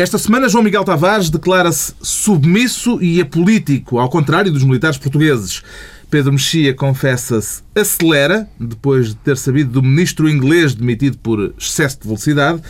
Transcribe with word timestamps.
Esta 0.00 0.16
semana, 0.16 0.48
João 0.48 0.64
Miguel 0.64 0.82
Tavares 0.82 1.28
declara-se 1.28 1.92
submisso 2.00 2.98
e 3.02 3.20
apolítico, 3.20 3.98
ao 3.98 4.08
contrário 4.08 4.50
dos 4.50 4.64
militares 4.64 4.96
portugueses. 4.96 5.62
Pedro 6.08 6.32
Mexia 6.32 6.72
confessa-se 6.72 7.62
acelera, 7.74 8.48
depois 8.58 9.08
de 9.08 9.16
ter 9.16 9.36
sabido 9.36 9.72
do 9.72 9.82
ministro 9.82 10.26
inglês 10.26 10.72
demitido 10.72 11.18
por 11.18 11.52
excesso 11.58 11.98
de 12.00 12.06
velocidade. 12.06 12.62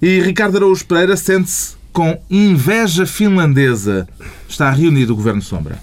E 0.00 0.18
Ricardo 0.22 0.56
Araújo 0.56 0.86
Pereira 0.86 1.14
sente-se 1.14 1.76
com 1.92 2.18
inveja 2.30 3.04
finlandesa. 3.04 4.08
Está 4.48 4.70
reunido 4.70 5.12
o 5.12 5.16
Governo 5.16 5.42
Sombra. 5.42 5.78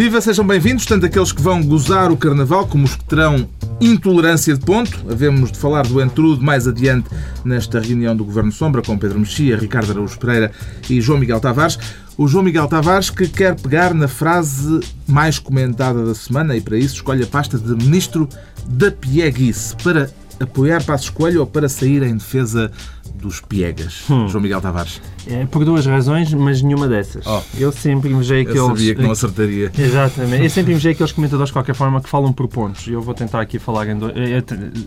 Viva, 0.00 0.18
sejam 0.18 0.46
bem-vindos, 0.46 0.86
tanto 0.86 1.04
aqueles 1.04 1.30
que 1.30 1.42
vão 1.42 1.62
gozar 1.62 2.10
o 2.10 2.16
Carnaval 2.16 2.66
como 2.66 2.84
os 2.84 2.96
que 2.96 3.04
terão 3.04 3.46
intolerância 3.82 4.54
de 4.54 4.64
ponto. 4.64 4.98
Havemos 5.10 5.52
de 5.52 5.58
falar 5.58 5.86
do 5.86 6.00
entrudo 6.00 6.42
mais 6.42 6.66
adiante 6.66 7.10
nesta 7.44 7.78
reunião 7.78 8.16
do 8.16 8.24
Governo 8.24 8.50
Sombra 8.50 8.80
com 8.80 8.96
Pedro 8.96 9.20
Mexia, 9.20 9.58
Ricardo 9.58 9.92
Araújo 9.92 10.18
Pereira 10.18 10.52
e 10.88 11.02
João 11.02 11.18
Miguel 11.18 11.38
Tavares. 11.38 11.78
O 12.16 12.26
João 12.26 12.42
Miguel 12.42 12.66
Tavares 12.66 13.10
que 13.10 13.28
quer 13.28 13.54
pegar 13.60 13.92
na 13.92 14.08
frase 14.08 14.80
mais 15.06 15.38
comentada 15.38 16.02
da 16.02 16.14
semana 16.14 16.56
e 16.56 16.62
para 16.62 16.78
isso 16.78 16.94
escolhe 16.94 17.22
a 17.22 17.26
pasta 17.26 17.58
de 17.58 17.74
Ministro 17.74 18.26
da 18.68 18.90
Pieguice 18.90 19.76
para 19.84 20.08
apoiar 20.40 20.82
Passos 20.82 21.10
Coelho 21.10 21.40
ou 21.40 21.46
para 21.46 21.68
sair 21.68 22.02
em 22.04 22.16
defesa 22.16 22.72
dos 23.20 23.40
piegas, 23.40 24.04
hum. 24.10 24.28
João 24.28 24.42
Miguel 24.42 24.60
Tavares? 24.60 25.00
É, 25.26 25.44
por 25.46 25.64
duas 25.64 25.86
razões, 25.86 26.32
mas 26.32 26.62
nenhuma 26.62 26.88
dessas. 26.88 27.26
Oh. 27.26 27.42
Eu 27.58 27.70
sempre 27.70 28.10
invejei 28.10 28.42
aqueles... 28.42 28.58
Eu 28.58 28.68
sabia 28.68 28.94
que 28.94 29.02
não 29.02 29.10
acertaria. 29.12 29.70
Exatamente. 29.78 30.44
Eu 30.44 30.50
sempre 30.50 30.72
invejei 30.72 30.92
aqueles 30.92 31.12
comentadores, 31.12 31.48
de 31.48 31.52
qualquer 31.52 31.74
forma, 31.74 32.00
que 32.00 32.08
falam 32.08 32.32
por 32.32 32.48
pontos. 32.48 32.86
E 32.86 32.92
eu 32.92 33.02
vou 33.02 33.14
tentar 33.14 33.40
aqui 33.40 33.58
falar 33.58 33.86
em 33.88 33.98
dois... 33.98 34.14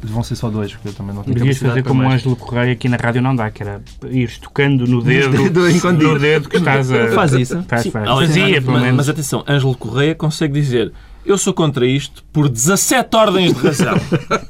Vão 0.04 0.24
ser 0.24 0.36
só 0.36 0.50
dois, 0.50 0.74
porque 0.74 0.90
eu 0.90 0.94
também 0.94 1.16
não 1.16 1.24
tenho 1.24 1.36
Devias 1.36 1.58
fazer 1.58 1.84
como 1.84 2.04
o 2.04 2.10
Ângelo 2.10 2.36
Correia 2.36 2.74
aqui 2.74 2.90
na 2.90 2.98
rádio 2.98 3.22
não 3.22 3.36
dá, 3.36 3.52
que 3.52 3.62
era 3.62 3.82
ir 4.10 4.38
tocando 4.40 4.88
no 4.88 5.02
dedo, 5.02 5.38
no 5.38 6.20
dedo 6.20 6.50
que 6.50 6.58
estás 6.58 6.92
a... 6.92 7.10
Faz 7.10 7.34
isso. 7.34 7.64
Faz, 7.68 7.88
faz. 7.88 8.10
Fazia, 8.10 8.62
mas, 8.62 8.96
mas 8.96 9.10
atenção, 9.10 9.44
Ângelo 9.48 9.76
Correia 9.76 10.16
consegue 10.16 10.54
dizer 10.54 10.92
eu 11.26 11.38
sou 11.38 11.54
contra 11.54 11.86
isto 11.86 12.24
por 12.32 12.50
17 12.50 13.16
ordens 13.16 13.54
de 13.54 13.60
razão. 13.60 13.96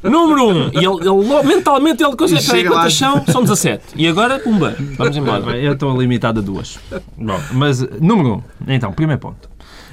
Número 0.04 0.48
1. 0.48 0.50
Um, 0.50 0.72
e 0.74 0.78
ele, 0.78 1.38
ele, 1.38 1.44
mentalmente 1.48 2.04
ele 2.04 2.16
consegue. 2.16 2.46
Peraí, 2.46 2.66
quantas 2.66 2.94
são? 2.96 3.26
São 3.26 3.42
17. 3.42 3.84
E 3.96 4.08
agora, 4.08 4.40
pumba. 4.40 4.76
Vamos 4.98 5.16
embora. 5.16 5.58
Eu 5.58 5.74
estou 5.74 6.00
limitado 6.00 6.40
a 6.40 6.44
duas. 6.44 6.80
Bom, 7.18 7.40
mas, 7.52 7.82
número 8.00 8.30
1. 8.30 8.34
Um, 8.34 8.42
então, 8.68 8.92
primeiro 8.92 9.22
ponto. 9.22 9.50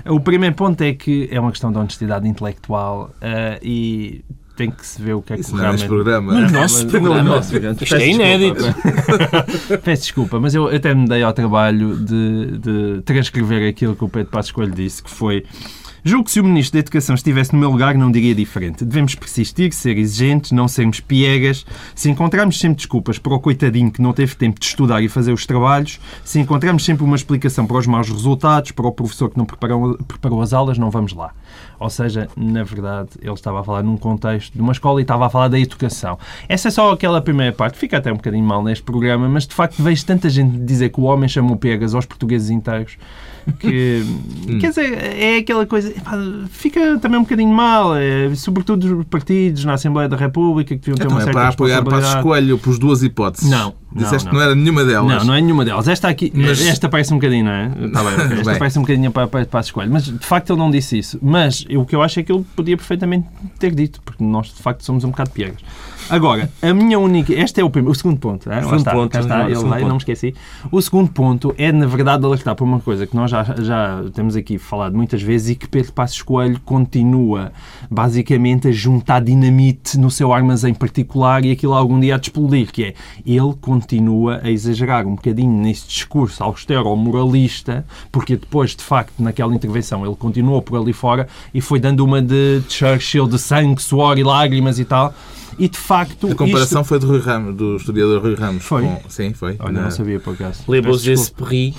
O 0.07 0.21
primeiro 0.21 0.55
ponto 0.55 0.81
é 0.81 0.95
que 0.95 1.29
é 1.31 1.39
uma 1.39 1.51
questão 1.51 1.71
de 1.71 1.79
honestidade 1.79 2.27
intelectual 2.27 3.11
uh, 3.21 3.59
e 3.63 4.25
tem 4.61 4.71
que 4.71 4.87
se 4.87 5.01
ver 5.01 5.15
o 5.15 5.23
que 5.23 5.33
é 5.33 5.37
que 5.37 5.43
Isso 5.43 5.57
realmente... 5.57 5.81
Não 5.81 5.87
é 5.87 5.89
programa. 5.89 6.35
No 6.35 6.51
nosso 6.51 6.87
programa. 6.87 7.23
Nosso 7.23 7.51
programa. 7.51 7.77
Isto 7.81 7.95
é 7.95 8.09
inédito. 8.09 8.65
Peço 9.83 10.03
desculpa, 10.03 10.39
mas 10.39 10.55
eu 10.55 10.69
até 10.69 10.95
me 10.95 11.09
dei 11.09 11.23
ao 11.23 11.33
trabalho 11.33 11.97
de, 11.97 12.59
de 12.59 13.03
transcrever 13.03 13.71
aquilo 13.71 13.97
que 13.97 14.05
o 14.05 14.09
Pedro 14.09 14.31
Passos 14.31 14.53
Coelho 14.53 14.73
disse, 14.73 15.03
que 15.03 15.11
foi 15.11 15.45
Julgo 16.03 16.25
que 16.25 16.31
se 16.31 16.41
o 16.41 16.45
Ministro 16.45 16.75
da 16.75 16.81
Educação 16.81 17.15
estivesse 17.15 17.53
no 17.53 17.59
meu 17.59 17.71
lugar 17.71 17.95
não 17.95 18.11
diria 18.11 18.35
diferente. 18.35 18.85
Devemos 18.85 19.15
persistir, 19.15 19.73
ser 19.73 19.99
exigentes, 19.99 20.51
não 20.51 20.67
sermos 20.67 20.99
piegas. 20.99 21.67
Se 21.95 22.09
encontrarmos 22.09 22.59
sempre 22.59 22.77
desculpas 22.77 23.19
para 23.19 23.35
o 23.35 23.41
coitadinho 23.41 23.91
que 23.91 24.01
não 24.01 24.13
teve 24.13 24.35
tempo 24.35 24.59
de 24.59 24.65
estudar 24.65 25.03
e 25.03 25.09
fazer 25.09 25.33
os 25.33 25.45
trabalhos, 25.45 26.01
se 26.25 26.39
encontrarmos 26.39 26.85
sempre 26.85 27.05
uma 27.05 27.17
explicação 27.17 27.67
para 27.67 27.77
os 27.77 27.87
maus 27.87 28.09
resultados, 28.09 28.71
para 28.71 28.87
o 28.87 28.93
professor 28.93 29.29
que 29.29 29.37
não 29.37 29.45
preparou, 29.45 29.99
preparou 30.09 30.41
as 30.41 30.53
aulas, 30.55 30.79
não 30.79 30.91
vamos 30.91 31.13
lá. 31.13 31.33
Ou 31.79 31.91
seja, 31.91 32.29
na 32.37 32.63
verdade, 32.63 33.11
ele 33.21 33.33
estava 33.33 33.61
a 33.61 33.65
falar 33.65 33.83
num 33.83 33.97
contexto 33.97 34.55
de 34.55 34.61
uma 34.61 34.73
escola 34.73 35.01
e 35.01 35.03
estava 35.03 35.27
a 35.27 35.31
falar 35.31 35.49
da 35.49 35.59
educação. 35.59 36.19
Essa 36.49 36.69
é 36.69 36.71
só 36.71 36.93
aquela 36.93 37.21
primeira 37.21 37.53
parte. 37.53 37.77
Fica 37.77 37.99
até 37.99 38.11
um 38.11 38.17
bocadinho 38.17 38.45
mal 38.45 38.63
neste 38.63 38.85
programa, 38.85 39.29
mas 39.29 39.47
de 39.47 39.55
facto 39.55 39.83
vejo 39.83 40.05
tanta 40.07 40.31
gente 40.31 40.59
dizer 40.59 40.89
que 40.91 41.01
o 41.01 41.05
homem 41.05 41.29
chamou 41.29 41.57
pegas 41.57 41.95
aos 41.95 42.07
portugueses 42.07 42.49
inteiros 42.51 42.97
que, 43.59 44.05
hum. 44.49 44.59
quer 44.59 44.69
dizer, 44.69 44.93
é 44.93 45.39
aquela 45.39 45.67
coisa, 45.67 45.93
fica 46.51 46.99
também 46.99 47.19
um 47.19 47.23
bocadinho 47.23 47.53
mal, 47.53 47.97
é, 47.97 48.35
sobretudo 48.35 49.01
os 49.01 49.07
partidos 49.07 49.65
na 49.65 49.75
Assembleia 49.75 50.09
da 50.09 50.17
República 50.17 50.75
que 50.75 50.81
deviam 50.81 50.97
ter 50.97 51.05
então, 51.05 51.17
uma 51.17 51.23
é 51.23 51.25
certa 51.25 51.39
para 51.39 51.49
apoiar 51.49 51.83
para 51.83 51.99
escolho, 51.99 52.59
por 52.59 52.79
duas 52.79 53.03
hipóteses. 53.03 53.51
Não. 53.51 53.75
Disseste 53.93 54.27
não, 54.27 54.33
não. 54.33 54.39
que 54.39 54.39
não 54.39 54.43
era 54.43 54.55
nenhuma 54.55 54.85
delas. 54.85 55.19
Não, 55.19 55.25
não 55.25 55.35
é 55.35 55.41
nenhuma 55.41 55.65
delas. 55.65 55.89
Esta 55.89 56.09
aqui, 56.09 56.33
Mas... 56.35 56.65
esta 56.65 56.89
parece 56.89 57.13
um 57.13 57.17
bocadinho, 57.17 57.45
não 57.45 57.53
é? 57.53 57.69
Tá 57.93 58.05
bem, 58.05 58.13
esta 58.39 58.51
bem. 58.51 58.59
parece 58.59 58.79
um 58.79 58.83
bocadinho 58.83 59.11
para, 59.11 59.27
para, 59.27 59.45
para 59.45 59.61
a 59.61 59.63
escolha. 59.63 59.89
Mas 59.91 60.05
de 60.05 60.27
facto 60.27 60.51
ele 60.53 60.59
não 60.61 60.71
disse 60.71 60.99
isso. 60.99 61.19
Mas 61.21 61.65
o 61.69 61.85
que 61.85 61.97
eu 61.97 62.03
acho 62.03 62.21
é 62.21 62.23
que 62.23 62.31
ele 62.31 62.45
podia 62.55 62.77
perfeitamente 62.77 63.27
ter 63.59 63.75
dito, 63.75 64.01
porque 64.03 64.23
nós 64.23 64.47
de 64.49 64.63
facto 64.63 64.85
somos 64.85 65.03
um 65.03 65.11
bocado 65.11 65.31
piegas. 65.31 65.61
Agora, 66.09 66.51
a 66.61 66.75
minha 66.75 66.99
única. 66.99 67.33
Este 67.33 67.61
é 67.61 67.65
o, 67.65 67.71
primeiro, 67.71 67.93
o 67.93 67.95
segundo 67.95 68.19
ponto. 68.19 68.51
É? 68.51 68.59
O 68.59 68.63
segundo 68.63 68.79
está, 68.79 68.93
ponto, 68.93 69.19
está, 69.19 69.45
ele 69.45 69.65
vai, 69.65 69.83
não 69.83 69.91
me 69.91 69.97
esqueci. 69.97 70.35
O 70.71 70.81
segundo 70.83 71.11
ponto 71.11 71.55
é, 71.57 71.71
na 71.71 71.87
verdade, 71.87 72.25
alertar 72.25 72.55
para 72.55 72.65
uma 72.65 72.81
coisa 72.81 73.07
que 73.07 73.15
nós 73.15 73.30
já, 73.31 73.45
já 73.59 74.05
temos 74.13 74.37
aqui 74.37 74.59
falado 74.59 74.97
muitas 74.97 75.23
vezes 75.23 75.51
e 75.51 75.55
que 75.55 75.69
Pedro 75.69 75.93
Passos 75.93 76.21
Coelho 76.21 76.61
continua, 76.65 77.53
basicamente, 77.91 78.69
a 78.69 78.73
juntar 78.73 79.23
dinamite 79.23 79.99
no 79.99 80.11
seu 80.11 80.33
armazém 80.33 80.75
particular 80.75 81.45
e 81.45 81.53
aquilo 81.53 81.73
algum 81.73 81.99
dia 81.99 82.17
a 82.17 82.19
explodir, 82.19 82.71
que 82.73 82.85
é 82.85 82.95
ele 83.25 83.55
continua 83.61 84.41
a 84.43 84.51
exagerar 84.51 85.07
um 85.07 85.15
bocadinho 85.15 85.53
nesse 85.53 85.87
discurso 85.89 86.43
austero 86.43 86.95
moralista, 86.97 87.87
porque 88.11 88.37
depois, 88.37 88.75
de 88.75 88.83
facto, 88.83 89.23
naquela 89.23 89.55
intervenção, 89.55 90.05
ele 90.05 90.17
continuou 90.17 90.61
por 90.61 90.81
ali 90.81 90.93
fora 90.93 91.29
e 91.55 91.61
foi 91.61 91.79
dando 91.79 92.05
uma 92.05 92.21
de 92.21 92.63
Churchill 92.69 93.29
de 93.29 93.39
sangue, 93.39 93.81
suor 93.81 94.19
e 94.19 94.25
lágrimas 94.25 94.79
e 94.79 94.85
tal. 94.85 95.15
E 95.59 95.69
de 95.69 95.77
facto. 95.77 96.29
A 96.29 96.35
comparação 96.35 96.81
isto... 96.81 96.89
foi 96.89 96.99
do, 96.99 97.07
Rui 97.07 97.21
Ramos, 97.21 97.55
do 97.55 97.77
historiador 97.77 98.23
Rui 98.23 98.35
Ramos. 98.35 98.65
Foi? 98.65 98.83
Com... 98.83 99.01
Sim, 99.09 99.35
foi. 99.35 99.57
Olha, 99.59 99.73
Na... 99.73 99.83
não 99.83 99.91
sabia 99.91 100.19
por 100.19 100.35
acaso. 100.35 100.63
Levou-vos 100.67 101.07
esse 101.07 101.31
perri. 101.31 101.75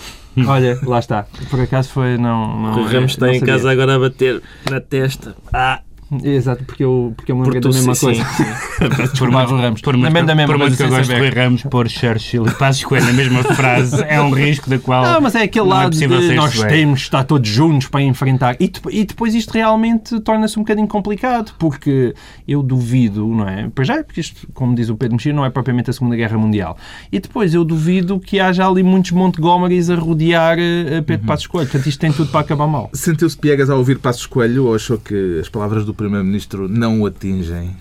Olha, 0.48 0.80
lá 0.84 1.00
está. 1.00 1.26
Por 1.50 1.60
acaso 1.60 1.90
foi. 1.90 2.18
Não, 2.18 2.62
não, 2.62 2.74
Rui 2.74 2.94
Ramos 2.94 3.12
está 3.12 3.34
em 3.34 3.40
casa 3.42 3.70
agora 3.70 3.96
a 3.96 4.00
bater 4.00 4.42
na 4.70 4.80
testa. 4.80 5.36
Ah! 5.52 5.82
Exato, 6.24 6.66
porque 6.66 6.84
eu, 6.84 7.14
porque 7.16 7.32
eu 7.32 7.38
me 7.38 7.44
lembrei 7.44 7.62
da 7.62 7.70
mesma 7.70 7.96
sim, 7.96 8.06
coisa. 8.08 8.24
Sim. 8.24 8.44
por 9.18 9.30
Ramos. 9.32 9.82
Por 9.82 9.96
muito, 9.96 10.26
da 10.26 10.36
mesma 10.36 10.54
por 10.54 10.58
muito 10.58 10.76
que 10.76 10.84
eu 10.84 10.90
gosto 10.90 11.14
de 11.14 11.20
Rui 11.20 11.30
Ramos, 11.30 11.64
pôr 11.64 11.88
Churchill 11.88 12.48
e 12.48 12.52
Passos 12.52 12.84
Coelho 12.84 13.06
na 13.06 13.14
mesma 13.14 13.44
frase 13.56 14.04
é 14.08 14.20
um 14.20 14.32
risco 14.32 14.70
da 14.70 14.78
qual. 14.78 15.04
Não, 15.04 15.22
mas 15.22 15.36
é 15.36 15.44
aquele 15.44 15.68
é 15.68 15.70
lado 15.70 15.96
é 15.96 16.08
de 16.08 16.36
nós 16.36 16.60
bem. 16.60 16.68
temos 16.68 17.00
de 17.00 17.06
estar 17.06 17.24
todos 17.24 17.50
juntos 17.50 17.88
para 17.88 18.02
enfrentar. 18.02 18.58
E, 18.60 18.70
e 18.90 19.06
depois 19.06 19.34
isto 19.34 19.54
realmente 19.54 20.20
torna-se 20.20 20.60
um 20.60 20.64
bocadinho 20.64 20.88
complicado, 20.88 21.54
porque 21.58 22.14
eu 22.46 22.62
duvido, 22.62 23.26
não 23.26 23.48
é? 23.48 23.70
Pois 23.74 23.88
já, 23.88 24.04
porque 24.04 24.20
isto, 24.20 24.48
como 24.54 24.76
diz 24.76 24.90
o 24.90 24.98
Pedro 24.98 25.16
Mexia, 25.16 25.32
não 25.32 25.46
é 25.46 25.50
propriamente 25.50 25.90
a 25.90 25.94
Segunda 25.94 26.18
Guerra 26.18 26.38
Mundial. 26.38 26.78
E 27.10 27.20
depois 27.20 27.54
eu 27.54 27.64
duvido 27.64 28.20
que 28.20 28.38
haja 28.38 28.68
ali 28.68 28.84
muitos 28.84 29.12
Montgomerys 29.12 29.90
a 29.90 29.96
rodear 29.96 30.58
uh, 30.58 31.04
Pedro 31.04 31.22
uhum. 31.22 31.28
Passos 31.28 31.48
Coelho. 31.48 31.70
Portanto, 31.70 31.88
isto 31.88 32.00
tem 32.00 32.12
tudo 32.12 32.30
para 32.32 32.42
acabar 32.42 32.68
mal. 32.68 32.90
Sentiu-se 32.94 33.38
piegas 33.38 33.70
ao 33.70 33.78
ouvir 33.78 33.98
Passos 33.98 34.26
Coelho 34.26 34.66
ou 34.66 34.76
achou 34.76 34.98
que 34.98 35.40
as 35.40 35.48
palavras 35.48 35.86
do 35.86 35.94
Primeiro-Ministro 36.02 36.68
não 36.68 37.02
o 37.02 37.06
atingem? 37.06 37.72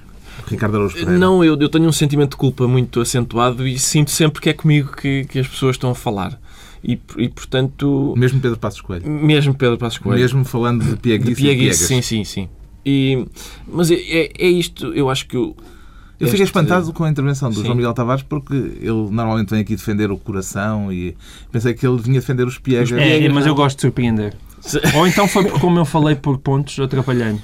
Ricardo 0.46 0.76
Araújo 0.76 0.94
Pereira. 0.94 1.18
Não, 1.18 1.44
eu, 1.44 1.58
eu 1.58 1.68
tenho 1.68 1.86
um 1.86 1.92
sentimento 1.92 2.30
de 2.30 2.36
culpa 2.36 2.66
muito 2.66 3.00
acentuado 3.00 3.66
e 3.66 3.78
sinto 3.78 4.10
sempre 4.10 4.40
que 4.40 4.48
é 4.48 4.52
comigo 4.52 4.92
que, 4.96 5.24
que 5.24 5.38
as 5.38 5.46
pessoas 5.46 5.76
estão 5.76 5.90
a 5.90 5.94
falar. 5.94 6.40
E, 6.82 6.98
e, 7.18 7.28
portanto... 7.28 8.14
Mesmo 8.16 8.40
Pedro 8.40 8.58
Passos 8.58 8.80
Coelho? 8.80 9.08
Mesmo 9.08 9.54
Pedro 9.54 9.76
Passos 9.76 9.98
Coelho. 9.98 10.20
Mesmo 10.20 10.44
falando 10.44 10.84
de 10.84 10.96
pieguice, 10.96 11.34
de 11.34 11.42
pieguice 11.42 11.86
Sim, 11.86 12.02
sim, 12.02 12.24
sim. 12.24 12.48
E, 12.84 13.26
mas 13.68 13.90
é, 13.90 13.96
é, 13.96 14.32
é 14.38 14.48
isto, 14.48 14.86
eu 14.94 15.10
acho 15.10 15.26
que... 15.26 15.36
Eu, 15.36 15.54
eu 16.18 16.28
fiquei 16.28 16.44
espantado 16.44 16.92
com 16.92 17.04
a 17.04 17.08
intervenção 17.08 17.48
do 17.48 17.56
Sim. 17.56 17.64
João 17.64 17.74
Miguel 17.74 17.94
Tavares 17.94 18.22
porque 18.22 18.52
ele 18.54 19.08
normalmente 19.10 19.48
vem 19.48 19.60
aqui 19.60 19.74
defender 19.74 20.10
o 20.10 20.18
coração 20.18 20.92
e 20.92 21.16
pensei 21.50 21.72
que 21.72 21.86
ele 21.86 21.96
vinha 21.96 22.20
defender 22.20 22.46
os 22.46 22.58
piegas. 22.58 22.92
É, 22.92 23.26
mas 23.30 23.46
eu 23.46 23.54
gosto 23.54 23.76
de 23.76 23.82
surpreender. 23.82 24.36
Ou 24.94 25.06
então 25.06 25.26
foi 25.26 25.44
porque, 25.44 25.58
como 25.58 25.78
eu 25.78 25.84
falei 25.84 26.14
por 26.14 26.38
pontos, 26.38 26.78
atrapalhei-me. 26.78 27.40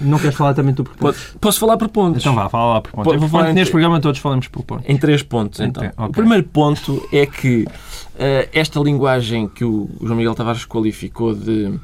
Não 0.00 0.18
queres 0.18 0.36
falar 0.36 0.54
também 0.54 0.74
tu 0.74 0.84
por 0.84 0.96
pontos? 0.96 1.36
Posso 1.40 1.60
falar 1.60 1.76
por 1.76 1.88
pontos? 1.88 2.22
Então 2.22 2.34
vá, 2.34 2.48
fala 2.48 2.74
lá 2.74 2.80
por 2.80 2.92
pontos. 2.92 3.12
eu 3.12 3.20
vou 3.20 3.28
falar 3.28 3.52
neste 3.52 3.70
programa 3.70 4.00
todos 4.00 4.20
falamos 4.20 4.48
por 4.48 4.62
pontos. 4.62 4.84
Em 4.88 4.96
três 4.96 5.22
pontos, 5.22 5.60
então. 5.60 5.84
Okay. 5.84 6.06
O 6.06 6.10
primeiro 6.10 6.44
ponto 6.44 7.06
é 7.12 7.26
que 7.26 7.64
uh, 7.64 8.48
esta 8.52 8.80
linguagem 8.80 9.48
que 9.48 9.64
o 9.64 9.88
João 10.02 10.16
Miguel 10.16 10.34
Tavares 10.34 10.64
qualificou 10.64 11.34
de 11.34 11.78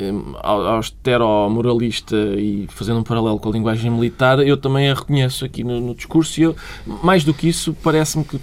um, 0.00 0.34
austero-moralista 0.42 2.16
e 2.16 2.66
fazendo 2.70 3.00
um 3.00 3.04
paralelo 3.04 3.38
com 3.38 3.48
a 3.48 3.52
linguagem 3.52 3.90
militar, 3.90 4.38
eu 4.40 4.56
também 4.56 4.90
a 4.90 4.94
reconheço 4.94 5.44
aqui 5.44 5.62
no, 5.62 5.80
no 5.80 5.94
discurso 5.94 6.40
e 6.40 6.44
eu, 6.44 6.56
mais 7.02 7.24
do 7.24 7.32
que 7.32 7.48
isso, 7.48 7.76
parece-me 7.82 8.24
que 8.24 8.40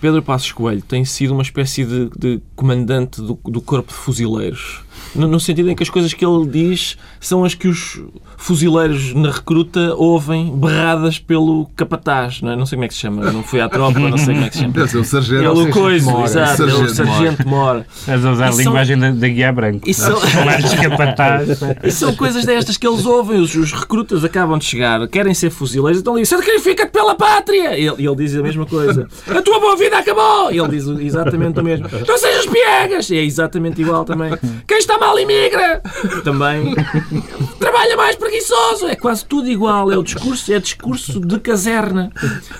Pedro 0.00 0.22
Passos 0.22 0.52
Coelho 0.52 0.82
tem 0.82 1.04
sido 1.04 1.32
uma 1.32 1.42
espécie 1.42 1.84
de, 1.84 2.10
de 2.18 2.42
comandante 2.54 3.22
do, 3.22 3.38
do 3.44 3.60
corpo 3.62 3.88
de 3.88 3.94
fuzileiros 3.94 4.83
no, 5.14 5.28
no, 5.28 5.40
sentido 5.40 5.70
em 5.70 5.74
que 5.74 5.82
as 5.82 5.90
coisas 5.90 6.12
que 6.12 6.24
ele 6.24 6.46
diz 6.46 6.96
são 7.20 7.44
as 7.44 7.54
que 7.54 7.68
os 7.68 8.00
fuzileiros 8.36 9.14
na 9.14 9.30
recruta 9.30 9.94
ouvem 9.94 10.56
berradas 10.56 11.18
pelo 11.18 11.66
capataz, 11.76 12.42
não 12.42 12.52
é? 12.52 12.56
Não 12.56 12.66
sei 12.66 12.76
como 12.76 12.84
é 12.84 12.88
que 12.88 12.94
se 12.94 13.00
chama, 13.00 13.30
não 13.30 13.42
fui 13.42 13.60
à 13.60 13.68
tropa, 13.68 13.98
não 13.98 14.18
sei 14.18 14.34
como 14.34 14.46
é 14.46 14.48
que 14.48 14.56
se 14.56 14.62
chama. 14.62 14.74
Deve 14.74 14.88
ser 14.88 14.98
o 14.98 15.04
sargento. 15.04 15.42
Ele 15.42 15.68
o 15.68 15.70
coisa, 15.70 16.10
mora. 16.10 16.24
exato, 16.24 16.56
sargento, 16.56 16.82
o 16.82 16.94
sargento 16.94 17.48
mora. 17.48 17.86
Estás 17.96 18.24
a 18.24 18.32
usar 18.32 18.48
a 18.48 18.50
linguagem 18.50 18.98
da, 18.98 19.10
da 19.10 19.28
guia 19.28 19.52
branca. 19.52 19.88
E 19.88 19.94
são... 19.94 20.18
capataz. 20.82 21.62
e 21.82 21.90
são 21.90 22.14
coisas 22.14 22.44
destas 22.44 22.76
que 22.76 22.86
eles 22.86 23.04
ouvem, 23.06 23.40
os, 23.40 23.54
os, 23.54 23.72
recrutas 23.72 24.24
acabam 24.24 24.58
de 24.58 24.64
chegar, 24.64 25.06
querem 25.08 25.34
ser 25.34 25.50
fuzileiros, 25.50 26.00
então 26.00 26.14
ali, 26.14 26.26
sacrifica-te 26.26 26.90
pela 26.90 27.14
pátria! 27.14 27.78
E 27.78 27.86
ele, 27.86 28.06
ele 28.06 28.16
diz 28.16 28.34
a 28.36 28.42
mesma 28.42 28.66
coisa. 28.66 29.08
A 29.28 29.42
tua 29.42 29.60
boa 29.60 29.76
vida 29.76 29.98
acabou! 29.98 30.52
E 30.52 30.58
ele 30.58 30.68
diz 30.68 30.86
exatamente 30.86 31.60
o 31.60 31.64
mesmo. 31.64 31.88
Não 32.06 32.18
sejas 32.18 32.46
piegas! 32.46 33.10
E 33.10 33.16
é 33.16 33.24
exatamente 33.24 33.80
igual 33.80 34.04
também. 34.04 34.32
Quem 34.66 34.78
está 34.84 34.98
mal 34.98 35.18
imigra! 35.18 35.80
Também. 36.22 36.74
Trabalha 37.58 37.96
mais 37.96 38.16
preguiçoso! 38.16 38.86
É 38.86 38.96
quase 38.96 39.24
tudo 39.24 39.48
igual. 39.48 39.90
É 39.90 39.96
o 39.96 40.02
discurso, 40.02 40.52
é 40.52 40.60
discurso 40.60 41.20
de 41.20 41.40
caserna. 41.40 42.12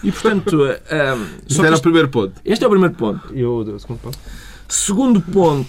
E, 0.03 0.11
portanto... 0.11 0.57
Um, 0.57 1.27
este 1.49 1.61
era 1.61 1.69
este, 1.69 1.79
o 1.79 1.83
primeiro 1.83 2.09
ponto. 2.09 2.33
Este 2.45 2.65
é 2.65 2.67
o 2.67 2.71
primeiro 2.71 2.95
ponto. 2.95 3.35
E 3.35 3.45
o 3.45 3.79
segundo 3.79 3.99
ponto? 3.99 4.19
Segundo 4.69 5.21
ponto. 5.21 5.69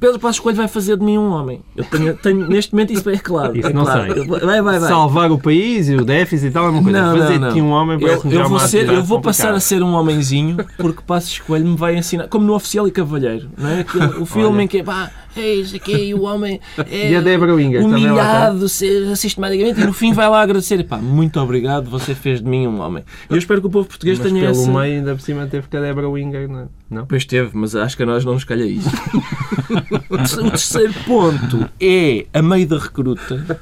Pedro 0.00 0.18
Passos 0.18 0.40
Coelho 0.40 0.56
vai 0.56 0.66
fazer 0.66 0.96
de 0.96 1.04
mim 1.04 1.18
um 1.18 1.30
homem. 1.30 1.60
Eu 1.76 1.84
tenho, 1.84 2.16
tenho 2.16 2.48
neste 2.48 2.72
momento 2.72 2.94
isso 2.94 3.08
é 3.10 3.18
claro. 3.18 3.54
Isso 3.54 3.68
é 3.68 3.72
não 3.72 3.84
claro. 3.84 4.14
sei. 4.14 4.26
Vai, 4.26 4.62
vai, 4.62 4.78
vai. 4.78 4.88
Salvar 4.88 5.30
o 5.30 5.38
país 5.38 5.90
e 5.90 5.94
o 5.94 6.04
déficit 6.06 6.46
e 6.46 6.50
tal 6.50 6.66
é 6.66 6.70
uma 6.70 6.82
coisa. 6.82 7.02
Não, 7.02 7.18
fazer 7.18 7.38
de 7.38 7.52
ti 7.52 7.60
um 7.60 7.70
homem 7.70 7.98
eu, 8.00 8.08
eu 8.08 8.48
vou, 8.48 8.58
ser, 8.60 8.88
eu 8.88 9.04
vou 9.04 9.20
passar 9.20 9.52
a 9.52 9.60
ser 9.60 9.82
um 9.82 9.92
homenzinho 9.92 10.56
porque 10.78 11.02
Passos 11.06 11.38
Coelho 11.40 11.66
me 11.66 11.76
vai 11.76 11.96
ensinar. 11.96 12.28
Como 12.28 12.46
no 12.46 12.54
Oficial 12.54 12.88
e 12.88 12.90
Cavalheiro. 12.90 13.50
Não 13.58 13.68
é? 13.68 13.80
Aquele, 13.80 14.06
o 14.06 14.24
filme 14.24 14.56
Olha. 14.56 14.62
em 14.62 14.68
que 14.68 14.82
pá, 14.82 15.10
eis 15.36 15.74
aqui 15.74 16.14
o 16.14 16.22
homem 16.22 16.58
é 16.90 17.10
e 17.12 17.16
a 17.16 17.20
Débora 17.20 17.54
Winger, 17.54 17.84
humilhado 17.84 18.68
sistematicamente 18.68 19.80
e 19.80 19.84
no 19.84 19.92
fim 19.92 20.14
vai 20.14 20.30
lá 20.30 20.40
agradecer. 20.40 20.82
Pá, 20.84 20.96
muito 20.96 21.38
obrigado, 21.38 21.90
você 21.90 22.14
fez 22.14 22.40
de 22.40 22.48
mim 22.48 22.66
um 22.66 22.80
homem. 22.80 23.04
Eu 23.28 23.36
espero 23.36 23.60
que 23.60 23.66
o 23.66 23.70
povo 23.70 23.86
português 23.86 24.18
mas 24.18 24.28
tenha 24.28 24.46
pelo 24.46 24.62
essa... 24.62 24.70
meio 24.70 24.98
ainda 24.98 25.14
por 25.14 25.20
cima 25.20 25.46
teve 25.46 25.68
que 25.68 25.76
a 25.76 25.80
Débora 25.80 26.08
Winger, 26.08 26.48
não 26.48 26.60
é? 26.60 26.66
Não? 26.88 27.06
Pois 27.06 27.24
teve, 27.24 27.50
mas 27.52 27.76
acho 27.76 27.96
que 27.96 28.02
a 28.02 28.06
nós 28.06 28.24
não 28.24 28.34
nos 28.34 28.44
calha 28.44 28.64
isso. 28.64 28.90
o 30.08 30.16
terceiro 30.50 30.94
ponto 31.04 31.68
é, 31.80 32.26
a 32.32 32.42
meio 32.42 32.66
da 32.66 32.78
recruta, 32.78 33.60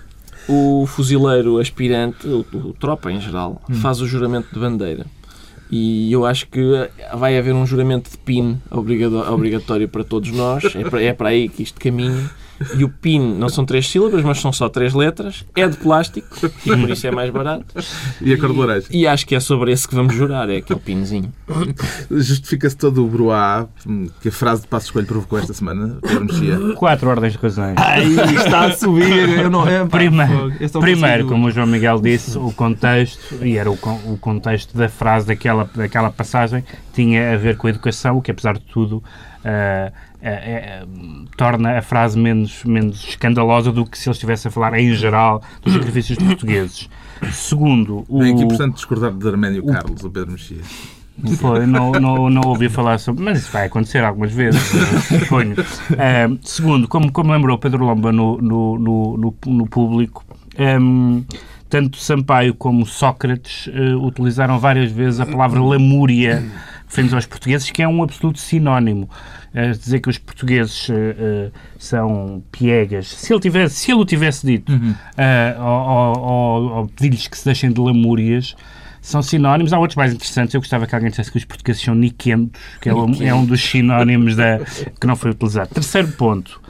o 0.49 0.87
fuzileiro 0.87 1.59
aspirante, 1.59 2.27
o, 2.27 2.45
o 2.53 2.73
tropa 2.73 3.11
em 3.11 3.21
geral, 3.21 3.61
hum. 3.69 3.75
faz 3.75 4.01
o 4.01 4.07
juramento 4.07 4.49
de 4.53 4.59
bandeira. 4.59 5.07
E 5.71 6.11
eu 6.11 6.25
acho 6.25 6.47
que 6.49 6.63
vai 7.15 7.39
haver 7.39 7.55
um 7.55 7.67
juramento 7.67 8.11
de 8.11 8.17
PIN 8.17 8.59
obrigatório 8.71 9.87
para 9.87 10.03
todos 10.03 10.31
nós. 10.31 10.65
É 10.75 10.89
para, 10.89 11.03
é 11.03 11.13
para 11.13 11.29
aí 11.29 11.49
que 11.49 11.63
isto 11.63 11.79
caminha. 11.79 12.31
E 12.77 12.85
o 12.85 12.89
PIN 12.89 13.35
não 13.39 13.49
são 13.49 13.65
três 13.65 13.89
sílabas, 13.89 14.23
mas 14.25 14.41
são 14.41 14.53
só 14.53 14.69
três 14.69 14.95
letras. 14.95 15.45
É 15.55 15.67
de 15.67 15.77
plástico 15.77 16.27
e 16.65 16.77
por 16.77 16.91
isso 16.91 17.07
é 17.07 17.11
mais 17.11 17.31
barato. 17.31 17.67
E 18.21 18.33
a 18.33 18.39
cor 18.39 18.53
de 18.53 18.59
laranja. 18.59 18.87
E 18.91 19.07
acho 19.07 19.27
que 19.27 19.35
é 19.35 19.41
sobre 19.41 19.73
esse 19.73 19.87
que 19.87 19.95
vamos 19.95 20.15
jurar, 20.15 20.49
é 20.51 20.57
aquele 20.57 20.81
pinzinho. 20.81 21.33
Justifica-se 22.11 22.77
todo 22.77 23.05
o 23.05 23.09
bruá 23.09 23.67
que 24.21 24.29
a 24.29 24.33
frase 24.33 24.63
de 24.63 24.69
Passo 24.69 24.87
Escolho 24.87 25.07
provocou 25.07 25.39
esta 25.39 25.53
semana, 25.53 25.99
Pedro 26.03 26.25
Mexia. 26.25 26.59
Quatro 26.75 27.09
ordens 27.09 27.33
de 27.33 27.39
razões. 27.39 27.75
Ai, 27.77 28.07
está 28.35 28.67
a 28.67 28.73
subir. 28.73 29.39
Eu 29.39 29.51
não, 29.51 29.67
é, 29.67 29.87
primeiro, 29.87 30.53
é 30.61 30.69
primeiro 30.69 31.27
como 31.27 31.47
o 31.47 31.51
João 31.51 31.67
Miguel 31.67 32.01
disse, 32.01 32.37
o 32.37 32.53
contexto, 32.53 33.45
e 33.45 33.57
era 33.57 33.71
o, 33.71 33.79
o 34.07 34.19
contexto 34.19 34.77
da 34.77 34.89
frase 34.89 35.27
daquela, 35.27 35.69
daquela 35.75 36.11
passagem, 36.11 36.65
tinha 36.93 37.35
a 37.35 37.37
ver 37.37 37.57
com 37.57 37.67
a 37.67 37.71
educação, 37.71 38.19
o 38.19 38.23
que 38.23 38.31
apesar 38.31 38.55
de 38.55 38.65
tudo. 38.65 39.03
Uh, 39.39 39.93
é, 40.21 40.31
é, 40.31 40.85
torna 41.37 41.79
a 41.79 41.83
frase 41.83 42.19
menos, 42.19 42.65
menos 42.65 43.05
escandalosa 43.05 43.71
do 43.71 43.87
que 43.87 43.97
se 43.97 44.09
ele 44.09 44.15
estivesse 44.15 44.49
a 44.49 44.51
falar 44.51 44.77
em 44.79 44.93
geral 44.95 45.43
dos 45.63 45.73
sacrifícios 45.73 46.19
portugueses. 46.19 46.91
Segundo, 47.33 48.05
o... 48.09 48.19
Bem 48.19 48.35
aqui, 48.35 48.47
portanto, 48.47 48.75
discordar 48.75 49.13
de 49.13 49.29
Arménio 49.29 49.63
o... 49.63 49.73
Carlos, 49.73 50.03
o 50.03 50.11
Pedro 50.11 50.33
Mexia. 50.33 50.63
Foi, 51.37 51.67
não, 51.67 51.93
não, 51.93 52.31
não 52.31 52.43
ouvi 52.47 52.69
falar 52.69 52.99
sobre. 52.99 53.25
Mas 53.25 53.39
isso 53.39 53.53
vai 53.53 53.67
acontecer 53.67 54.05
algumas 54.05 54.33
vezes, 54.33 54.61
suponho. 55.21 55.53
Uh, 55.55 56.39
segundo, 56.43 56.87
como, 56.87 57.11
como 57.11 57.33
lembrou 57.33 57.59
Pedro 57.59 57.85
Lomba 57.85 58.13
no, 58.13 58.39
no, 58.39 58.79
no, 58.79 59.35
no 59.47 59.67
público, 59.67 60.25
um, 60.81 61.25
tanto 61.69 61.97
Sampaio 61.99 62.55
como 62.55 62.87
Sócrates 62.87 63.67
uh, 63.67 64.05
utilizaram 64.05 64.59
várias 64.61 64.93
vezes 64.93 65.19
a 65.19 65.27
palavra 65.27 65.61
lamúria 65.61 66.45
frente 66.89 67.15
aos 67.15 67.27
portugueses, 67.27 67.71
que 67.71 67.83
é 67.83 67.89
um 67.89 68.03
absoluto 68.03 68.39
sinónimo 68.39 69.09
a 69.55 69.73
dizer 69.73 70.01
que 70.01 70.09
os 70.09 70.19
portugueses 70.19 70.89
uh, 70.89 70.93
uh, 70.93 71.53
são 71.79 72.43
piegas. 72.53 73.09
Se 73.09 73.33
ele, 73.33 73.41
tivesse, 73.41 73.75
se 73.77 73.93
ele 73.93 74.01
o 74.01 74.05
tivesse 74.05 74.47
dito, 74.47 74.73
uhum. 74.73 74.91
uh, 74.91 75.63
ou, 75.63 76.19
ou, 76.19 76.63
ou 76.79 76.89
pedir-lhes 76.89 77.27
que 77.29 77.37
se 77.37 77.45
deixem 77.45 77.73
de 77.73 77.81
lamúrias, 77.81 78.55
são 79.01 79.23
sinónimos. 79.23 79.73
Há 79.73 79.79
outros 79.79 79.97
mais 79.97 80.13
interessantes. 80.13 80.55
Eu 80.55 80.61
gostava 80.61 80.87
que 80.87 80.95
alguém 80.95 81.11
dissesse 81.11 81.31
que 81.31 81.39
os 81.39 81.45
portugueses 81.45 81.83
são 81.83 81.95
niquentos, 81.95 82.61
que 82.81 82.89
é 82.89 82.95
um, 82.95 83.23
é 83.23 83.35
um 83.35 83.45
dos 83.45 83.63
sinónimos 83.63 84.37
da, 84.37 84.59
que 85.01 85.07
não 85.07 85.17
foi 85.17 85.31
utilizado. 85.31 85.71
Terceiro 85.75 86.09
ponto 86.09 86.61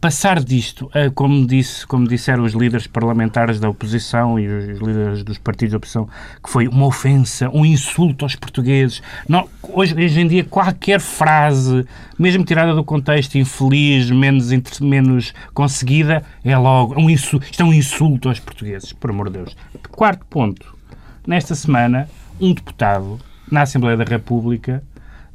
passar 0.00 0.42
disto, 0.42 0.90
como, 1.14 1.46
disse, 1.46 1.86
como 1.86 2.06
disseram 2.06 2.44
os 2.44 2.52
líderes 2.52 2.86
parlamentares 2.86 3.58
da 3.58 3.68
oposição 3.68 4.38
e 4.38 4.46
os 4.46 4.78
líderes 4.78 5.24
dos 5.24 5.38
partidos 5.38 5.72
da 5.72 5.76
oposição, 5.78 6.08
que 6.42 6.48
foi 6.48 6.68
uma 6.68 6.86
ofensa, 6.86 7.50
um 7.50 7.64
insulto 7.64 8.24
aos 8.24 8.36
portugueses. 8.36 9.02
Não, 9.28 9.48
hoje, 9.62 9.94
hoje 9.94 10.20
em 10.20 10.28
dia, 10.28 10.44
qualquer 10.44 11.00
frase, 11.00 11.84
mesmo 12.18 12.44
tirada 12.44 12.74
do 12.74 12.84
contexto, 12.84 13.36
infeliz, 13.36 14.10
menos, 14.10 14.50
menos 14.80 15.34
conseguida, 15.52 16.22
é 16.44 16.56
logo 16.56 17.00
um 17.00 17.10
insulto, 17.10 17.46
isto 17.50 17.62
é 17.62 17.64
um 17.64 17.72
insulto 17.74 18.28
aos 18.28 18.38
portugueses, 18.38 18.92
por 18.92 19.10
amor 19.10 19.28
de 19.28 19.38
Deus. 19.38 19.56
Quarto 19.90 20.24
ponto. 20.26 20.76
Nesta 21.26 21.54
semana, 21.54 22.08
um 22.40 22.54
deputado 22.54 23.18
na 23.50 23.62
Assembleia 23.62 23.96
da 23.96 24.04
República 24.04 24.82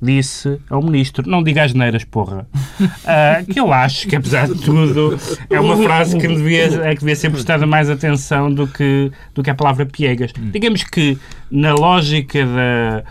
disse 0.04 0.60
ao 0.70 0.82
ministro: 0.82 1.28
Não 1.30 1.42
diga 1.42 1.64
as 1.64 1.74
neiras, 1.74 2.04
porra. 2.04 2.48
Uh, 2.80 3.46
que 3.52 3.60
eu 3.60 3.72
acho 3.72 4.08
que, 4.08 4.16
apesar 4.16 4.48
de 4.48 4.56
tudo, 4.60 5.18
é 5.50 5.60
uma 5.60 5.78
frase 5.78 6.18
que 6.18 6.28
devia, 6.28 6.66
é 6.84 6.94
que 6.94 7.00
devia 7.00 7.16
ser 7.16 7.30
prestada 7.30 7.66
mais 7.66 7.90
atenção 7.90 8.54
do 8.54 8.68
que, 8.68 9.12
do 9.34 9.42
que 9.42 9.50
a 9.50 9.56
palavra 9.56 9.86
piegas. 9.86 10.32
Digamos 10.52 10.84
que, 10.84 11.18
na 11.50 11.74
lógica 11.74 12.46
da 12.46 13.04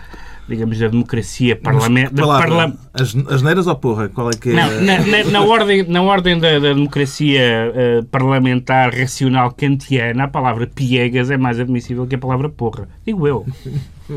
digamos, 0.48 0.78
da 0.78 0.88
democracia 0.88 1.56
parlamentar. 1.56 2.26
Parla 2.26 2.76
as, 2.92 3.14
as 3.28 3.42
neiras 3.42 3.66
ou 3.66 3.76
porra? 3.76 4.08
Qual 4.08 4.28
é 4.28 4.32
que 4.34 4.50
é? 4.50 4.54
Não, 4.54 4.80
na, 4.82 4.98
na, 4.98 5.24
na 5.30 5.42
ordem, 5.42 5.82
na 5.84 6.02
ordem 6.02 6.38
da, 6.38 6.58
da 6.58 6.72
democracia 6.72 7.72
uh, 7.72 8.04
parlamentar 8.06 8.94
racional 8.94 9.52
kantiana, 9.52 10.24
a 10.24 10.28
palavra 10.28 10.66
piegas 10.66 11.30
é 11.30 11.36
mais 11.36 11.58
admissível 11.58 12.06
que 12.06 12.14
a 12.14 12.18
palavra 12.18 12.48
porra. 12.48 12.88
Digo 13.06 13.26
eu. 13.26 13.46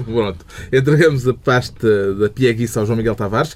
Pronto. 0.03 0.45
Entregamos 0.71 1.27
a 1.27 1.33
pasta 1.33 2.13
da 2.15 2.30
pieguice 2.30 2.77
ao 2.77 2.86
João 2.86 2.97
Miguel 2.97 3.15
Tavares. 3.15 3.56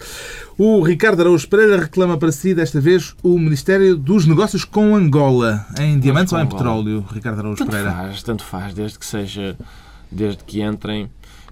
O 0.57 0.81
Ricardo 0.81 1.21
Araújo 1.21 1.47
Pereira 1.47 1.77
reclama 1.77 2.17
para 2.17 2.31
si, 2.31 2.53
desta 2.53 2.79
vez, 2.79 3.15
o 3.23 3.37
Ministério 3.37 3.95
dos 3.95 4.25
Negócios 4.25 4.65
com 4.65 4.95
Angola. 4.95 5.65
Em 5.79 5.99
diamantes 5.99 6.33
ou 6.33 6.39
em 6.39 6.47
petróleo, 6.47 7.05
Ricardo 7.11 7.39
Araújo 7.39 7.57
tanto 7.57 7.71
Pereira? 7.71 7.91
Faz, 7.91 8.23
tanto 8.23 8.43
faz, 8.43 8.73
desde 8.73 8.99
que 8.99 9.05
seja, 9.05 9.57
desde 10.11 10.43
que 10.43 10.61
entrem 10.61 11.09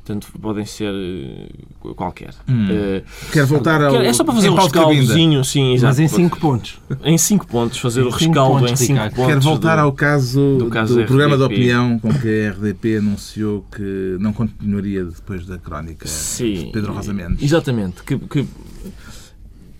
Portanto, 0.07 0.27
podem 0.41 0.63
ser 0.63 0.93
uh, 0.93 1.93
qualquer. 1.93 2.33
Hum. 2.47 2.67
Uh, 2.69 3.29
Quer 3.29 3.45
voltar 3.45 3.83
ao. 3.83 3.95
É 3.97 4.13
só 4.13 4.23
para 4.23 4.35
fazer 4.35 4.49
um 4.49 4.55
rescaldozinho, 4.55 5.43
sim, 5.43 5.73
exato. 5.73 5.87
Mas 5.87 5.99
em 5.99 6.07
5 6.07 6.39
pontos. 6.39 6.79
Em 7.03 7.17
5 7.17 7.45
pontos, 7.45 7.77
fazer 7.77 8.01
em 8.01 8.05
o 8.05 8.09
rescaldo 8.09 8.65
em 8.65 8.75
5 8.75 8.99
pontos. 9.13 9.25
Quer 9.25 9.39
voltar 9.39 9.75
do, 9.75 9.81
ao 9.81 9.91
caso 9.91 10.57
do, 10.57 10.69
caso 10.69 10.95
do 10.95 11.05
programa 11.05 11.35
de 11.35 11.43
opinião 11.43 11.99
com 11.99 12.13
que 12.13 12.45
a 12.45 12.51
RDP 12.51 12.97
anunciou 12.99 13.65
que 13.69 14.15
não 14.21 14.31
continuaria 14.31 15.03
depois 15.03 15.45
da 15.45 15.57
crónica 15.57 16.07
sim, 16.07 16.53
de 16.53 16.65
Pedro 16.71 16.93
Rosa 16.93 17.13
Mendes. 17.13 17.43
Exatamente. 17.43 18.01
Que, 18.03 18.17
que, 18.17 18.47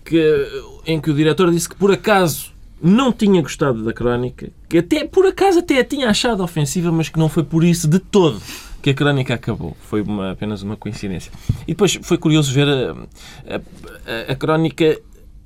que, 0.04 0.62
em 0.86 1.00
que 1.00 1.10
o 1.10 1.14
diretor 1.14 1.50
disse 1.50 1.70
que 1.70 1.76
por 1.76 1.90
acaso 1.90 2.52
não 2.82 3.12
tinha 3.12 3.40
gostado 3.40 3.82
da 3.82 3.94
crónica, 3.94 4.50
que 4.68 4.76
até 4.76 5.06
por 5.06 5.24
acaso 5.24 5.60
até 5.60 5.80
a 5.80 5.84
tinha 5.84 6.10
achado 6.10 6.42
ofensiva, 6.42 6.92
mas 6.92 7.08
que 7.08 7.18
não 7.18 7.30
foi 7.30 7.42
por 7.42 7.64
isso 7.64 7.88
de 7.88 7.98
todo 7.98 8.42
que 8.88 8.90
a 8.90 8.94
crónica 8.94 9.34
acabou. 9.34 9.76
Foi 9.80 10.00
uma, 10.02 10.32
apenas 10.32 10.62
uma 10.62 10.76
coincidência. 10.76 11.30
E 11.62 11.72
depois 11.72 11.98
foi 12.02 12.16
curioso 12.16 12.52
ver 12.52 12.68
a, 12.68 13.56
a, 13.56 14.32
a 14.32 14.34
crónica. 14.34 14.98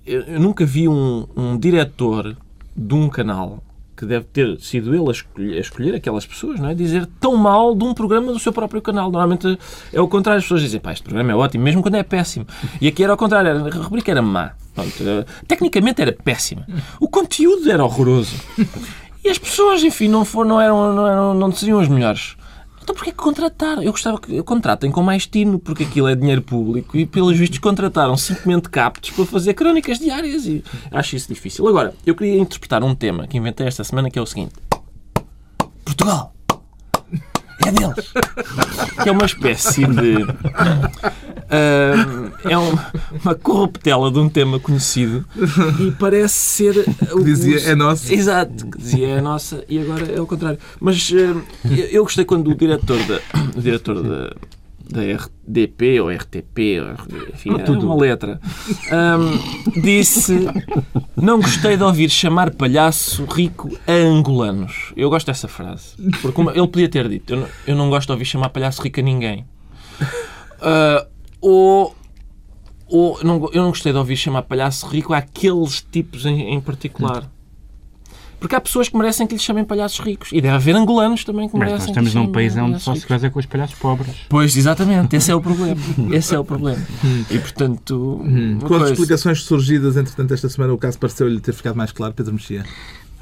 Eu 0.07 0.41
nunca 0.41 0.65
vi 0.65 0.89
um, 0.89 1.27
um 1.37 1.59
diretor 1.59 2.37
de 2.77 2.95
um 2.95 3.09
canal 3.09 3.63
que 3.97 4.07
deve 4.07 4.25
ter 4.25 4.59
sido 4.61 4.95
ele 4.95 5.09
a 5.09 5.13
escolher, 5.13 5.57
a 5.57 5.61
escolher, 5.61 5.95
aquelas 5.95 6.27
pessoas, 6.27 6.59
não 6.59 6.71
é? 6.71 6.75
Dizer 6.75 7.07
tão 7.21 7.37
mal 7.37 7.75
de 7.75 7.85
um 7.85 7.95
programa 7.95 8.33
do 8.33 8.39
seu 8.39 8.53
próprio 8.53 8.83
canal. 8.83 9.11
Normalmente 9.11 9.59
é 9.93 10.01
o 10.01 10.09
contrário, 10.09 10.39
as 10.39 10.45
pessoas 10.45 10.63
dizem, 10.63 10.81
pá, 10.81 10.93
este 10.93 11.05
programa 11.05 11.31
é 11.31 11.35
ótimo, 11.35 11.63
mesmo 11.63 11.83
quando 11.83 11.97
é 11.97 12.03
péssimo. 12.03 12.47
E 12.81 12.89
aqui 12.89 13.05
era 13.05 13.13
ao 13.13 13.17
contrário, 13.17 13.51
a 13.51 13.71
rubrica 13.71 14.11
era 14.11 14.23
má. 14.23 14.53
Pronto, 14.75 14.93
tecnicamente 15.47 16.01
era 16.01 16.13
péssima. 16.13 16.67
O 16.99 17.09
conteúdo 17.09 17.71
era 17.71 17.85
horroroso. 17.85 18.35
E 19.25 19.29
as 19.29 19.39
pessoas, 19.39 19.85
enfim, 19.85 20.09
não, 20.09 20.25
foram, 20.25 20.49
não, 20.49 20.61
eram, 20.61 20.95
não, 20.95 21.07
eram, 21.07 21.35
não 21.35 21.53
seriam 21.53 21.79
as 21.79 21.89
melhores. 21.89 22.37
Então 22.83 22.95
porquê 22.95 23.13
que 23.13 23.17
contrataram? 23.17 23.83
Eu 23.83 23.93
gostava 23.93 24.21
que 24.21 24.43
contratem 24.43 24.91
com 24.91 25.03
mais 25.03 25.27
tino, 25.27 25.59
porque 25.59 25.85
aquilo 25.85 26.09
é 26.09 26.15
dinheiro 26.15 26.43
público 26.43 26.97
e, 26.97 27.07
pelos 27.07 27.39
vistos, 27.39 27.59
contrataram 27.59 28.17
cinco 28.17 28.43
captos 28.69 29.11
para 29.11 29.25
fazer 29.25 29.55
crónicas 29.55 29.99
diárias 29.99 30.47
e 30.47 30.65
acho 30.91 31.17
isso 31.17 31.29
difícil. 31.29 31.67
Agora, 31.69 31.95
eu 32.05 32.15
queria 32.15 32.41
interpretar 32.41 32.83
um 32.83 32.95
tema 32.95 33.27
que 33.27 33.39
inventei 33.39 33.67
esta 33.67 33.85
semana 33.85 34.11
que 34.11 34.19
é 34.19 34.23
o 34.23 34.27
seguinte. 34.27 34.55
Portugal 35.85 36.32
é 37.69 37.73
deles. 37.73 38.13
Que 39.03 39.09
é 39.09 39.13
uma 39.13 39.25
espécie 39.25 39.87
de. 39.87 40.23
Uh, 41.53 42.33
é 42.49 42.59
um, 42.59 42.79
uma 43.23 43.35
corruptela 43.35 44.11
de 44.11 44.19
um 44.19 44.29
tema 44.29 44.59
conhecido 44.59 45.25
e 45.81 45.91
parece 45.93 46.35
ser. 46.35 46.85
Que 46.85 47.25
dizia 47.25 47.61
é 47.71 47.75
nossa. 47.75 48.13
Exato, 48.13 48.67
que 48.67 48.79
dizia 48.79 49.09
é 49.09 49.21
nossa 49.21 49.65
e 49.69 49.79
agora 49.79 50.11
é 50.11 50.21
o 50.21 50.27
contrário. 50.27 50.59
Mas 50.81 51.11
uh, 51.11 51.43
eu 51.91 52.03
gostei 52.05 52.25
quando 52.25 52.51
o 52.51 52.55
diretor 52.55 52.99
da. 53.05 53.21
O 53.57 53.61
diretor 53.61 54.03
da 54.03 54.35
da 54.91 55.01
RDP 55.03 56.01
ou 56.01 56.11
RTP, 56.11 56.59
enfim, 57.33 57.51
é 57.51 57.71
uma 57.71 57.95
letra, 57.95 58.41
um, 58.93 59.81
disse: 59.81 60.47
Não 61.17 61.41
gostei 61.41 61.77
de 61.77 61.83
ouvir 61.83 62.11
chamar 62.11 62.51
palhaço 62.51 63.25
rico 63.25 63.71
a 63.87 63.93
angolanos. 63.93 64.93
Eu 64.97 65.11
gosto 65.11 65.27
dessa 65.27 65.49
frase. 65.49 65.97
Porque 66.21 66.41
ele 66.41 66.69
podia 66.69 66.89
ter 66.89 67.09
dito: 67.09 67.33
Eu 67.33 67.41
não, 67.41 67.49
eu 67.67 67.77
não 67.77 67.91
gosto 67.91 68.07
de 68.07 68.13
ouvir 68.13 68.25
chamar 68.25 68.51
palhaço 68.51 68.83
rico 68.83 69.01
a 69.01 69.03
ninguém. 69.03 69.47
Uh, 70.61 71.07
ou 71.41 71.97
ou 72.93 73.19
não, 73.25 73.49
eu 73.53 73.63
não 73.63 73.71
gostei 73.71 73.91
de 73.91 73.99
ouvir 73.99 74.17
chamar 74.17 74.43
palhaço 74.43 74.87
rico 74.87 75.15
àqueles 75.15 75.81
tipos 75.91 76.27
em, 76.27 76.53
em 76.53 76.61
particular. 76.61 77.31
Porque 78.43 78.57
há 78.57 78.61
pessoas 78.61 78.89
que 78.89 78.97
merecem 78.97 79.25
que 79.25 79.35
lhes 79.35 79.43
chamem 79.43 79.65
palhaços 79.65 80.01
ricos. 80.01 80.31
E 80.33 80.41
deve 80.41 80.57
haver 80.57 80.75
angolanos 80.75 81.23
também 81.23 81.49
que 81.49 81.57
merecem. 81.57 81.79
Mas 81.79 81.87
nós 81.87 81.91
estamos 81.91 82.15
num 82.15 82.33
país 82.33 82.57
onde 82.57 82.81
só 82.81 82.93
se 82.93 83.07
casa 83.07 83.31
com 83.31 83.39
os 83.39 83.47
palhaços 83.47 83.79
pobres. 83.79 84.17
Pois, 84.29 84.57
exatamente. 84.57 85.15
Esse 85.15 85.31
é 85.31 85.35
o 85.37 85.41
problema. 85.41 85.81
Esse 86.11 86.35
é 86.35 86.39
o 86.41 86.45
problema. 86.45 86.83
E, 87.31 87.39
portanto... 87.39 88.21
Hum. 88.25 88.59
Com 88.59 88.75
as 88.75 88.91
explicações 88.91 89.45
surgidas, 89.45 89.97
entretanto, 89.97 90.35
esta 90.35 90.49
semana, 90.49 90.73
o 90.73 90.79
caso 90.79 90.99
pareceu-lhe 90.99 91.41
ter 91.41 91.55
ficado 91.55 91.77
mais 91.77 91.93
claro, 91.93 92.13
Pedro 92.15 92.33
Mexia. 92.33 92.65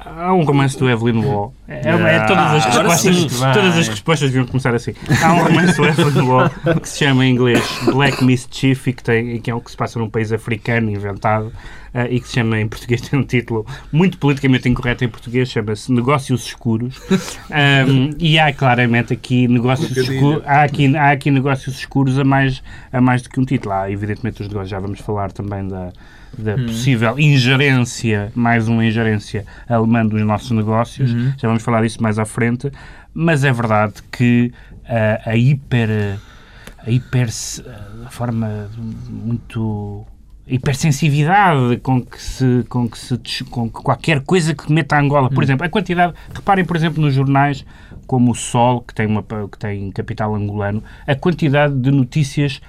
Há 0.03 0.33
um 0.33 0.43
romance 0.43 0.77
do 0.77 0.89
Evelyn 0.89 1.23
Waugh. 1.23 1.53
É, 1.67 1.89
é, 1.89 2.15
é 2.15 2.19
todas, 2.25 2.53
as 2.53 2.65
respostas, 2.65 3.15
sim, 3.15 3.27
todas 3.53 3.77
as 3.77 3.87
respostas 3.87 4.29
deviam 4.31 4.47
começar 4.47 4.73
assim. 4.73 4.93
Há 5.23 5.33
um 5.33 5.43
romance 5.43 5.77
do 5.77 5.85
Evelyn 5.85 6.27
Waugh 6.27 6.49
que 6.81 6.89
se 6.89 7.05
chama 7.05 7.25
em 7.25 7.33
inglês 7.33 7.63
Black 7.85 8.23
Mischief 8.23 8.87
e 8.87 8.93
que, 8.93 9.03
tem, 9.03 9.39
que 9.39 9.51
é 9.51 9.55
o 9.55 9.61
que 9.61 9.69
se 9.69 9.77
passa 9.77 9.99
num 9.99 10.09
país 10.09 10.31
africano 10.31 10.89
inventado 10.89 11.51
uh, 11.93 12.07
e 12.09 12.19
que 12.19 12.27
se 12.27 12.33
chama 12.33 12.59
em 12.59 12.67
português, 12.67 13.01
tem 13.07 13.19
um 13.19 13.23
título 13.23 13.65
muito 13.91 14.17
politicamente 14.17 14.67
incorreto 14.67 15.03
em 15.03 15.09
português, 15.09 15.49
chama-se 15.49 15.91
Negócios 15.91 16.45
Escuros. 16.45 16.99
Um, 17.51 18.09
e 18.17 18.39
há 18.39 18.51
claramente 18.51 19.13
aqui 19.13 19.47
negócios 19.47 19.95
escuros, 19.95 20.41
há 20.45 20.63
aqui, 20.63 20.95
há 20.95 21.11
aqui 21.11 21.29
negócios 21.29 21.77
escuros 21.77 22.17
a 22.17 22.23
mais, 22.23 22.63
a 22.91 22.99
mais 22.99 23.21
do 23.21 23.29
que 23.29 23.39
um 23.39 23.45
título. 23.45 23.73
Há 23.73 23.91
evidentemente 23.91 24.41
os 24.41 24.47
negócios, 24.47 24.69
já 24.69 24.79
vamos 24.79 24.99
falar 24.99 25.31
também 25.31 25.67
da 25.67 25.91
da 26.37 26.55
uhum. 26.55 26.65
possível 26.65 27.19
ingerência, 27.19 28.31
mais 28.35 28.67
uma 28.67 28.85
ingerência 28.85 29.45
alemã 29.67 30.05
dos 30.05 30.21
nossos 30.21 30.51
negócios. 30.51 31.13
Uhum. 31.13 31.33
Já 31.37 31.47
vamos 31.47 31.63
falar 31.63 31.81
disso 31.81 32.01
mais 32.01 32.17
à 32.17 32.25
frente. 32.25 32.71
Mas 33.13 33.43
é 33.43 33.51
verdade 33.51 33.95
que 34.11 34.51
uh, 34.85 35.29
a 35.29 35.35
hiper. 35.35 36.19
A 36.85 36.89
hiper. 36.89 37.29
a 38.05 38.09
forma 38.09 38.69
muito 39.09 40.05
hipersensividade 40.47 41.77
com 41.77 42.01
que 42.01 42.21
se 42.21 42.65
com 42.67 42.89
que 42.89 42.97
se 42.97 43.17
com 43.45 43.69
que 43.69 43.81
qualquer 43.81 44.21
coisa 44.21 44.53
que 44.53 44.71
meta 44.71 44.95
a 44.95 44.99
Angola, 44.99 45.29
por 45.29 45.37
uhum. 45.37 45.43
exemplo, 45.43 45.65
a 45.65 45.69
quantidade, 45.69 46.13
reparem 46.33 46.65
por 46.65 46.75
exemplo 46.75 47.01
nos 47.01 47.13
jornais 47.13 47.65
como 48.07 48.31
o 48.31 48.35
Sol, 48.35 48.81
que 48.81 48.93
tem 48.93 49.05
uma 49.05 49.23
que 49.23 49.57
tem 49.57 49.89
capital 49.91 50.35
angolano, 50.35 50.83
a 51.07 51.15
quantidade 51.15 51.73
de 51.75 51.91
notícias 51.91 52.61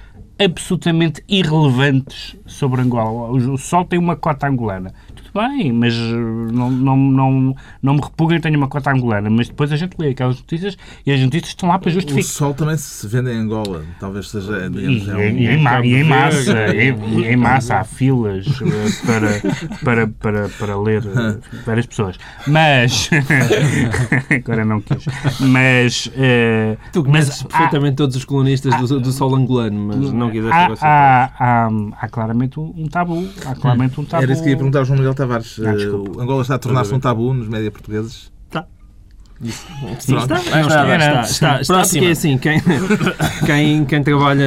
absolutamente 0.43 1.23
irrelevantes 1.27 2.35
sobre 2.45 2.81
Angola. 2.81 3.31
O 3.31 3.57
Sol 3.57 3.85
tem 3.85 3.99
uma 3.99 4.15
cota 4.15 4.47
angolana 4.47 4.93
bem, 5.33 5.71
mas 5.71 5.93
eh, 5.93 6.51
não, 6.51 6.69
não, 6.69 6.97
não, 6.97 7.55
não 7.81 7.93
me 7.93 8.01
repugnem 8.01 8.39
tenho 8.39 8.57
uma 8.57 8.67
cota 8.67 8.91
angolana, 8.91 9.29
mas 9.29 9.47
depois 9.47 9.71
a 9.71 9.75
gente 9.75 9.95
lê 9.97 10.09
aquelas 10.09 10.37
notícias 10.37 10.77
e 11.05 11.11
as 11.11 11.19
notícias 11.19 11.49
estão 11.49 11.69
lá 11.69 11.79
para 11.79 11.91
justificar. 11.91 12.23
O 12.23 12.27
sol 12.27 12.53
também 12.53 12.77
se 12.77 13.07
vende 13.07 13.31
em 13.31 13.37
Angola, 13.37 13.83
talvez 13.99 14.29
seja. 14.29 14.69
Digamos, 14.69 15.07
e, 15.07 15.09
é 15.09 15.15
um... 15.15 15.19
e, 15.19 15.47
em, 15.47 15.57
ma 15.57 15.85
e 15.85 15.95
em 15.95 16.03
massa, 16.03 16.75
e, 16.75 17.25
em 17.25 17.35
massa 17.35 17.77
há 17.77 17.83
filas 17.85 18.45
eh, 18.47 19.05
para, 19.05 19.41
para, 19.83 20.07
para, 20.07 20.49
para 20.49 20.79
ler 20.79 21.03
eh, 21.05 21.37
várias 21.65 21.85
pessoas. 21.85 22.17
Mas. 22.47 23.09
agora 24.29 24.65
não 24.65 24.81
quis. 24.81 25.05
Mas. 25.39 26.07
Uh, 26.07 26.77
tu 26.91 27.03
conheces 27.03 27.43
perfeitamente 27.43 27.93
há, 27.93 27.97
todos 27.97 28.15
os 28.15 28.25
colonistas 28.25 28.75
do, 28.75 28.99
do 28.99 29.11
sol 29.11 29.35
angolano, 29.35 29.87
mas 29.87 30.11
não 30.11 30.29
quiseste 30.29 30.53
há, 30.53 30.73
há, 30.81 31.31
há, 31.39 31.69
há, 31.99 32.09
claramente 32.09 32.59
um 32.59 32.87
tabu. 32.87 33.27
Há 33.45 33.55
claramente 33.55 33.99
um 33.99 34.05
tabu. 34.05 34.23
Era 34.23 34.33
isso 34.33 34.43
que 34.43 34.49
ia 34.49 34.55
perguntar 34.55 34.79
ao 34.79 34.85
João 34.85 34.99
Miguel 34.99 35.13
Tavares. 35.23 35.59
Ah, 35.59 35.73
uh, 35.73 36.21
Angola 36.21 36.41
está 36.41 36.55
a 36.55 36.59
tornar-se 36.59 36.93
um 36.93 36.99
tabu 36.99 37.33
nos 37.33 37.47
média 37.47 37.71
portugueses? 37.71 38.31
Está. 38.47 38.67
Sim, 39.99 40.17
está, 40.17 40.37
está, 40.37 40.37
está, 40.39 40.61
está, 40.61 41.21
está, 41.21 41.61
está, 41.61 41.81
porque 41.81 42.05
é 42.05 42.11
assim, 42.11 42.37
quem, 42.37 42.61
quem, 43.45 43.85
quem 43.85 44.03
trabalha 44.03 44.43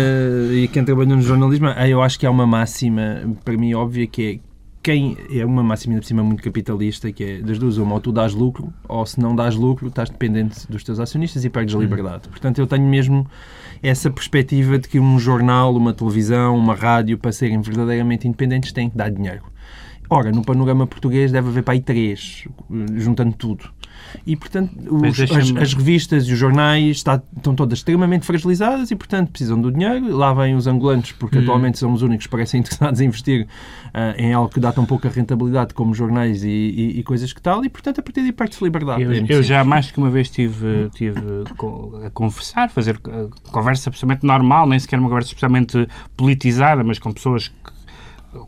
e 0.52 0.68
quem 0.68 0.84
trabalha 0.84 1.16
no 1.16 1.22
jornalismo, 1.22 1.68
eu 1.68 2.02
acho 2.02 2.18
que 2.18 2.26
há 2.26 2.30
uma 2.30 2.46
máxima, 2.46 3.36
para 3.44 3.56
mim, 3.56 3.74
óbvia, 3.74 4.06
que 4.06 4.40
é 4.42 4.56
quem 4.86 5.16
é 5.32 5.44
uma 5.44 5.64
máxima 5.64 5.98
de 5.98 6.06
cima 6.06 6.22
muito 6.22 6.40
capitalista, 6.44 7.10
que 7.10 7.24
é 7.24 7.38
das 7.40 7.58
duas, 7.58 7.76
uma, 7.76 7.94
ou 7.94 8.00
tu 8.00 8.12
dás 8.12 8.32
lucro, 8.32 8.72
ou 8.88 9.04
se 9.04 9.18
não 9.18 9.34
dás 9.34 9.56
lucro, 9.56 9.88
estás 9.88 10.08
dependente 10.08 10.64
dos 10.70 10.84
teus 10.84 11.00
acionistas 11.00 11.44
e 11.44 11.50
perdes 11.50 11.74
a 11.74 11.78
liberdade. 11.78 12.28
Portanto, 12.28 12.60
eu 12.60 12.68
tenho 12.68 12.86
mesmo 12.86 13.26
essa 13.82 14.08
perspectiva 14.08 14.78
de 14.78 14.88
que 14.88 15.00
um 15.00 15.18
jornal, 15.18 15.74
uma 15.74 15.92
televisão, 15.92 16.56
uma 16.56 16.72
rádio, 16.72 17.18
para 17.18 17.32
serem 17.32 17.60
verdadeiramente 17.60 18.28
independentes, 18.28 18.70
têm 18.70 18.88
que 18.88 18.96
dar 18.96 19.10
dinheiro. 19.10 19.42
Ora, 20.08 20.30
no 20.30 20.42
panorama 20.42 20.86
português 20.86 21.32
deve 21.32 21.48
haver 21.48 21.62
para 21.62 21.74
aí 21.74 21.80
três, 21.80 22.46
juntando 22.96 23.34
tudo. 23.34 23.70
E, 24.26 24.36
portanto, 24.36 24.72
os, 24.90 25.20
as, 25.20 25.56
as, 25.56 25.74
revistas 25.74 26.26
e 26.26 26.32
os 26.32 26.38
jornais 26.38 26.96
está, 26.96 27.20
estão 27.36 27.54
todas 27.54 27.78
extremamente 27.78 28.24
fragilizadas 28.24 28.90
e, 28.90 28.96
portanto, 28.96 29.30
precisam 29.30 29.60
do 29.60 29.70
dinheiro. 29.70 30.16
Lá 30.16 30.32
vêm 30.32 30.54
os 30.54 30.66
angolanos, 30.66 31.12
porque 31.12 31.38
hum. 31.38 31.42
atualmente 31.42 31.78
são 31.78 31.92
os 31.92 32.02
únicos 32.02 32.26
que 32.26 32.30
parecem 32.30 32.60
interessados 32.60 33.00
em 33.00 33.06
investir 33.06 33.46
uh, 33.88 34.20
em 34.20 34.32
algo 34.32 34.52
que 34.52 34.60
dá 34.60 34.72
tão 34.72 34.84
pouca 34.84 35.08
rentabilidade 35.08 35.74
como 35.74 35.94
jornais 35.94 36.44
e, 36.44 36.48
e, 36.48 36.98
e 37.00 37.02
coisas 37.02 37.32
que 37.32 37.40
tal. 37.40 37.64
E, 37.64 37.68
portanto, 37.68 38.00
a 38.00 38.02
partir 38.02 38.22
daí 38.22 38.32
perde-se 38.32 38.62
liberdade. 38.62 39.02
Eu, 39.02 39.12
é 39.12 39.24
eu 39.28 39.42
já 39.42 39.64
mais 39.64 39.90
que 39.90 39.98
uma 39.98 40.10
vez 40.10 40.30
tive, 40.30 40.88
tive 40.94 41.20
a 42.04 42.10
conversar, 42.10 42.70
fazer 42.70 42.98
conversa 43.50 43.90
absolutamente 43.90 44.26
normal, 44.26 44.68
nem 44.68 44.78
sequer 44.78 44.98
uma 44.98 45.08
conversa 45.08 45.28
especialmente 45.28 45.88
politizada, 46.16 46.82
mas 46.82 46.98
com 46.98 47.12
pessoas 47.12 47.48
que 47.48 47.75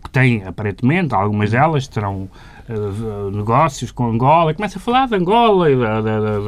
que 0.02 0.11
têm, 0.11 0.45
aparentemente, 0.45 1.14
algumas 1.14 1.50
delas 1.50 1.87
terão 1.88 2.28
uh, 2.68 3.30
negócios 3.30 3.90
com 3.90 4.11
Angola, 4.11 4.52
começa 4.54 4.78
a 4.78 4.80
falar 4.80 5.09
de 5.09 5.14
Angola 5.14 5.71
e 5.71 5.76
da, 5.76 6.00
da, 6.00 6.21
da, 6.21 6.38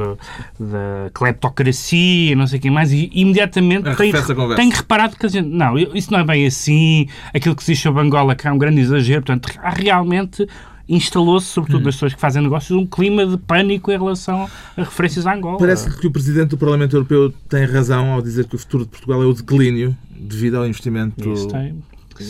da 0.59 1.09
cleptocracia, 1.13 2.35
não 2.35 2.47
sei 2.47 2.59
o 2.59 2.61
que 2.61 2.69
mais, 2.69 2.91
e 2.91 3.09
imediatamente 3.13 3.95
tem, 3.95 4.11
tem 4.55 4.69
reparado 4.69 5.15
que 5.15 5.25
a 5.25 5.29
gente, 5.29 5.49
não, 5.49 5.77
isso 5.77 6.11
não 6.11 6.19
é 6.19 6.23
bem 6.23 6.45
assim, 6.45 7.07
aquilo 7.33 7.55
que 7.55 7.63
se 7.63 7.73
diz 7.73 7.81
sobre 7.81 8.01
Angola 8.01 8.35
que 8.35 8.47
é 8.47 8.51
um 8.51 8.57
grande 8.57 8.81
exagero, 8.81 9.23
portanto, 9.23 9.51
há 9.61 9.69
realmente 9.69 10.47
instalou-se, 10.87 11.47
sobretudo 11.47 11.81
hum. 11.81 11.85
das 11.85 11.95
pessoas 11.95 12.13
que 12.13 12.19
fazem 12.19 12.41
negócios, 12.41 12.77
um 12.77 12.85
clima 12.85 13.25
de 13.25 13.37
pânico 13.37 13.91
em 13.91 13.97
relação 13.97 14.49
a 14.75 14.83
referências 14.83 15.25
à 15.25 15.33
Angola. 15.33 15.57
Parece 15.57 15.89
que 15.97 16.07
o 16.07 16.11
Presidente 16.11 16.49
do 16.49 16.57
Parlamento 16.57 16.95
Europeu 16.95 17.33
tem 17.47 17.65
razão 17.65 18.11
ao 18.11 18.21
dizer 18.21 18.45
que 18.45 18.55
o 18.55 18.59
futuro 18.59 18.83
de 18.83 18.89
Portugal 18.89 19.23
é 19.23 19.25
o 19.25 19.33
declínio 19.33 19.95
devido 20.09 20.57
ao 20.57 20.67
investimento 20.67 21.15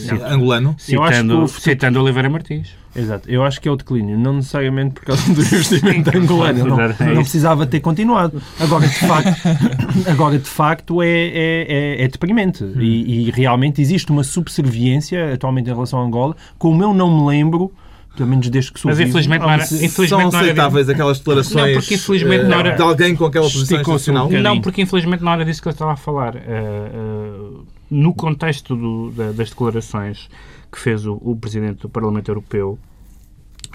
Tem 0.07 0.21
angolano. 0.23 0.75
Citando, 0.77 1.47
citando 1.47 2.01
Oliveira 2.01 2.29
Martins. 2.29 2.81
Exato. 2.95 3.29
Eu 3.29 3.43
acho 3.43 3.61
que 3.61 3.67
é 3.67 3.71
o 3.71 3.75
declínio, 3.75 4.17
não 4.17 4.33
necessariamente 4.33 4.95
por 4.95 5.05
causa 5.05 5.33
do 5.33 5.39
investimento 5.41 6.17
angolano. 6.17 6.65
Não, 6.65 6.77
não 6.77 7.21
precisava 7.21 7.65
ter 7.65 7.79
continuado. 7.79 8.41
Agora, 8.59 8.87
de 8.87 8.99
facto, 8.99 9.41
agora, 10.09 10.37
de 10.37 10.49
facto 10.49 11.01
é, 11.01 11.07
é, 11.07 11.65
é, 11.67 12.03
é 12.03 12.07
deprimente. 12.07 12.63
Hum. 12.63 12.73
E, 12.79 13.27
e, 13.27 13.31
realmente 13.31 13.81
existe 13.81 14.11
uma 14.11 14.23
subserviência 14.23 15.33
atualmente 15.33 15.69
em 15.69 15.73
relação 15.73 15.99
a 15.99 16.03
Angola, 16.03 16.35
como 16.57 16.83
eu 16.83 16.93
não 16.93 17.19
me 17.19 17.27
lembro 17.27 17.71
pelo 18.15 18.27
menos 18.29 18.49
desde 18.49 18.73
que 18.73 18.79
sou 18.79 18.91
Mas 18.91 18.99
infelizmente 18.99 19.41
não 19.41 19.51
era, 19.51 19.63
infelizmente 19.63 20.09
são 20.09 20.27
aceitáveis 20.27 20.87
não 20.87 20.93
era, 20.93 21.01
aquelas 21.01 21.19
declarações 21.19 21.65
não, 21.65 21.73
porque 21.79 21.95
infelizmente 21.95 22.43
não 22.43 22.59
era, 22.59 22.75
de 22.75 22.81
alguém 22.81 23.15
com 23.15 23.25
aquela 23.25 23.45
posição 23.49 23.79
institucional? 23.79 24.27
Um 24.27 24.41
não, 24.41 24.59
porque 24.61 24.81
infelizmente 24.81 25.23
não 25.23 25.31
era 25.31 25.45
disso 25.45 25.61
que 25.61 25.69
eu 25.69 25.71
estava 25.71 25.93
a 25.93 25.95
falar. 25.95 26.35
Uh, 26.35 27.59
uh, 27.59 27.65
no 27.91 28.13
contexto 28.13 28.73
do, 28.73 29.11
da, 29.11 29.33
das 29.33 29.49
declarações 29.49 30.29
que 30.71 30.79
fez 30.79 31.05
o, 31.05 31.19
o, 31.21 31.35
Presidente 31.35 31.81
do 31.81 31.89
Parlamento 31.89 32.29
Europeu, 32.31 32.79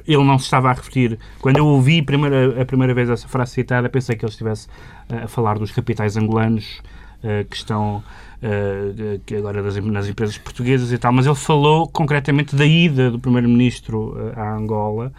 ele 0.09 0.25
não 0.25 0.39
se 0.39 0.45
estava 0.45 0.71
a 0.71 0.73
referir. 0.73 1.19
Quando 1.41 1.59
eu 1.59 1.67
ouvi 1.67 2.01
a 2.01 2.03
primeira, 2.05 2.63
a 2.63 2.65
primeira 2.65 2.95
vez 2.95 3.11
essa 3.11 3.29
frase 3.29 3.53
citada, 3.53 3.91
pensei 3.91 4.17
que 4.17 4.25
ele 4.25 4.33
estivesse 4.33 4.69
uh, 5.11 5.25
a 5.25 5.29
falar 5.29 5.59
dos 5.59 5.71
capitais 5.71 6.17
angolanos 6.17 6.81
uh, 7.23 7.45
que 7.45 7.57
estão 7.57 8.03
uh, 8.43 9.21
que 9.27 9.37
agora 9.37 9.63
das, 9.63 9.77
nas 9.77 10.09
empresas 10.09 10.39
portuguesas 10.39 10.91
e 10.91 10.97
tal, 10.97 11.13
mas 11.13 11.27
ele 11.27 11.35
falou 11.35 11.87
concretamente 11.87 12.57
da 12.57 12.65
ida 12.65 13.11
do 13.11 13.19
Primeiro-Ministro 13.19 14.33
à 14.35 14.55
Angola. 14.55 15.13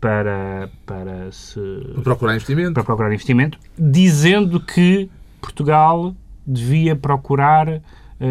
para, 0.00 0.68
para 0.84 1.30
se 1.32 1.60
procurar 2.02 2.34
investimento. 2.34 2.72
Para 2.72 2.84
procurar 2.84 3.08
investimento, 3.12 3.58
dizendo 3.76 4.60
que 4.60 5.10
Portugal 5.40 6.14
devia 6.46 6.94
procurar 6.94 7.68
uh, 7.68 7.82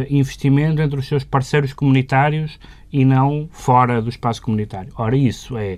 investimento 0.10 0.82
entre 0.82 1.00
os 1.00 1.08
seus 1.08 1.24
parceiros 1.24 1.74
comunitários 1.74 2.60
e 2.92 3.06
não 3.06 3.48
fora 3.52 4.02
do 4.02 4.10
espaço 4.10 4.42
comunitário. 4.42 4.92
Ora, 4.96 5.16
isso 5.16 5.58
é 5.58 5.78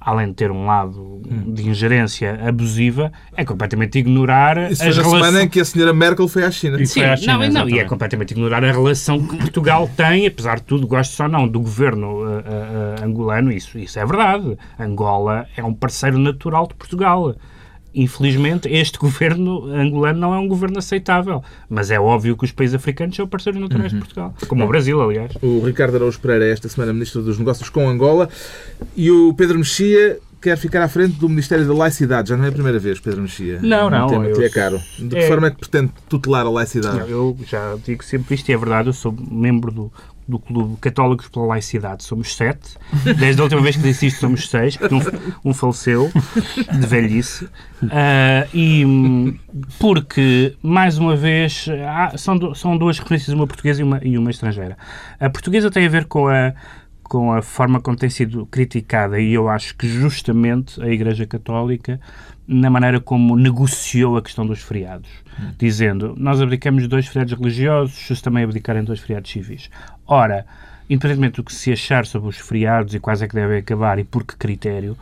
além 0.00 0.28
de 0.28 0.34
ter 0.34 0.50
um 0.50 0.64
lado 0.64 1.20
hum. 1.30 1.52
de 1.52 1.68
ingerência 1.68 2.40
abusiva, 2.46 3.12
é 3.36 3.44
completamente 3.44 3.98
ignorar 3.98 4.70
Isso 4.70 4.82
as 4.82 4.96
relações... 4.96 5.24
semana 5.24 5.42
em 5.44 5.48
que 5.48 5.60
a 5.60 5.64
senhora 5.64 5.92
Merkel 5.92 6.26
foi 6.26 6.44
à 6.44 6.50
China. 6.50 6.84
Sim, 6.86 7.02
à 7.02 7.16
China, 7.16 7.38
não, 7.38 7.66
não, 7.66 7.68
e 7.68 7.78
é 7.78 7.84
completamente 7.84 8.30
ignorar 8.30 8.64
a 8.64 8.72
relação 8.72 9.22
que 9.26 9.36
Portugal 9.36 9.90
tem, 9.94 10.26
apesar 10.26 10.56
de 10.56 10.62
tudo, 10.62 10.86
gosto 10.86 11.22
ou 11.22 11.28
não, 11.28 11.46
do 11.46 11.60
governo 11.60 12.24
uh, 12.24 12.38
uh, 12.38 13.04
angolano, 13.04 13.52
isso, 13.52 13.78
isso 13.78 13.98
é 13.98 14.06
verdade. 14.06 14.56
Angola 14.78 15.46
é 15.54 15.62
um 15.62 15.74
parceiro 15.74 16.18
natural 16.18 16.66
de 16.66 16.74
Portugal 16.74 17.34
infelizmente, 17.94 18.68
este 18.68 18.98
governo 19.00 19.66
angolano 19.66 20.18
não 20.18 20.34
é 20.34 20.38
um 20.38 20.48
governo 20.48 20.78
aceitável. 20.78 21.42
Mas 21.68 21.90
é 21.90 21.98
óbvio 22.00 22.36
que 22.36 22.44
os 22.44 22.52
países 22.52 22.74
africanos 22.74 23.16
são 23.16 23.26
parceiros 23.26 23.60
naturais 23.60 23.92
uhum. 23.92 23.98
de 23.98 24.04
Portugal. 24.04 24.34
Como 24.48 24.64
o 24.64 24.68
Brasil, 24.68 25.00
aliás. 25.00 25.32
O 25.42 25.64
Ricardo 25.64 25.96
Araújo 25.96 26.20
Pereira 26.20 26.46
é 26.46 26.52
esta 26.52 26.68
semana 26.68 26.92
Ministro 26.92 27.22
dos 27.22 27.38
Negócios 27.38 27.68
com 27.68 27.88
Angola 27.88 28.28
e 28.96 29.10
o 29.10 29.34
Pedro 29.34 29.58
Mexia 29.58 30.18
quer 30.40 30.56
ficar 30.56 30.82
à 30.82 30.88
frente 30.88 31.16
do 31.16 31.28
Ministério 31.28 31.66
da 31.66 31.74
Laicidade. 31.74 32.30
Já 32.30 32.36
não 32.36 32.44
é 32.44 32.48
a 32.48 32.52
primeira 32.52 32.78
vez, 32.78 32.98
Pedro 32.98 33.22
Mexia. 33.22 33.60
Não, 33.60 33.90
não. 33.90 34.06
Um 34.06 34.08
tema 34.08 34.30
que 34.30 34.42
é 34.42 34.48
caro. 34.48 34.80
De 34.98 35.08
que 35.08 35.18
é... 35.18 35.28
forma 35.28 35.48
é 35.48 35.50
que 35.50 35.58
pretende 35.58 35.92
tutelar 36.08 36.46
a 36.46 36.50
laicidade? 36.50 37.10
Eu 37.10 37.36
já 37.46 37.76
digo 37.84 38.02
sempre 38.02 38.34
isto 38.34 38.48
e 38.48 38.52
é 38.52 38.56
verdade. 38.56 38.88
Eu 38.88 38.92
sou 38.92 39.14
membro 39.30 39.70
do, 39.70 39.92
do 40.26 40.38
Clube 40.38 40.76
Católicos 40.80 41.28
pela 41.28 41.46
Laicidade. 41.46 42.04
Somos 42.04 42.34
sete. 42.34 42.76
Desde 43.18 43.40
a 43.40 43.44
última 43.44 43.60
vez 43.60 43.76
que 43.76 43.82
disse 43.82 44.06
isto, 44.06 44.20
somos 44.20 44.48
seis, 44.48 44.76
porque 44.76 44.94
um, 44.94 45.00
um 45.44 45.54
faleceu 45.54 46.10
de 46.72 46.86
velhice. 46.86 47.44
Uh, 47.44 48.48
e 48.54 49.38
porque, 49.78 50.56
mais 50.62 50.96
uma 50.96 51.16
vez, 51.16 51.66
há, 51.86 52.16
são, 52.16 52.54
são 52.54 52.78
duas 52.78 52.98
referências, 52.98 53.34
uma 53.34 53.46
portuguesa 53.46 53.80
e 53.80 53.84
uma, 53.84 54.00
e 54.02 54.16
uma 54.16 54.30
estrangeira. 54.30 54.76
A 55.18 55.28
portuguesa 55.28 55.70
tem 55.70 55.86
a 55.86 55.88
ver 55.88 56.06
com 56.06 56.28
a 56.28 56.54
com 57.10 57.32
a 57.32 57.42
forma 57.42 57.80
como 57.80 57.96
tem 57.96 58.08
sido 58.08 58.46
criticada, 58.46 59.18
e 59.18 59.32
eu 59.32 59.48
acho 59.48 59.76
que 59.76 59.88
justamente 59.88 60.80
a 60.80 60.86
Igreja 60.86 61.26
Católica, 61.26 62.00
na 62.46 62.70
maneira 62.70 63.00
como 63.00 63.34
negociou 63.34 64.16
a 64.16 64.22
questão 64.22 64.46
dos 64.46 64.62
feriados, 64.62 65.10
hum. 65.36 65.50
dizendo 65.58 66.14
nós 66.16 66.40
abdicamos 66.40 66.86
dois 66.86 67.08
feriados 67.08 67.36
religiosos, 67.36 67.96
se 67.96 68.22
também 68.22 68.44
abdicarem 68.44 68.84
dois 68.84 69.00
feriados 69.00 69.28
civis. 69.28 69.68
Ora, 70.06 70.46
independentemente 70.88 71.34
do 71.34 71.42
que 71.42 71.52
se 71.52 71.72
achar 71.72 72.06
sobre 72.06 72.28
os 72.28 72.36
feriados 72.36 72.94
e 72.94 73.00
quais 73.00 73.20
é 73.22 73.26
que 73.26 73.34
devem 73.34 73.58
acabar 73.58 73.98
e 73.98 74.04
por 74.04 74.22
que 74.22 74.36
critério, 74.36 74.96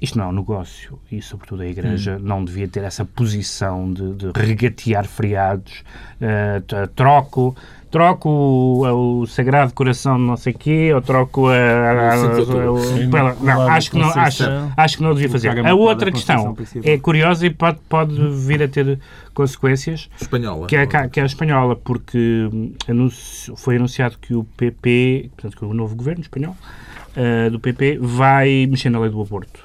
isto 0.00 0.16
não 0.16 0.24
é 0.24 0.28
um 0.28 0.32
negócio 0.32 0.98
e, 1.10 1.20
sobretudo, 1.20 1.60
a 1.60 1.66
Igreja 1.66 2.16
hum. 2.16 2.20
não 2.22 2.42
devia 2.42 2.66
ter 2.66 2.82
essa 2.82 3.04
posição 3.04 3.92
de, 3.92 4.14
de 4.14 4.30
regatear 4.34 5.06
feriados. 5.06 5.84
Uh, 6.18 6.86
troco 6.96 7.54
troco 7.92 8.28
o, 8.28 9.20
o 9.20 9.26
Sagrado 9.26 9.74
Coração 9.74 10.16
de 10.16 10.22
não 10.22 10.36
sei 10.36 10.54
quê, 10.54 10.92
ou 10.94 11.02
troco 11.02 11.48
a. 11.48 11.52
a, 11.52 12.10
a, 12.10 12.14
a 12.14 13.34
não, 13.44 13.68
acho 13.68 13.90
que 13.90 13.98
não, 13.98 14.08
acho, 14.08 14.44
acho 14.74 14.96
que 14.96 15.02
não 15.02 15.14
devia 15.14 15.28
fazer. 15.28 15.64
A 15.64 15.74
outra 15.74 16.10
questão 16.10 16.56
é 16.82 16.96
curiosa 16.96 17.46
e 17.46 17.50
pode, 17.50 17.78
pode 17.88 18.14
vir 18.30 18.62
a 18.62 18.68
ter 18.68 18.98
consequências. 19.34 20.08
Espanhola. 20.18 20.66
Que 20.66 20.76
é, 20.76 20.86
que 20.86 21.20
é 21.20 21.22
a 21.22 21.26
espanhola, 21.26 21.76
porque 21.76 22.48
anuncio, 22.88 23.54
foi 23.56 23.76
anunciado 23.76 24.16
que 24.18 24.34
o 24.34 24.42
PP, 24.56 25.30
portanto, 25.36 25.56
que 25.58 25.64
o 25.64 25.74
novo 25.74 25.94
governo 25.94 26.22
espanhol, 26.22 26.56
Uh, 27.14 27.50
do 27.50 27.60
PP 27.60 27.98
vai 28.00 28.66
mexer 28.66 28.88
na 28.88 28.98
lei 28.98 29.10
do 29.10 29.20
aborto. 29.20 29.60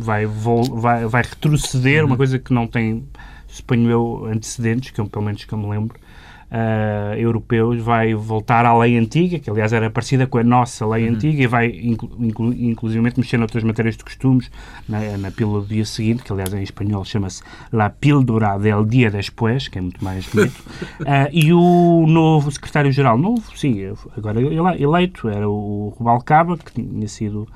Vai, 0.00 0.24
vai, 0.24 1.04
vai 1.04 1.22
retroceder, 1.22 2.00
uhum. 2.00 2.06
uma 2.06 2.16
coisa 2.16 2.38
que 2.38 2.50
não 2.50 2.66
tem, 2.66 3.04
suponho 3.46 3.90
eu, 3.90 4.24
antecedentes, 4.24 4.90
que 4.90 4.98
eu, 4.98 5.06
pelo 5.06 5.26
menos 5.26 5.44
que 5.44 5.52
eu 5.52 5.58
me 5.58 5.68
lembro, 5.68 6.00
uh, 6.50 7.14
europeus 7.16 7.80
vai 7.80 8.14
voltar 8.14 8.64
à 8.64 8.76
lei 8.78 8.96
antiga, 8.96 9.38
que 9.38 9.50
aliás 9.50 9.72
era 9.72 9.90
parecida 9.90 10.26
com 10.26 10.38
a 10.38 10.44
nossa 10.44 10.86
lei 10.86 11.08
uhum. 11.08 11.14
antiga, 11.14 11.42
e 11.42 11.46
vai 11.46 11.66
inclu, 11.68 12.10
inclu, 12.18 12.52
inclusivamente 12.52 13.18
mexer 13.18 13.38
noutras 13.38 13.64
matérias 13.64 13.96
de 13.96 14.04
costumes, 14.04 14.50
na, 14.88 15.16
na 15.18 15.30
pílula 15.30 15.60
do 15.60 15.66
dia 15.66 15.84
seguinte, 15.84 16.22
que 16.22 16.32
aliás 16.32 16.52
em 16.52 16.62
espanhol 16.62 17.04
chama-se 17.04 17.42
La 17.72 17.90
Píldora 17.90 18.58
del 18.58 18.84
Dia 18.84 19.10
Después, 19.10 19.68
que 19.68 19.78
é 19.78 19.80
muito 19.80 20.02
mais 20.02 20.26
bonito, 20.26 20.58
uh, 21.00 21.28
e 21.32 21.52
o 21.52 22.06
novo 22.06 22.50
secretário-geral, 22.50 23.18
novo, 23.18 23.42
sim, 23.56 23.78
agora 24.16 24.40
eleito, 24.40 25.28
era 25.28 25.48
o 25.48 25.94
Rubalcaba, 25.96 26.56
que 26.56 26.72
tinha 26.72 27.08
sido 27.08 27.46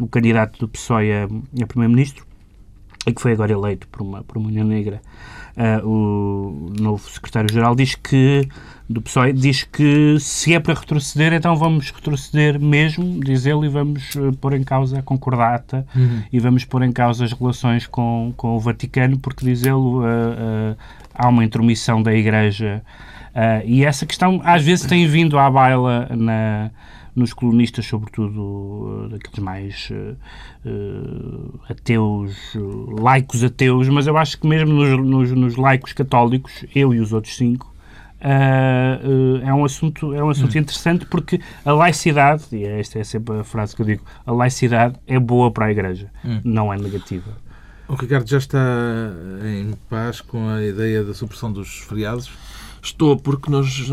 o 0.00 0.06
candidato 0.06 0.58
do 0.58 0.68
PSOE 0.68 1.12
a, 1.12 1.24
a 1.62 1.66
primeiro-ministro, 1.66 2.29
e 3.06 3.12
que 3.12 3.20
foi 3.20 3.32
agora 3.32 3.52
eleito 3.52 3.86
por 3.88 4.02
uma, 4.02 4.22
por 4.22 4.38
uma 4.38 4.48
União 4.48 4.66
Negra 4.66 5.00
Uh, 5.56 5.86
o 5.86 6.72
novo 6.80 7.08
secretário-geral 7.10 7.74
diz 7.74 7.94
que 7.94 8.48
do 8.88 9.02
PSOE 9.02 9.32
diz 9.32 9.62
que 9.62 10.16
se 10.18 10.54
é 10.54 10.60
para 10.60 10.74
retroceder, 10.74 11.32
então 11.32 11.54
vamos 11.56 11.90
retroceder 11.90 12.58
mesmo, 12.58 13.20
diz 13.22 13.46
ele, 13.46 13.66
e 13.66 13.68
vamos 13.68 14.14
uh, 14.14 14.32
pôr 14.36 14.54
em 14.54 14.62
causa 14.62 15.00
a 15.00 15.02
concordata 15.02 15.86
uhum. 15.94 16.22
e 16.32 16.40
vamos 16.40 16.64
pôr 16.64 16.82
em 16.82 16.92
causa 16.92 17.24
as 17.24 17.32
relações 17.32 17.86
com, 17.86 18.32
com 18.36 18.56
o 18.56 18.60
Vaticano, 18.60 19.18
porque 19.18 19.44
diz 19.44 19.62
ele 19.64 19.74
uh, 19.74 20.76
há 21.14 21.28
uma 21.28 21.44
intromissão 21.44 22.02
da 22.02 22.14
Igreja 22.14 22.82
e 23.64 23.84
essa 23.84 24.04
questão 24.04 24.40
às 24.42 24.64
vezes 24.64 24.86
tem 24.86 25.06
vindo 25.06 25.38
à 25.38 25.48
baila 25.48 26.08
na 26.10 26.68
nos 27.20 27.32
colonistas, 27.32 27.86
sobretudo 27.86 29.06
eh, 29.06 29.08
daqueles 29.10 29.38
mais 29.38 29.88
uh, 29.90 31.60
ateus, 31.68 32.34
laicos 32.98 33.44
ateus, 33.44 33.88
mas 33.88 34.06
eu 34.06 34.16
acho 34.16 34.38
que 34.38 34.46
mesmo 34.46 34.72
nos, 34.72 35.06
nos, 35.06 35.32
nos 35.32 35.56
laicos 35.56 35.92
católicos, 35.92 36.64
eu 36.74 36.92
e 36.92 37.00
os 37.00 37.12
outros 37.12 37.36
cinco, 37.36 37.70
Uh, 38.20 39.40
uh, 39.40 39.48
é 39.48 39.54
um 39.54 39.64
assunto, 39.64 40.12
é 40.12 40.22
um 40.22 40.28
assunto 40.28 40.54
hum. 40.54 40.58
interessante 40.58 41.06
porque 41.06 41.40
a 41.64 41.72
laicidade, 41.72 42.44
e 42.52 42.66
esta 42.66 42.98
é 42.98 43.04
sempre 43.04 43.38
a 43.38 43.44
frase 43.44 43.74
que 43.74 43.80
eu 43.80 43.86
digo, 43.86 44.04
a 44.26 44.30
laicidade 44.30 44.96
é 45.06 45.18
boa 45.18 45.50
para 45.50 45.64
a 45.64 45.70
Igreja, 45.70 46.10
hum. 46.22 46.38
não 46.44 46.70
é 46.70 46.76
negativa. 46.76 47.34
O 47.88 47.94
Ricardo 47.94 48.28
já 48.28 48.36
está 48.36 48.58
em 49.42 49.72
paz 49.88 50.20
com 50.20 50.50
a 50.50 50.62
ideia 50.62 51.02
da 51.02 51.14
supressão 51.14 51.50
dos 51.50 51.78
feriados? 51.78 52.30
Estou, 52.82 53.16
porque 53.16 53.50
nós, 53.50 53.90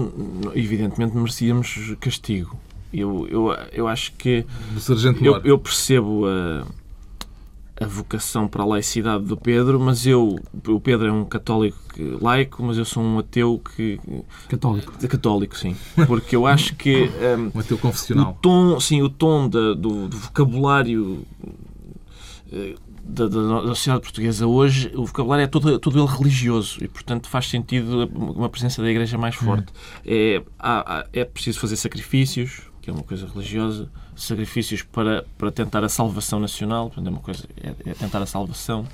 evidentemente, 0.54 1.16
merecíamos 1.16 1.96
castigo. 2.00 2.58
Eu, 2.93 3.28
eu, 3.30 3.52
eu 3.71 3.88
acho 3.88 4.13
que. 4.13 4.45
Do 4.71 4.80
Sargento 4.80 5.23
eu, 5.23 5.41
eu 5.43 5.60
percebo 5.60 6.26
a, 6.26 6.65
a 7.84 7.88
vocação 7.88 8.47
para 8.47 8.63
a 8.63 8.65
laicidade 8.65 9.26
do 9.26 9.36
Pedro, 9.36 9.80
mas 9.80 10.06
eu. 10.06 10.39
O 10.67 10.80
Pedro 10.80 11.08
é 11.08 11.12
um 11.12 11.26
católico 11.26 11.80
laico, 12.21 12.63
mas 12.63 12.78
eu 12.78 12.86
sou 12.86 13.04
um 13.04 13.19
ateu 13.19 13.62
que. 13.76 14.00
Católico. 14.47 14.93
Católico, 15.08 15.58
sim. 15.58 15.76
Porque 16.08 16.36
eu 16.36 16.45
acho 16.47 16.76
que. 16.76 17.10
Um, 17.38 17.52
um 17.58 17.60
ateu 17.60 17.78
confessional. 17.78 18.32
O 18.32 18.34
tom, 18.41 18.80
sim, 18.80 19.02
o 19.02 19.10
tom 19.10 19.50
da, 19.50 19.73
do, 19.73 20.08
do 20.08 20.17
vocabulário 20.17 21.26
eh, 22.52 22.76
da, 23.04 23.28
da, 23.28 23.62
da, 23.62 23.67
sociedade 23.69 24.02
portuguesa 24.02 24.45
hoje, 24.45 24.91
o 24.93 25.06
vocabulário 25.06 25.43
é 25.43 25.47
todo, 25.47 25.80
todo 25.80 25.97
ele 25.97 26.08
religioso 26.08 26.84
e, 26.84 26.88
portanto, 26.88 27.30
faz 27.30 27.47
sentido 27.47 28.06
uma 28.13 28.50
presença 28.50 28.82
da 28.82 28.89
Igreja 28.89 29.17
mais 29.17 29.36
forte. 29.36 29.71
Hum. 29.71 30.02
É, 30.06 30.43
há, 30.60 31.06
é 31.13 31.23
preciso 31.23 31.60
fazer 31.60 31.78
sacrifícios, 31.78 32.63
que 32.88 32.91
é 32.91 32.93
uma 32.93 33.04
coisa 33.04 33.28
religiosa, 33.28 33.89
sacrifícios 34.15 34.82
para, 34.82 35.26
para 35.38 35.52
tentar 35.52 35.84
a 35.84 35.89
salvação 35.89 36.39
nacional, 36.39 36.89
é 36.95 37.02
uma 37.02 37.19
coisa, 37.19 37.43
é, 37.62 37.73
é 37.86 37.93
tentar 37.93 38.21
a 38.21 38.26
salvação, 38.26 38.88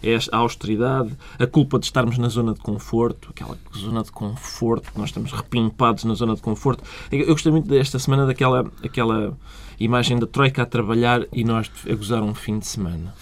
é 0.00 0.16
a 0.30 0.36
austeridade, 0.36 1.18
a 1.36 1.48
culpa 1.48 1.76
de 1.76 1.86
estarmos 1.86 2.16
na 2.16 2.28
zona 2.28 2.54
de 2.54 2.60
conforto, 2.60 3.30
aquela 3.30 3.58
zona 3.76 4.04
de 4.04 4.12
conforto, 4.12 4.92
nós 4.94 5.08
estamos 5.08 5.32
repimpados 5.32 6.04
na 6.04 6.14
zona 6.14 6.36
de 6.36 6.42
conforto. 6.42 6.84
Eu 7.10 7.26
gostei 7.26 7.50
muito 7.50 7.68
desta 7.68 7.98
semana 7.98 8.24
daquela 8.24 8.70
aquela 8.84 9.36
imagem 9.80 10.20
da 10.20 10.28
Troika 10.28 10.62
a 10.62 10.66
trabalhar 10.66 11.26
e 11.32 11.42
nós 11.42 11.68
a 11.90 11.94
gozar 11.96 12.22
um 12.22 12.36
fim 12.36 12.56
de 12.60 12.68
semana 12.68 13.12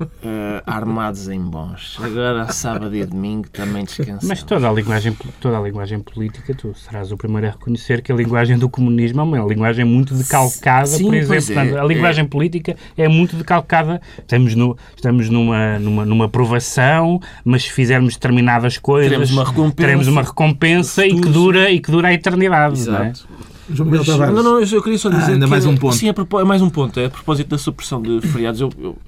uh, 0.00 0.62
armados 0.66 1.28
em 1.28 1.40
bons. 1.40 1.98
Agora, 2.02 2.50
sábado 2.52 2.94
e 2.94 3.04
domingo, 3.04 3.48
também 3.50 3.84
descansamos. 3.84 4.24
Mas 4.24 4.42
toda 4.42 4.68
a, 4.68 4.72
linguagem, 4.72 5.16
toda 5.40 5.58
a 5.58 5.60
linguagem 5.60 6.00
política, 6.00 6.54
tu 6.54 6.74
serás 6.74 7.12
o 7.12 7.16
primeiro 7.16 7.48
a 7.48 7.50
reconhecer 7.50 8.02
que 8.02 8.12
a 8.12 8.14
linguagem 8.14 8.58
do 8.58 8.68
comunismo 8.68 9.20
é 9.20 9.24
uma 9.24 9.38
linguagem 9.38 9.84
muito 9.84 10.14
decalcada, 10.14 10.86
Sim, 10.86 11.04
por 11.04 11.14
exemplo. 11.14 11.34
É, 11.34 11.40
Portanto, 11.40 11.78
a 11.78 11.84
linguagem 11.84 12.24
é. 12.24 12.28
política 12.28 12.76
é 12.96 13.08
muito 13.08 13.36
decalcada. 13.36 14.00
Estamos, 14.18 14.54
no, 14.54 14.76
estamos 14.94 15.28
numa, 15.28 15.78
numa, 15.78 16.04
numa 16.04 16.24
aprovação, 16.26 17.20
mas 17.44 17.64
se 17.64 17.72
fizermos 17.72 18.14
determinadas 18.14 18.78
coisas, 18.78 19.10
teremos 19.10 19.30
uma 19.30 19.44
recompensa, 19.44 19.76
teremos 19.76 20.06
uma 20.08 20.22
recompensa 20.22 21.06
e, 21.06 21.20
que 21.20 21.28
dura, 21.28 21.70
e 21.70 21.80
que 21.80 21.90
dura 21.90 22.08
a 22.08 22.12
eternidade. 22.12 22.78
Exato. 22.78 22.98
Não 22.98 23.04
é? 23.04 23.50
Mas, 23.70 23.98
não, 24.34 24.42
não, 24.42 24.60
eu 24.60 24.82
queria 24.82 24.98
só 24.98 25.08
dizer 25.08 25.22
ah, 25.22 25.34
ainda 25.34 25.46
que, 25.46 25.50
mais 25.50 25.64
um 25.64 25.76
ponto. 25.76 25.94
Sim, 25.94 26.08
é, 26.08 26.44
mais 26.44 26.60
um 26.60 26.68
ponto. 26.68 26.98
É 26.98 27.06
a 27.06 27.10
propósito 27.10 27.48
da 27.48 27.58
supressão 27.58 28.02
de 28.02 28.20
feriados. 28.20 28.60
Eu, 28.60 28.70
eu, 28.78 28.98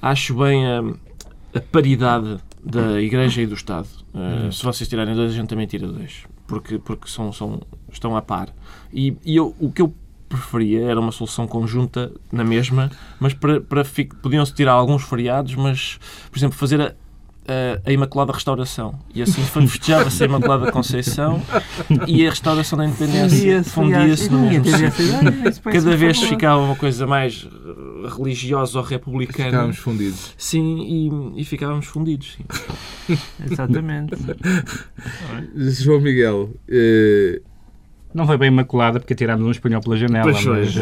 acho 0.00 0.34
bem 0.34 0.66
a, 0.66 0.80
a 1.54 1.60
paridade 1.60 2.38
da 2.64 3.00
Igreja 3.00 3.42
e 3.42 3.46
do 3.46 3.54
Estado. 3.54 3.88
Uh, 4.12 4.50
se 4.52 4.64
vocês 4.64 4.88
tirarem 4.88 5.14
dois, 5.14 5.32
a 5.32 5.34
gente 5.34 5.48
também 5.48 5.66
tira 5.66 5.86
dois. 5.86 6.24
Porque, 6.46 6.78
porque 6.78 7.08
são, 7.08 7.32
são, 7.32 7.60
estão 7.90 8.16
a 8.16 8.22
par. 8.22 8.48
E, 8.92 9.16
e 9.24 9.36
eu, 9.36 9.54
o 9.58 9.70
que 9.70 9.82
eu 9.82 9.94
preferia 10.28 10.84
era 10.86 11.00
uma 11.00 11.12
solução 11.12 11.46
conjunta 11.46 12.12
na 12.32 12.44
mesma, 12.44 12.90
mas 13.20 13.32
para, 13.32 13.60
para 13.60 13.84
podiam-se 14.20 14.52
tirar 14.52 14.72
alguns 14.72 15.02
feriados, 15.02 15.54
mas, 15.54 15.98
por 16.30 16.38
exemplo, 16.38 16.56
fazer 16.56 16.80
a, 16.80 16.94
a 17.84 17.92
Imaculada 17.92 18.32
Restauração. 18.32 18.94
E 19.14 19.22
assim 19.22 19.42
festejava-se 19.42 20.22
a 20.22 20.26
Imaculada 20.26 20.72
Conceição 20.72 21.42
e 22.06 22.26
a 22.26 22.30
Restauração 22.30 22.78
da 22.78 22.86
Independência 22.86 23.62
fundia-se 23.64 24.30
no 24.30 24.40
mesmo 24.40 24.64
sítio. 24.66 25.62
Cada 25.62 25.96
vez 25.96 26.20
ficava 26.20 26.60
uma 26.60 26.76
coisa 26.76 27.06
mais 27.06 27.46
eh, 27.46 28.08
religiosa 28.16 28.78
ou 28.78 28.84
republicana. 28.84 29.50
Ficávamos 29.50 29.78
fundidos. 29.78 30.34
Sim, 30.36 31.32
e, 31.36 31.40
e 31.40 31.44
ficávamos 31.44 31.86
fundidos. 31.86 32.36
Sim. 32.36 33.16
Exatamente. 33.50 34.16
João 35.82 36.00
Miguel, 36.00 36.50
eh, 36.68 37.40
Não 38.14 38.26
foi 38.26 38.36
bem 38.36 38.48
imaculada 38.48 38.98
porque 38.98 39.14
tirámos 39.14 39.46
um 39.46 39.50
espanhol 39.50 39.80
pela 39.80 39.96
janela, 39.96 40.30
Pois 40.30 40.42
foi. 40.42 40.60
mas 40.60 40.74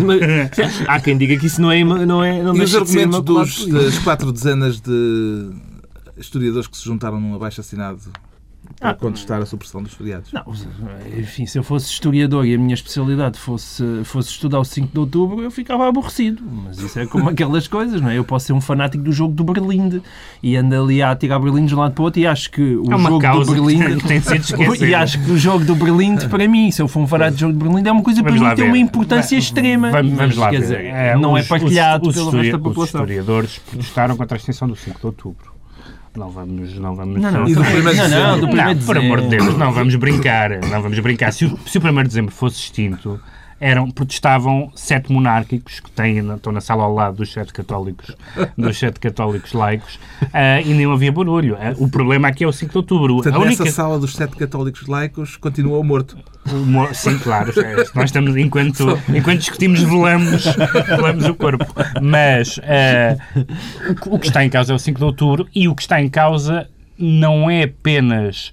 Mas, 0.04 0.82
há 0.86 1.00
quem 1.00 1.18
diga 1.18 1.36
que 1.36 1.46
isso 1.46 1.60
não 1.60 1.70
é, 1.70 1.82
não 1.84 2.24
é 2.24 2.42
não 2.42 2.56
e 2.56 2.62
os 2.62 2.74
argumentos 2.74 3.20
dos, 3.20 3.66
das 3.66 3.98
quatro 3.98 4.32
dezenas 4.32 4.80
de 4.80 5.50
historiadores 6.18 6.66
que 6.66 6.76
se 6.76 6.84
juntaram 6.84 7.20
num 7.20 7.34
abaixo-assinado 7.34 7.98
para 8.78 8.90
Ah. 8.90 8.94
contestar 8.94 9.40
a 9.40 9.46
supressão 9.46 9.82
dos 9.82 9.94
feriados? 9.94 10.30
Não, 10.32 10.44
enfim, 11.16 11.46
se 11.46 11.58
eu 11.58 11.62
fosse 11.62 11.90
historiador 11.90 12.44
e 12.44 12.54
a 12.54 12.58
minha 12.58 12.74
especialidade 12.74 13.38
fosse, 13.38 13.82
fosse 14.04 14.30
estudar 14.30 14.58
o 14.58 14.64
5 14.64 14.92
de 14.92 14.98
outubro, 14.98 15.40
eu 15.42 15.50
ficava 15.50 15.88
aborrecido. 15.88 16.42
Mas 16.64 16.78
isso 16.78 16.98
é 16.98 17.06
como 17.06 17.28
aquelas 17.30 17.66
coisas, 17.68 18.00
não 18.00 18.10
é? 18.10 18.18
Eu 18.18 18.24
posso 18.24 18.46
ser 18.46 18.52
um 18.52 18.60
fanático 18.60 19.02
do 19.02 19.12
jogo 19.12 19.32
do 19.32 19.42
Berlinde 19.44 20.02
e 20.42 20.54
ando 20.56 20.74
ali 20.82 21.00
a 21.02 21.14
tirar 21.16 21.38
Berlim 21.38 21.64
de 21.66 21.74
um 21.74 21.78
lado 21.78 21.94
para 21.94 22.02
o 22.02 22.04
outro 22.06 22.20
e 22.20 22.26
acho 22.26 22.50
que 22.50 22.60
o 22.60 22.92
é 22.92 22.98
jogo 22.98 23.44
do 23.44 23.52
Berlinde. 23.52 24.02
tem 24.06 24.20
sido. 24.20 24.44
E 24.84 24.94
acho 24.94 25.24
que 25.24 25.30
o 25.30 25.38
jogo 25.38 25.64
do 25.64 25.74
Berlinde, 25.74 26.28
para 26.28 26.46
mim, 26.46 26.70
se 26.70 26.82
eu 26.82 26.88
for 26.88 27.00
um 27.00 27.06
fanático 27.06 27.36
do 27.36 27.40
jogo 27.40 27.52
do 27.54 27.64
Berlinde, 27.64 27.88
é 27.88 27.92
uma 27.92 28.02
coisa 28.02 28.20
para 28.22 28.30
Vamos 28.32 28.42
mim 28.42 28.48
lá 28.48 28.54
tem 28.56 28.66
uma 28.66 28.78
importância 28.78 29.36
Va- 29.36 29.42
extrema. 29.42 29.90
Vamos, 29.92 30.12
vamos 30.12 30.26
Mas, 30.26 30.36
lá 30.36 30.50
quer 30.50 30.56
ver. 30.56 30.62
dizer, 30.62 30.84
É, 30.84 31.16
não 31.16 31.36
é 31.36 31.40
os- 31.40 31.48
partilhado 31.48 32.08
os, 32.08 32.16
os 32.16 32.22
pelo 32.22 32.30
resto 32.42 32.52
da 32.52 32.58
população. 32.58 33.00
Os 33.02 33.08
historiadores 33.08 33.58
protestaram 33.58 34.16
contra 34.16 34.36
a 34.36 34.38
extensão 34.38 34.68
do 34.68 34.76
5 34.76 34.98
de 35.00 35.06
outubro. 35.06 35.57
Não 36.18 36.30
vamos... 36.30 36.74
Não, 36.78 36.96
vamos 36.96 37.20
Não, 37.22 37.30
não, 37.30 37.44
do 37.44 37.60
primeiro 37.60 37.90
de 37.90 37.96
não, 37.96 38.08
não, 38.08 38.40
do 38.40 38.48
primeiro 38.48 38.80
Não, 38.80 38.86
por 38.86 38.98
amor 38.98 39.20
de. 39.20 39.28
Deus, 39.28 39.56
não 39.56 39.72
vamos 39.72 39.94
brincar. 39.94 40.50
Não 40.50 40.82
vamos 40.82 40.98
brincar. 40.98 41.32
Se 41.32 41.44
o, 41.44 41.58
se 41.64 41.78
o 41.78 41.80
1 41.80 41.94
de 41.94 42.08
dezembro 42.08 42.34
fosse 42.34 42.58
extinto, 42.58 43.20
eram, 43.60 43.90
protestavam 43.90 44.70
sete 44.74 45.12
monárquicos 45.12 45.80
que 45.80 45.90
têm, 45.90 46.18
estão 46.34 46.52
na 46.52 46.60
sala 46.60 46.84
ao 46.84 46.94
lado 46.94 47.16
dos 47.16 47.32
sete 47.32 47.52
católicos, 47.52 48.14
dos 48.56 48.78
sete 48.78 49.00
católicos 49.00 49.52
laicos, 49.52 49.98
ah, 50.32 50.60
e 50.60 50.72
nem 50.74 50.90
havia 50.90 51.10
barulho. 51.12 51.56
Ah, 51.60 51.74
o 51.76 51.88
problema 51.88 52.28
aqui 52.28 52.44
é 52.44 52.46
o 52.46 52.52
5 52.52 52.70
de 52.72 52.78
outubro. 52.78 53.14
Portanto, 53.16 53.34
a 53.34 53.38
única... 53.38 53.64
nessa 53.64 53.74
sala 53.76 53.98
dos 53.98 54.14
sete 54.14 54.36
católicos 54.36 54.86
laicos 54.86 55.36
continua 55.36 55.82
morto. 55.82 56.16
Sim, 56.94 57.18
claro. 57.18 57.52
é, 57.60 57.76
Nós 57.94 58.04
estamos, 58.06 58.36
enquanto, 58.36 58.98
enquanto 59.14 59.38
discutimos, 59.40 59.82
velamos, 59.82 60.44
velamos 60.86 61.26
o 61.26 61.34
corpo. 61.34 61.66
Mas 62.00 62.58
que- 62.58 64.08
o 64.08 64.18
que 64.18 64.28
está 64.28 64.44
em 64.44 64.50
causa 64.50 64.72
é 64.72 64.76
o 64.76 64.78
5 64.78 64.98
de 64.98 65.04
outubro 65.04 65.46
e 65.54 65.68
o 65.68 65.74
que 65.74 65.82
está 65.82 66.00
em 66.00 66.08
causa 66.08 66.68
não 66.98 67.50
é 67.50 67.64
apenas 67.64 68.52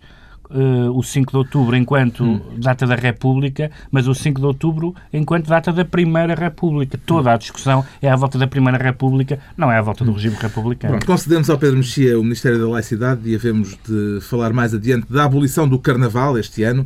eh, 0.49 0.89
o 0.89 1.01
5 1.01 1.31
de 1.31 1.37
outubro 1.37 1.75
enquanto 1.75 2.41
data 2.57 2.85
da 2.85 2.95
República, 2.95 3.71
mas 3.91 4.07
o 4.07 4.13
5 4.13 4.39
de 4.39 4.45
outubro 4.45 4.95
enquanto 5.11 5.47
data 5.47 5.71
da 5.71 5.85
Primeira 5.85 6.35
República. 6.35 6.99
Toda 7.05 7.33
a 7.33 7.37
discussão 7.37 7.83
é 8.01 8.09
à 8.09 8.15
volta 8.15 8.37
da 8.37 8.47
Primeira 8.47 8.77
República, 8.77 9.39
não 9.57 9.71
é 9.71 9.77
à 9.77 9.81
volta 9.81 10.03
do 10.03 10.11
regime 10.11 10.35
republicano. 10.39 10.93
Pronto, 10.93 11.05
concedemos 11.05 11.49
ao 11.49 11.57
Pedro 11.57 11.77
Mexia 11.77 12.19
o 12.19 12.23
Ministério 12.23 12.59
da 12.59 12.67
Laicidade 12.67 13.21
e 13.29 13.35
havemos 13.35 13.77
de 13.87 14.19
falar 14.21 14.53
mais 14.53 14.73
adiante 14.73 15.11
da 15.11 15.25
abolição 15.25 15.67
do 15.67 15.79
Carnaval 15.79 16.37
este 16.37 16.63
ano. 16.63 16.85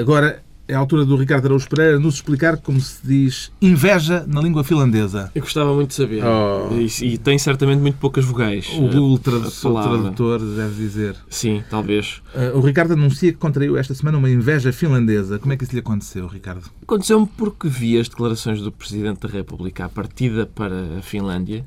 Agora 0.00 0.42
é 0.68 0.74
a 0.74 0.78
altura 0.78 1.04
do 1.04 1.16
Ricardo 1.16 1.46
Araújo 1.46 1.68
Pereira 1.68 1.98
nos 1.98 2.14
explicar 2.14 2.56
como 2.56 2.80
se 2.80 3.06
diz 3.06 3.52
inveja 3.60 4.24
na 4.26 4.40
língua 4.40 4.62
finlandesa. 4.62 5.30
Eu 5.34 5.42
gostava 5.42 5.74
muito 5.74 5.88
de 5.88 5.94
saber. 5.94 6.22
Oh. 6.24 6.72
E, 6.74 7.14
e 7.14 7.18
tem 7.18 7.38
certamente 7.38 7.80
muito 7.80 7.98
poucas 7.98 8.24
vogais. 8.24 8.68
O 8.74 8.88
Google 8.88 9.16
a 9.16 9.82
tradutor, 9.82 10.38
deve 10.40 10.74
dizer. 10.74 11.16
Sim, 11.28 11.62
talvez. 11.68 12.22
Uh, 12.34 12.56
o 12.56 12.60
Ricardo 12.60 12.92
anuncia 12.92 13.32
que 13.32 13.38
contraiu 13.38 13.76
esta 13.76 13.94
semana 13.94 14.18
uma 14.18 14.30
inveja 14.30 14.72
finlandesa. 14.72 15.38
Como 15.38 15.52
é 15.52 15.56
que 15.56 15.64
isso 15.64 15.72
lhe 15.72 15.80
aconteceu, 15.80 16.26
Ricardo? 16.26 16.70
Aconteceu-me 16.82 17.26
porque 17.26 17.68
vi 17.68 17.98
as 17.98 18.08
declarações 18.08 18.60
do 18.60 18.70
Presidente 18.70 19.20
da 19.20 19.28
República 19.28 19.84
à 19.84 19.88
partida 19.88 20.46
para 20.46 20.98
a 20.98 21.02
Finlândia, 21.02 21.64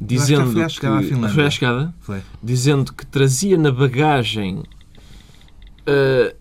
dizendo 0.00 0.52
foi 0.52 0.62
à 0.62 0.68
chegada 0.68 0.96
à 0.96 1.00
que- 1.00 1.08
Finlândia. 1.08 1.34
Foi 1.34 1.44
à 1.44 1.50
chegada? 1.50 1.94
Foi. 2.00 2.20
Dizendo 2.42 2.92
que 2.92 3.04
trazia 3.04 3.58
na 3.58 3.72
bagagem 3.72 4.62
ah, 5.88 6.34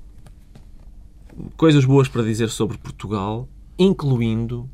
coisas 1.56 1.86
boas 1.86 2.08
para 2.08 2.24
dizer 2.24 2.50
sobre 2.50 2.78
Portugal, 2.78 3.48
incluindo 3.78 4.70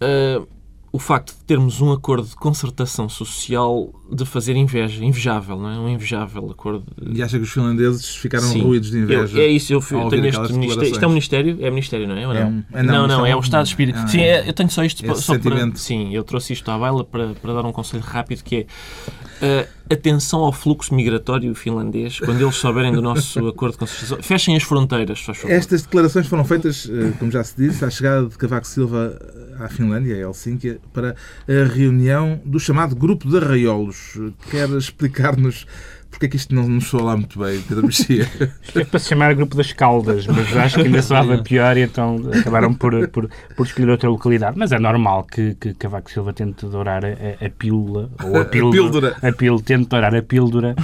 ah, 0.00 0.46
o 0.92 0.98
facto 0.98 1.34
termos 1.50 1.80
um 1.80 1.90
acordo 1.90 2.28
de 2.28 2.36
concertação 2.36 3.08
social 3.08 3.92
de 4.08 4.24
fazer 4.24 4.54
inveja, 4.54 5.04
invejável, 5.04 5.56
não 5.58 5.68
é? 5.68 5.78
Um 5.80 5.88
invejável 5.88 6.48
acordo. 6.48 6.84
de- 6.96 7.18
E 7.18 7.22
acha 7.24 7.36
que 7.38 7.42
os 7.42 7.50
finlandeses 7.50 8.14
ficaram 8.14 8.46
Sim. 8.46 8.62
ruídos 8.62 8.92
de 8.92 8.98
inveja? 8.98 9.36
Eu- 9.36 9.42
é 9.42 9.46
isso, 9.48 9.72
eu, 9.72 9.80
fui- 9.80 10.00
eu 10.00 10.08
tenho 10.08 10.26
este 10.26 10.52
ministério. 10.52 10.92
Isto 10.92 11.04
é 11.04 11.06
um 11.08 11.10
ministério? 11.10 11.58
É 11.60 11.68
ministério, 11.70 12.06
não 12.06 12.14
é? 12.16 12.22
É 12.22 12.24
não? 12.44 12.50
um- 12.50 12.64
é, 12.72 12.82
não, 12.84 12.92
não, 12.92 13.02
isto 13.06 13.08
não, 13.18 13.26
é 13.26 13.30
é 13.30 13.34
um- 13.34 13.38
um 13.38 13.42
Estado 13.42 13.64
de 13.64 13.68
Espírito. 13.70 13.98
Ah, 13.98 14.06
Sim, 14.06 14.20
é. 14.20 14.28
é- 14.28 14.48
eu 14.48 14.52
tenho 14.52 14.70
só 14.70 14.84
isto 14.84 15.16
só 15.16 15.36
para. 15.40 15.74
Sim, 15.74 16.14
eu 16.14 16.22
trouxe 16.22 16.52
isto 16.52 16.70
à 16.70 16.78
baila 16.78 17.02
para, 17.04 17.30
para 17.34 17.52
dar 17.52 17.64
um 17.66 17.72
conselho 17.72 18.02
rápido 18.04 18.44
que 18.44 18.56
é 18.56 19.64
uh, 19.64 19.68
atenção 19.92 20.40
ao 20.40 20.52
fluxo 20.52 20.94
migratório 20.94 21.52
finlandês 21.54 22.20
quando 22.20 22.40
eles 22.40 22.54
souberem 22.54 22.92
do 22.92 23.02
nosso 23.02 23.40
acordo 23.48 23.72
de 23.72 23.78
concertação. 23.78 24.22
Fechem 24.22 24.54
as 24.56 24.62
fronteiras, 24.62 25.18
faz 25.20 25.38
favor. 25.38 25.52
Estas 25.52 25.82
declarações 25.82 26.28
foram 26.28 26.44
feitas, 26.44 26.88
eh, 26.88 27.12
como 27.18 27.28
já 27.32 27.42
se 27.42 27.56
disse, 27.56 27.84
à 27.84 27.90
chegada 27.90 28.28
de 28.28 28.38
Cavaco 28.38 28.66
Silva 28.68 29.18
à 29.58 29.68
Finlândia, 29.68 30.14
a 30.14 30.18
Helsínquia, 30.20 30.78
para 30.92 31.16
a 31.48 31.72
reunião 31.72 32.40
do 32.44 32.58
chamado 32.60 32.94
Grupo 32.96 33.28
de 33.28 33.36
Arraiolos. 33.38 34.18
Quer 34.50 34.68
explicar-nos 34.70 35.66
porque 36.10 36.26
é 36.26 36.28
que 36.28 36.34
isto 36.36 36.52
não 36.52 36.66
nos 36.68 36.88
soa 36.88 37.02
lá 37.04 37.16
muito 37.16 37.38
bem, 37.38 37.60
Pedro 37.68 37.86
Mexia? 37.86 38.24
Isto 38.60 38.80
é 38.80 38.84
para 38.84 38.98
se 38.98 39.08
chamar 39.10 39.32
Grupo 39.32 39.56
das 39.56 39.72
Caldas, 39.72 40.26
mas 40.26 40.56
acho 40.56 40.74
que 40.74 40.82
ainda 40.82 41.00
soava 41.02 41.38
pior 41.44 41.76
e 41.76 41.82
então 41.82 42.20
acabaram 42.36 42.74
por, 42.74 43.06
por, 43.10 43.30
por 43.56 43.64
escolher 43.64 43.90
outra 43.90 44.10
localidade. 44.10 44.58
Mas 44.58 44.72
é 44.72 44.78
normal 44.80 45.22
que, 45.22 45.54
que 45.54 45.72
Cavaco 45.72 46.10
Silva 46.10 46.32
tente 46.32 46.66
dourar 46.66 47.04
a, 47.04 47.08
a- 47.10 47.46
a 47.46 47.50
pílula, 47.50 48.10
ou 48.24 48.36
a 48.40 48.44
pílula, 48.50 48.72
píldora. 48.72 49.16
a 49.22 49.32
pílula, 49.32 49.62
tente 49.62 49.86
dourar 49.88 50.12
a 50.16 50.20
píldora, 50.20 50.74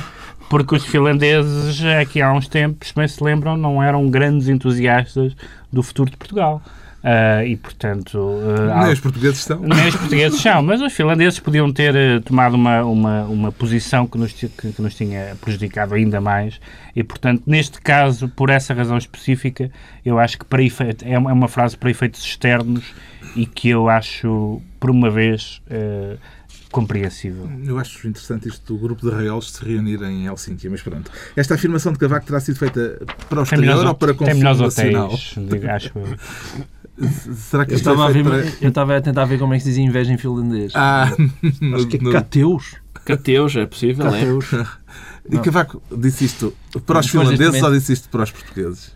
porque 0.49 0.75
os 0.75 0.85
finlandeses, 0.85 1.85
aqui 1.85 2.21
há 2.21 2.33
uns 2.33 2.49
tempos, 2.49 2.93
bem 2.93 3.09
se 3.09 3.23
lembram, 3.23 3.57
não 3.57 3.83
eram 3.83 4.09
grandes 4.09 4.49
entusiastas 4.49 5.37
do 5.73 5.83
futuro 5.83 6.11
de 6.11 6.17
Portugal. 6.17 6.63
Ah, 7.09 7.45
e, 7.45 7.57
portanto... 7.57 8.19
ah, 8.73 8.83
Nem 8.83 8.93
os 8.93 8.99
portugueses 8.99 9.39
estão. 9.39 9.61
nem 9.61 9.87
os 9.87 9.95
portugueses 9.95 10.41
são, 10.41 10.61
mas 10.61 10.81
os 10.81 10.93
finlandeses 10.93 11.39
podiam 11.39 11.73
ter 11.73 11.95
eh, 11.95 12.19
tomado 12.19 12.55
uma, 12.55 12.83
uma, 12.83 13.23
uma 13.27 13.53
posição 13.53 14.09
que 14.09 14.19
nos, 14.19 14.33
que, 14.33 14.49
que 14.49 14.83
nos 14.83 14.93
tinha 14.97 15.37
prejudicado 15.41 15.95
ainda 15.95 16.21
mais 16.21 16.61
e, 16.97 17.05
portanto, 17.05 17.45
neste 17.47 17.81
caso, 17.81 18.29
por 18.29 18.51
essa 18.51 18.75
razão 18.75 18.99
específica, 18.99 19.71
eu 20.05 20.19
acho 20.19 20.37
que 20.37 20.45
para 20.45 20.61
efeito, 20.65 21.05
é 21.07 21.17
uma 21.17 21.47
é 21.47 21.49
frase 21.49 21.77
para 21.77 21.89
efeitos 21.91 22.25
externos 22.25 22.93
e 23.37 23.47
que 23.47 23.69
eu 23.69 23.89
acho, 23.89 24.61
por 24.81 24.91
uma 24.91 25.09
vez, 25.09 25.63
eh, 25.71 26.17
compreensível. 26.71 27.49
Eu 27.65 27.79
acho 27.79 28.07
interessante 28.09 28.49
isto 28.49 28.73
do 28.75 28.79
grupo 28.79 29.07
de 29.09 29.15
arraiolos 29.15 29.53
se 29.53 29.65
reunir 29.65 30.03
em 30.03 30.27
Helsínquia, 30.27 30.69
mas 30.71 30.83
pronto. 30.83 31.11
Esta 31.35 31.55
afirmação 31.55 31.93
de 31.93 31.99
Cavaco 31.99 32.27
terá 32.27 32.41
sido 32.41 32.57
feita 32.59 33.01
para 33.29 33.43
o 33.43 33.45
Tem 33.47 33.59
exterior 33.61 33.87
ou 33.87 33.95
para 33.95 34.15
consumo 34.15 34.43
nacional? 34.43 35.07
hotéis, 35.13 35.35
digo, 35.49 35.69
acho 35.71 35.93
eu. 35.95 36.17
Será 37.35 37.67
que 37.67 37.73
Eu 37.73 37.77
estava, 37.77 38.07
a 38.07 38.11
é 38.11 38.13
ver, 38.15 38.25
para... 38.25 38.37
eu 38.63 38.69
estava 38.71 38.97
a 38.97 39.01
tentar 39.03 39.25
ver 39.27 39.39
como 39.39 39.53
é 39.53 39.59
que 39.59 39.65
se 39.65 39.69
diz 39.69 39.79
inveja 39.79 40.13
em 40.13 40.17
finlandês. 40.17 40.73
Ah, 40.75 41.13
no- 41.61 41.77
Acho 41.77 41.87
que 41.89 41.97
é 41.99 42.01
no- 42.01 42.11
cateus. 42.11 42.77
Cateus, 43.05 43.55
é 43.55 43.67
possível, 43.67 44.07
é? 44.09 44.21
Cateus. 44.21 44.47
E 45.31 45.39
Cavaco 45.39 45.83
disse 45.97 46.25
isto 46.25 46.55
para 46.87 47.01
os 47.01 47.07
finlandeses 47.09 47.63
ou 47.63 47.71
disse 47.73 47.93
isto 47.93 48.09
para 48.09 48.23
os 48.23 48.31
portugueses? 48.31 48.96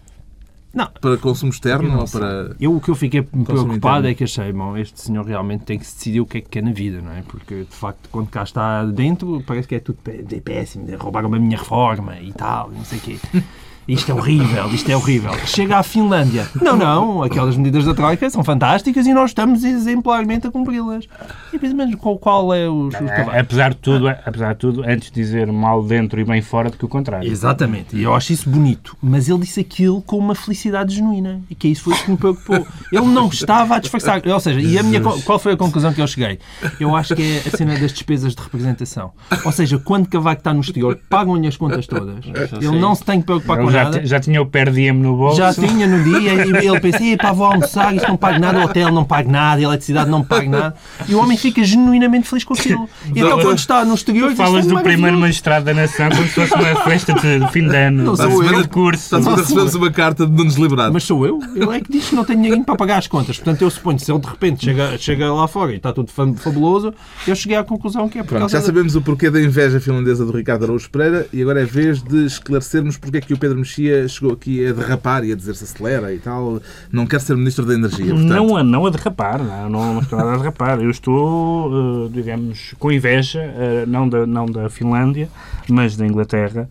Não. 0.73 0.87
Para 1.01 1.17
consumo 1.17 1.51
externo 1.51 1.99
ou 1.99 2.07
para... 2.07 2.55
Eu, 2.61 2.77
o 2.77 2.81
que 2.81 2.91
eu 2.91 2.95
fiquei 2.95 3.23
preocupado 3.23 3.75
interno. 3.75 4.09
é 4.09 4.15
que 4.15 4.25
achei, 4.25 4.53
bom, 4.53 4.77
este 4.77 5.01
senhor 5.01 5.25
realmente 5.27 5.65
tem 5.65 5.79
que 5.79 5.87
se 5.87 5.97
decidir 5.97 6.21
o 6.21 6.27
que 6.27 6.39
é 6.39 6.41
que 6.41 6.49
quer 6.49 6.63
na 6.63 6.73
vida, 6.73 7.01
não 7.03 7.13
é? 7.13 7.23
Porque, 7.23 7.65
de 7.65 7.77
facto, 7.77 8.09
quando 8.11 8.29
cá 8.29 8.45
está 8.45 8.85
dentro, 8.85 9.43
parece 9.47 9.67
que 9.67 9.75
é 9.75 9.81
tudo 9.81 9.99
péssimo, 10.45 10.87
roubaram 10.97 11.33
a 11.35 11.39
minha 11.39 11.59
reforma 11.59 12.19
e 12.21 12.33
tal, 12.33 12.71
não 12.71 12.85
sei 12.85 12.99
o 12.99 13.01
quê. 13.01 13.17
Isto 13.89 14.13
é 14.13 14.15
horrível, 14.15 14.69
isto 14.73 14.91
é 14.91 14.97
horrível. 14.97 15.33
Chega 15.47 15.79
à 15.79 15.83
Finlândia. 15.83 16.49
Não, 16.61 16.77
não, 16.77 17.23
aquelas 17.23 17.57
medidas 17.57 17.85
da 17.85 17.95
Troika 17.95 18.29
são 18.31 18.45
fantásticas 18.45 19.07
e 19.07 19.13
nós 19.13 19.31
estamos 19.31 19.65
exemplarmente 19.65 20.47
a 20.47 20.51
cumpri-las. 20.51 21.07
E 21.53 21.75
mas 21.75 21.95
qual, 21.97 22.19
qual 22.19 22.55
é 22.55 22.69
os, 22.69 22.95
os 22.95 23.01
É, 23.01 23.41
apesar, 23.41 23.71
de 23.71 23.77
tudo, 23.77 24.09
apesar 24.09 24.53
de 24.53 24.59
tudo, 24.59 24.83
antes 24.83 25.11
de 25.11 25.15
dizer 25.15 25.51
mal 25.51 25.83
dentro 25.83 26.21
e 26.21 26.25
bem 26.25 26.41
fora 26.41 26.71
do 26.71 26.77
que 26.77 26.85
o 26.85 26.89
contrário. 26.89 27.29
Exatamente, 27.29 27.97
e 27.97 28.03
eu 28.03 28.15
acho 28.15 28.33
isso 28.33 28.49
bonito. 28.49 28.97
Mas 29.03 29.29
ele 29.29 29.41
disse 29.41 29.61
aquilo 29.61 30.01
com 30.03 30.17
uma 30.19 30.35
felicidade 30.35 30.95
genuína. 30.95 31.41
E 31.51 31.55
que 31.55 31.69
isso 31.69 31.85
foi 31.85 31.95
o 31.95 31.97
que 31.97 32.11
me 32.11 32.17
preocupou. 32.17 32.67
Ele 32.93 33.07
não 33.07 33.29
estava 33.29 33.77
a 33.77 33.79
disfarçar. 33.79 34.23
Ou 34.27 34.41
seja, 34.41 34.61
e 34.61 34.79
a 34.79 34.83
minha, 34.83 35.01
qual 35.01 35.39
foi 35.39 35.53
a 35.53 35.57
conclusão 35.57 35.93
que 35.93 36.01
eu 36.01 36.07
cheguei? 36.07 36.39
Eu 36.79 36.95
acho 36.95 37.15
que 37.15 37.23
é 37.23 37.49
a 37.49 37.57
cena 37.57 37.79
das 37.79 37.93
despesas 37.93 38.35
de 38.35 38.43
representação. 38.43 39.13
Ou 39.45 39.53
seja, 39.53 39.79
quando 39.79 40.07
Cavaco 40.07 40.41
está 40.41 40.53
no 40.53 40.61
exterior, 40.61 40.99
pagam-lhe 41.09 41.47
as 41.47 41.57
contas 41.57 41.87
todas. 41.87 42.25
Ele 42.61 42.79
não 42.79 42.95
se 42.95 43.05
tem 43.05 43.21
que 43.21 43.27
preocupar 43.27 43.59
É 43.59 43.63
com 43.63 43.70
Já, 43.71 43.91
já 44.05 44.21
tinha 44.21 44.41
o 44.43 44.47
per 44.47 44.71
diem 44.71 44.93
no 44.93 45.17
bolso. 45.17 45.37
Já 45.39 45.53
tinha 45.55 45.87
no 45.87 46.03
dia 46.05 46.35
e 46.47 46.67
ele 46.67 46.81
pensa, 46.81 46.99
pá, 47.21 47.33
vou 47.33 47.47
almoçar, 47.47 47.95
isto 47.95 48.09
não 48.09 48.17
paga 48.17 48.39
nada, 48.39 48.59
o 48.61 48.63
hotel 48.65 48.91
não 48.93 49.05
paga 49.05 49.31
nada, 49.31 49.61
a 49.61 49.65
eletricidade 49.65 50.11
não 50.11 50.23
paga 50.25 50.49
nada. 50.49 50.75
E 51.09 51.15
o 51.15 51.19
homem 51.21 51.37
fica 51.37 51.63
genuinamente 51.65 52.29
feliz 52.29 52.45
com 52.45 52.55
aquilo. 52.55 52.89
E 53.15 53.21
então 53.21 53.41
quando 53.41 53.59
está 53.59 53.85
no 53.85 53.95
exterior, 53.95 54.29
diz, 54.29 54.37
Falas 54.37 54.65
"Isto 54.65 54.73
é 54.75 54.79
do 54.79 54.83
primeiro 54.83 55.01
maravilhoso." 55.01 55.21
magistrado 55.21 55.65
da 55.65 55.75
nação 55.75 56.09
como 56.11 56.23
se 56.25 56.29
fosse 56.35 56.55
uma 56.55 56.77
festa 56.85 57.13
de 57.15 57.53
fim 57.53 57.69
de 57.69 57.77
ano. 57.77 58.03
Não 58.05 58.13
de 58.15 58.19
sou 58.19 58.45
eu. 58.45 58.69
curso. 58.69 59.17
Está 59.17 59.31
a 59.33 59.37
recebemos 59.37 59.75
uma 59.75 59.91
carta 59.91 60.27
de 60.27 60.33
Nunes 60.33 60.55
Liberado. 60.57 60.93
Mas 60.93 61.05
sou 61.05 61.27
eu. 61.27 61.39
Ele 61.55 61.77
é 61.77 61.81
que 61.81 61.91
diz 61.93 62.09
que 62.09 62.15
não 62.15 62.25
tem 62.25 62.37
dinheiro 62.37 62.65
para 62.65 62.77
pagar 62.77 62.99
as 62.99 63.07
contas. 63.07 63.37
Portanto, 63.37 63.63
eu 63.63 63.71
suponho 63.71 63.99
que 63.99 64.05
se 64.05 64.13
ele 64.13 64.21
de 64.21 64.27
repente 64.29 64.65
chega, 64.65 64.97
chega 64.99 65.33
lá 65.33 65.47
fora 65.49 65.73
e 65.73 65.77
está 65.77 65.93
tudo 65.93 66.11
fabuloso, 66.11 66.93
eu 67.27 67.35
cheguei 67.35 67.57
à 67.57 67.65
conclusão 67.65 68.09
que 68.09 68.19
é 68.19 68.23
por 68.23 68.29
Pronto, 68.31 68.41
causa 68.41 68.53
já 68.57 68.61
da- 68.61 68.67
sabemos 68.67 68.95
o 68.97 69.03
porquê 69.03 69.31
da 69.31 69.41
inveja 69.41 69.81
finlandesa 69.81 70.25
do 70.25 70.33
Ricardo 70.37 70.65
Araújo 70.65 70.91
Pereira 70.91 71.27
e 71.33 71.43
agora 71.43 71.63
é 71.63 71.65
vez 71.65 72.03
de 72.03 72.25
esclarecermos 72.27 72.97
porque 72.97 73.19
é 73.19 73.21
que 73.21 73.35
o 73.35 73.39
Pedro 73.39 73.59
Mexia 73.61 74.07
chegou 74.09 74.33
aqui 74.33 74.67
a 74.67 74.73
derrapar 74.73 75.25
e 75.25 75.33
a 75.33 75.37
dizer-se 75.37 75.65
acelera 75.65 76.13
e 76.13 76.19
tal. 76.19 76.61
Não 76.91 77.07
quer 77.07 77.21
ser 77.21 77.37
Ministro 77.37 77.65
da 77.65 77.75
Energia, 77.75 78.07
portanto. 78.07 78.29
Não 78.29 78.57
a, 78.57 78.65
não 78.65 78.87
a 78.87 78.91
derrapar, 78.91 79.43
não, 79.43 79.71
não, 79.71 79.95
não 79.95 80.01
estou 80.01 80.19
nada 80.19 80.33
a 80.33 80.37
derrapar. 80.37 80.81
Eu 80.81 80.91
estou, 80.91 81.71
eh, 82.07 82.09
digamos, 82.13 82.75
com 82.79 82.91
inveja, 82.91 83.41
eh, 83.41 83.85
não, 83.87 84.09
da, 84.09 84.27
não 84.27 84.47
da 84.47 84.69
Finlândia, 84.69 85.29
mas 85.69 85.97
da 85.97 86.07
Inglaterra, 86.07 86.69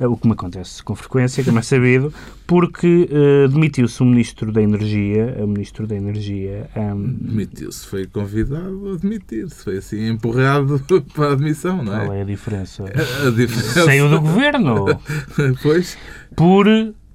o 0.00 0.16
que 0.16 0.26
me 0.26 0.34
acontece 0.34 0.82
com 0.82 0.94
frequência, 0.94 1.42
como 1.42 1.58
é 1.58 1.62
sabido, 1.62 2.12
porque 2.46 3.08
eh, 3.10 3.48
demitiu-se 3.48 4.02
o 4.02 4.04
Ministro 4.04 4.52
da 4.52 4.60
Energia, 4.60 5.36
o 5.38 5.46
Ministro 5.46 5.86
da 5.86 5.96
Energia, 5.96 6.68
ehm, 6.76 7.16
Demitiu-se, 7.20 7.86
foi 7.86 8.06
convidado 8.06 8.92
a 8.92 8.96
demitir-se, 8.96 9.64
foi 9.64 9.78
assim 9.78 10.08
empurrado 10.08 10.80
para 11.14 11.30
a 11.30 11.32
admissão, 11.32 11.82
não 11.82 11.92
qual 11.92 12.12
é? 12.12 12.18
é 12.18 12.22
a 12.22 12.24
diferença? 12.24 12.84
A 12.84 13.30
diferença. 13.30 13.84
Saiu 13.84 14.08
do 14.10 14.20
governo 14.20 14.86
Pois, 15.62 15.96
por 16.34 16.66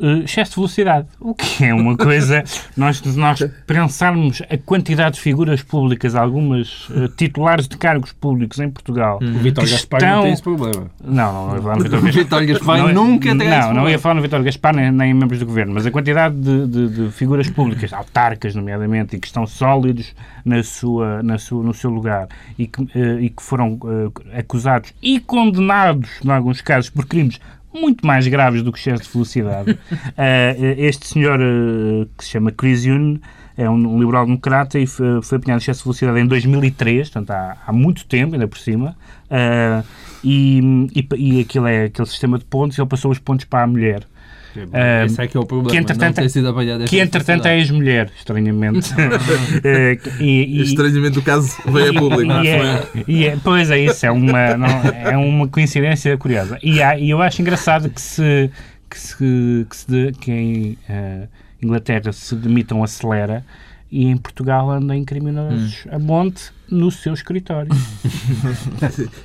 eh, 0.02 0.24
excesso 0.24 0.52
de 0.52 0.56
velocidade. 0.56 1.08
O 1.20 1.34
que 1.36 1.64
é 1.66 1.74
uma 1.74 1.96
coisa. 1.96 2.44
Nós, 2.78 3.02
nós 3.16 3.40
pensarmos 3.68 4.42
a 4.50 4.58
quantidade 4.58 5.16
de 5.16 5.22
figuras 5.22 5.62
públicas, 5.62 6.16
algumas 6.16 6.88
eh, 6.96 7.10
titulares 7.16 7.68
de 7.68 7.78
cargos 7.78 8.12
públicos 8.14 8.60
em 8.60 8.70
Portugal. 8.70 9.20
O 9.22 9.40
Vitor 9.40 9.64
que 9.66 9.72
Gaspar 9.72 10.02
não 10.02 10.08
estão- 10.10 10.24
tem 10.24 10.34
esse 10.34 10.42
problema. 10.44 10.88
Não, 11.04 11.34
não, 11.34 11.48
não 11.48 11.56
ia 11.56 11.62
falar 11.62 11.76
no 11.78 11.84
Vítor 11.84 12.00
O 12.02 12.02
Gaspar. 12.04 12.24
Vitor 12.24 12.46
Gaspar 12.46 12.78
Não, 12.78 12.94
nunca 12.94 13.36
terá 13.38 13.44
esse 13.44 13.44
Não, 13.44 13.58
não 13.60 13.66
problema. 13.68 13.92
ia 13.92 14.00
falar 14.00 14.16
no 14.16 14.22
Vitor 14.22 14.44
Gaspar 14.44 14.76
nem, 14.76 14.92
nem 14.92 15.12
em 15.12 15.14
membros 15.14 15.40
do 15.40 15.46
governo, 15.46 15.74
mas 15.74 15.86
a 15.86 15.92
quantidade 15.92 16.36
de, 16.36 16.68
de- 16.68 16.90
de 17.06 17.12
figuras 17.12 17.50
públicas, 17.50 17.92
autarcas, 17.94 18.56
nomeadamente, 18.56 19.16
e 19.16 19.20
que 19.20 19.28
estão 19.28 19.46
sólidos 19.46 20.16
na 20.46 20.64
sua, 20.64 21.22
na 21.22 21.38
sua, 21.38 21.64
no 21.64 21.74
seu 21.74 21.90
lugar 21.90 22.28
e 22.58 22.68
que, 22.68 22.82
eh, 22.96 23.22
e 23.22 23.30
que 23.30 23.42
foram 23.44 23.78
acusados 24.38 24.94
e 25.02 25.20
condenados, 25.20 26.10
em 26.24 26.32
alguns 26.32 26.62
casos, 26.62 26.90
por 26.90 27.06
crimes 27.06 27.40
muito 27.74 28.06
mais 28.06 28.28
graves 28.28 28.62
do 28.62 28.72
que 28.72 28.80
excesso 28.80 29.04
de 29.04 29.10
velocidade. 29.10 29.78
Eh, 30.18 30.76
este 30.78 31.08
senhor 31.08 31.40
eh, 31.42 32.08
que 32.18 32.24
se 32.24 32.32
chama 32.32 32.52
Chris 32.52 32.84
Youn 32.86 33.20
é 33.58 33.70
um, 33.70 33.96
um 33.96 34.00
liberal-democrata 34.00 34.78
e 34.78 34.86
foi, 34.86 35.22
foi 35.22 35.38
apanhado 35.38 35.60
de 35.60 35.64
excesso 35.64 35.80
de 35.80 35.84
velocidade 35.86 36.20
em 36.20 36.28
2003, 36.28 37.10
portanto 37.10 37.32
há, 37.32 37.58
há 37.66 37.72
muito 37.72 38.06
tempo, 38.06 38.34
ainda 38.34 38.48
por 38.48 38.58
cima, 38.58 38.96
eh, 39.30 39.84
e, 40.24 40.88
e, 40.96 41.08
e 41.18 41.42
aquilo 41.42 41.68
é 41.68 41.86
aquele 41.86 42.08
sistema 42.08 42.38
de 42.38 42.46
pontos, 42.46 42.78
ele 42.78 42.88
passou 42.88 43.12
os 43.12 43.20
pontos 43.20 43.46
para 43.46 43.64
a 43.64 43.68
mulher. 43.68 44.06
Ah, 44.74 45.06
Esse 45.06 45.22
é 45.22 45.28
que 45.28 45.38
é 45.38 45.40
o 45.40 45.46
problema. 45.46 45.70
que, 45.72 45.78
entretanto- 45.78 46.18
não 46.18 46.24
ter 46.24 46.30
sido 46.30 46.50
apanhado 46.50 46.84
Que 46.86 47.00
entretanto 47.00 47.46
é 47.46 47.58
ex-mulher, 47.58 48.10
estranhamente. 48.18 48.90
E, 50.20 50.24
e- 50.60 50.62
estranhamente 50.64 51.20
o 51.20 51.22
caso 51.22 51.56
veio 51.68 51.92
a 51.92 51.94
público. 52.00 52.32
e 52.44 52.48
é, 52.48 52.88
e 53.08 53.26
é- 53.28 53.38
pois 53.44 53.70
é 53.72 53.80
isso, 53.80 54.06
é 54.06 54.12
uma, 54.12 54.58
não, 54.58 54.68
é 54.68 55.18
uma 55.18 55.48
coincidência 55.48 56.18
curiosa. 56.18 56.58
E, 56.64 56.82
há- 56.82 56.98
e 56.98 57.10
eu 57.10 57.22
acho 57.22 57.42
engraçado 57.42 57.90
que 57.90 58.02
se 58.02 58.50
que, 58.90 59.00
se, 59.00 59.16
que, 59.70 59.76
se 59.78 59.88
de- 59.90 60.12
que 60.20 60.32
em 60.32 60.78
eh, 60.90 61.28
Inglaterra 61.64 62.12
se 62.12 62.36
demitam 62.36 62.84
acelera 62.84 63.46
e 63.92 64.06
em 64.06 64.16
Portugal 64.18 64.72
andem 64.72 65.04
criminosos 65.04 65.86
a 65.92 66.00
monte 66.00 66.52
no 66.70 66.90
seu 66.90 67.14
escritório. 67.14 67.70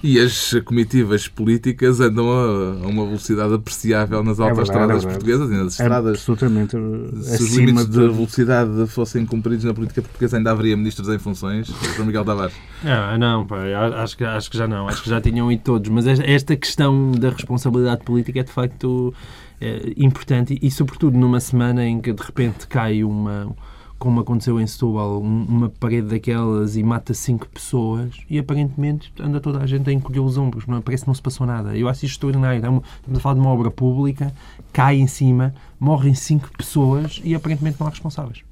E 0.03 0.19
as 0.19 0.55
comitivas 0.65 1.29
políticas 1.29 2.01
andam 2.01 2.31
a, 2.31 2.85
a 2.85 2.89
uma 2.89 3.05
velocidade 3.05 3.55
apreciável 3.55 4.23
nas 4.23 4.37
verdade, 4.39 4.59
autoestradas 4.61 5.05
é 5.05 5.09
portuguesas 5.09 5.51
e 5.51 5.55
nas 5.55 5.73
estradas. 5.73 6.11
Absolutamente 6.17 6.73
Se 6.73 6.77
os 6.77 7.33
acima 7.51 7.67
limites 7.67 7.87
de 7.87 7.93
de... 7.93 8.09
velocidade 8.15 8.87
fossem 8.89 9.25
cumpridos 9.25 9.65
na 9.65 9.73
política 9.75 10.03
portuguesa, 10.03 10.37
ainda 10.37 10.51
haveria 10.51 10.77
ministros 10.77 11.09
em 11.09 11.19
funções. 11.19 11.69
João 11.95 12.07
Miguel 12.07 12.25
Tavares. 12.25 12.55
Ah, 12.85 13.17
não, 13.19 13.47
pá, 13.47 13.59
eu 13.67 13.79
acho 13.97 14.17
que, 14.17 14.25
acho 14.25 14.51
que 14.51 14.59
já 14.59 14.67
não, 14.67 14.89
acho 14.89 15.03
que 15.03 15.11
já 15.11 15.21
tinham 15.21 15.51
ido 15.51 15.63
todos, 15.63 15.89
mas 15.91 16.07
esta- 16.07 16.57
questão 16.57 17.13
da 17.13 17.31
responsabilidade 17.31 18.03
política 18.05 18.41
é 18.41 18.43
de 18.43 18.53
facto 18.53 19.13
eh, 19.61 19.93
importante 19.97 20.59
e, 20.61 20.71
sobretudo 20.71 21.17
numa 21.19 21.39
semana 21.41 21.85
em 21.85 22.01
que 22.01 22.13
de 22.13 22.23
repente 22.23 22.67
cai 22.67 23.03
uma, 23.05 23.55
como 23.99 24.21
aconteceu 24.21 24.61
em 24.61 24.67
Setúbal, 24.67 25.23
um- 25.23 25.45
uma 25.45 25.69
parede 25.69 26.09
daquelas 26.09 26.77
e 26.77 26.83
mata 26.83 27.15
cinco 27.15 27.49
pessoas 27.49 28.11
e 28.29 28.39
aparentemente 28.39 29.13
anda 29.19 29.41
toda 29.41 29.59
a 29.61 29.67
gente 29.67 29.89
a 29.89 29.93
encolher 29.93 30.21
os 30.21 30.37
ombros, 30.37 30.67
não, 30.67 30.79
é? 30.79 30.81
parece 30.81 31.05
que 31.05 31.09
não 31.09 31.15
se 31.15 31.23
passou 31.23 31.47
nada. 31.47 31.77
Eu 31.77 31.89
acho 31.89 32.05
isto 32.05 32.15
extraordinário. 32.15 32.57
É 32.57 32.59
Estamos 32.61 33.19
a 33.19 33.21
falar 33.21 33.35
de 33.35 33.41
uma 33.41 33.51
obra 33.51 33.71
pública, 33.71 34.33
cai 34.73 34.97
em 34.97 35.07
cima, 35.07 35.55
morrem 35.81 36.15
cinco 36.15 36.51
pessoas 36.57 37.21
e 37.25 37.35
aparentemente 37.35 37.79
não 37.81 37.87
há 37.87 37.91
responsáveis. 37.91 38.43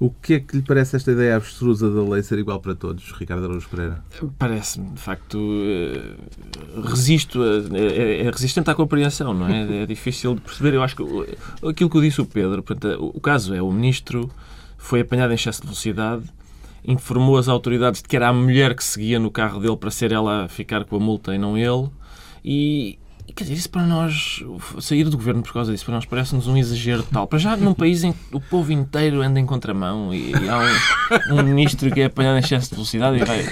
O 0.00 0.10
que 0.10 0.34
é 0.34 0.40
que 0.40 0.56
lhe 0.56 0.62
parece 0.62 0.96
esta 0.96 1.12
ideia 1.12 1.36
abstrusa 1.36 1.90
da 1.90 2.02
lei 2.02 2.22
ser 2.22 2.38
igual 2.38 2.58
para 2.58 2.74
todos, 2.74 3.12
Ricardo 3.12 3.44
Araújo 3.44 3.68
Pereira? 3.68 4.02
Parece-me, 4.38 4.90
de 4.90 5.00
facto, 5.00 5.38
eh, 5.38 6.14
resisto, 6.88 7.40
a- 7.42 7.76
é, 7.78 8.22
é 8.26 8.30
resistente 8.30 8.70
à 8.70 8.74
compreensão, 8.74 9.34
não 9.34 9.46
é? 9.46 9.82
É 9.82 9.86
difícil 9.86 10.34
de 10.34 10.40
perceber. 10.40 10.74
Eu 10.74 10.82
acho 10.82 10.96
que 10.96 11.02
aquilo 11.66 11.90
que 11.90 11.96
eu 11.96 12.00
disse 12.00 12.20
o 12.20 12.26
Pedro, 12.26 12.62
portanto, 12.62 13.10
o 13.14 13.20
caso 13.20 13.54
é 13.54 13.60
o 13.62 13.70
ministro 13.70 14.30
foi 14.86 15.00
apanhado 15.00 15.32
em 15.32 15.34
excesso 15.34 15.60
de 15.60 15.66
velocidade, 15.66 16.24
informou 16.84 17.36
as 17.36 17.48
autoridades 17.48 18.00
de 18.00 18.08
que 18.08 18.16
era 18.16 18.28
a 18.28 18.32
mulher 18.32 18.74
que 18.74 18.84
seguia 18.84 19.18
no 19.18 19.30
carro 19.30 19.60
dele 19.60 19.76
para 19.76 19.90
ser 19.90 20.12
ela 20.12 20.44
a 20.44 20.48
ficar 20.48 20.84
com 20.84 20.96
a 20.96 21.00
multa 21.00 21.34
e 21.34 21.38
não 21.38 21.56
ele, 21.56 21.88
e. 22.44 22.98
Quer 23.34 23.42
dizer, 23.42 23.54
isso 23.54 23.68
para 23.68 23.82
nós, 23.82 24.42
sair 24.80 25.02
do 25.02 25.16
governo 25.16 25.42
por 25.42 25.52
causa 25.52 25.72
disso, 25.72 25.84
para 25.84 25.94
nós 25.96 26.06
parece-nos 26.06 26.46
um 26.46 26.56
exagero 26.56 27.02
total. 27.02 27.26
Para 27.26 27.40
já, 27.40 27.56
num 27.56 27.74
país 27.74 28.04
em 28.04 28.12
que 28.12 28.18
o 28.32 28.40
povo 28.40 28.72
inteiro 28.72 29.20
anda 29.20 29.40
em 29.40 29.44
contramão 29.44 30.14
e, 30.14 30.30
e 30.30 30.48
há 30.48 30.58
um, 31.32 31.34
um 31.34 31.42
ministro 31.42 31.90
que 31.90 32.00
é 32.00 32.04
apanhado 32.04 32.36
em 32.36 32.38
excesso 32.38 32.68
de 32.68 32.76
velocidade 32.76 33.18
e 33.18 33.24
vai 33.24 33.44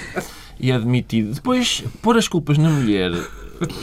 e 0.59 0.71
é 0.71 0.79
demitido. 0.79 1.33
Depois, 1.33 1.83
pôr 2.01 2.17
as 2.17 2.27
culpas 2.27 2.57
na 2.57 2.69
mulher, 2.69 3.11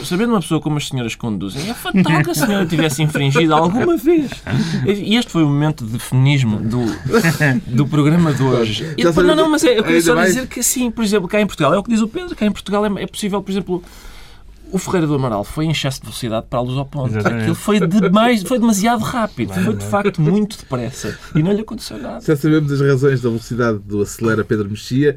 sabendo 0.03 0.31
uma 0.33 0.39
pessoa 0.41 0.59
como 0.61 0.77
as 0.77 0.87
senhoras 0.87 1.15
conduzem, 1.15 1.69
é 1.69 1.73
fatal 1.73 2.23
que 2.23 2.29
a 2.31 2.33
senhora 2.35 2.65
tivesse 2.65 3.01
infringido 3.03 3.53
alguma 3.53 3.97
vez. 3.97 4.29
E 4.85 5.15
este 5.15 5.31
foi 5.31 5.43
o 5.43 5.47
momento 5.47 5.85
de 5.85 5.99
feminismo 5.99 6.59
do, 6.59 6.81
do 7.67 7.87
programa 7.87 8.33
de 8.33 8.43
hoje. 8.43 8.93
E, 8.97 9.03
depois- 9.03 9.25
não, 9.27 9.35
não, 9.35 9.49
mas 9.49 9.63
é, 9.63 9.77
eu 9.79 9.83
queria 9.83 10.01
só 10.01 10.15
dizer 10.23 10.47
que 10.47 10.61
sim, 10.63 10.91
por 10.91 11.03
exemplo, 11.03 11.27
cá 11.27 11.39
em 11.41 11.45
Portugal, 11.47 11.73
é 11.73 11.77
o 11.77 11.83
que 11.83 11.89
diz 11.91 12.01
o 12.01 12.07
Pedro, 12.07 12.35
cá 12.35 12.45
em 12.45 12.51
Portugal 12.51 12.85
é, 12.85 13.03
é 13.03 13.07
possível, 13.07 13.41
por 13.41 13.51
exemplo, 13.51 13.83
o 14.71 14.77
Ferreira 14.79 15.05
do 15.05 15.13
Amaral 15.13 15.43
foi 15.43 15.65
em 15.65 15.71
excesso 15.71 15.99
de 15.99 16.05
velocidade 16.07 16.47
para 16.49 16.57
a 16.57 16.61
luz 16.63 16.77
ao 16.77 16.85
ponto. 16.85 17.09
Exatamente. 17.11 17.41
Aquilo 17.41 17.55
foi, 17.55 17.79
demais, 17.87 18.41
foi 18.43 18.57
demasiado 18.57 19.01
rápido, 19.03 19.53
foi 19.53 19.75
de 19.75 19.85
facto 19.85 20.19
muito 20.19 20.57
depressa 20.57 21.15
e 21.35 21.43
não 21.43 21.51
lhe 21.53 21.61
aconteceu 21.61 21.97
nada. 21.99 22.21
Já 22.25 22.35
sabemos 22.35 22.71
as 22.71 22.81
razões 22.81 23.21
da 23.21 23.29
velocidade 23.29 23.77
do 23.79 24.01
acelera 24.01 24.43
Pedro 24.43 24.67
Mexia. 24.69 25.15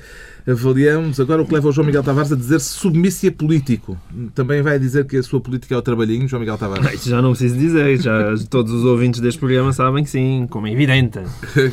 Avaliamos 0.48 1.18
agora 1.18 1.42
o 1.42 1.46
que 1.46 1.52
leva 1.54 1.68
o 1.68 1.72
João 1.72 1.86
Miguel 1.86 2.04
Tavares 2.04 2.32
a 2.32 2.36
dizer-se 2.36 2.68
submícia 2.68 3.32
político. 3.32 3.96
Também 4.32 4.62
vai 4.62 4.78
dizer 4.78 5.04
que 5.04 5.16
a 5.16 5.22
sua 5.22 5.40
política 5.40 5.74
é 5.74 5.78
o 5.78 5.82
trabalhinho, 5.82 6.28
João 6.28 6.38
Miguel 6.40 6.56
Tavares. 6.56 6.94
Isso 6.94 7.10
já 7.10 7.20
não 7.20 7.30
preciso 7.30 7.56
dizer, 7.58 8.00
já 8.00 8.34
todos 8.48 8.72
os 8.72 8.84
ouvintes 8.84 9.20
deste 9.20 9.40
programa 9.40 9.72
sabem 9.72 10.04
que 10.04 10.10
sim, 10.10 10.46
como 10.48 10.68
é 10.68 10.72
evidente. 10.72 11.18